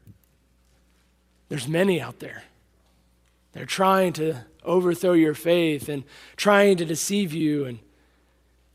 There's 1.48 1.66
many 1.66 2.00
out 2.00 2.20
there. 2.20 2.44
They're 3.52 3.66
trying 3.66 4.12
to 4.14 4.36
overthrow 4.64 5.14
your 5.14 5.34
faith 5.34 5.88
and 5.88 6.04
trying 6.36 6.76
to 6.76 6.84
deceive 6.84 7.32
you. 7.32 7.64
And, 7.64 7.80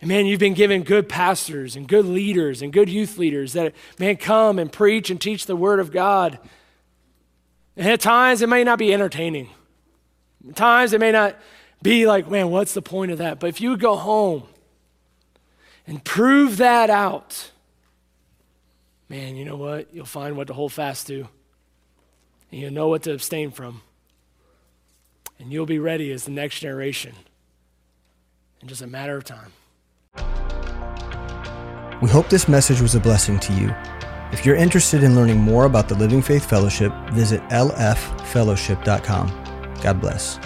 and 0.01 0.09
man, 0.09 0.25
you've 0.25 0.39
been 0.39 0.53
given 0.53 0.83
good 0.83 1.07
pastors 1.07 1.77
and 1.77 1.87
good 1.87 2.05
leaders 2.05 2.61
and 2.61 2.73
good 2.73 2.89
youth 2.89 3.17
leaders 3.17 3.53
that, 3.53 3.73
man, 3.97 4.17
come 4.17 4.59
and 4.59 4.69
preach 4.69 5.09
and 5.09 5.21
teach 5.21 5.45
the 5.45 5.55
word 5.55 5.79
of 5.79 5.91
God. 5.91 6.37
And 7.77 7.87
at 7.87 7.99
times 7.99 8.41
it 8.41 8.49
may 8.49 8.63
not 8.63 8.79
be 8.79 8.93
entertaining. 8.93 9.49
At 10.49 10.55
times 10.55 10.93
it 10.93 10.99
may 10.99 11.11
not 11.11 11.35
be 11.81 12.07
like, 12.07 12.29
man, 12.29 12.49
what's 12.49 12.73
the 12.73 12.81
point 12.81 13.11
of 13.11 13.17
that? 13.17 13.39
But 13.39 13.47
if 13.47 13.61
you 13.61 13.77
go 13.77 13.95
home 13.95 14.43
and 15.85 16.03
prove 16.03 16.57
that 16.57 16.89
out, 16.89 17.51
man, 19.09 19.35
you 19.35 19.45
know 19.45 19.57
what? 19.57 19.93
You'll 19.93 20.05
find 20.05 20.37
what 20.37 20.47
to 20.47 20.53
hold 20.53 20.73
fast 20.73 21.07
to. 21.07 21.27
And 22.51 22.61
you'll 22.61 22.73
know 22.73 22.87
what 22.87 23.03
to 23.03 23.13
abstain 23.13 23.51
from. 23.51 23.81
And 25.37 25.51
you'll 25.51 25.65
be 25.65 25.79
ready 25.79 26.11
as 26.11 26.23
the 26.23 26.31
next 26.31 26.59
generation 26.59 27.13
in 28.61 28.67
just 28.67 28.81
a 28.81 28.87
matter 28.87 29.17
of 29.17 29.25
time. 29.25 29.51
We 32.01 32.09
hope 32.09 32.29
this 32.29 32.47
message 32.47 32.81
was 32.81 32.95
a 32.95 32.99
blessing 32.99 33.39
to 33.39 33.53
you. 33.53 33.94
If 34.31 34.45
you're 34.45 34.55
interested 34.55 35.03
in 35.03 35.15
learning 35.15 35.39
more 35.39 35.65
about 35.65 35.87
the 35.87 35.95
Living 35.95 36.21
Faith 36.21 36.45
Fellowship, 36.45 36.93
visit 37.11 37.41
lffellowship.com. 37.49 39.43
God 39.81 40.01
bless. 40.01 40.39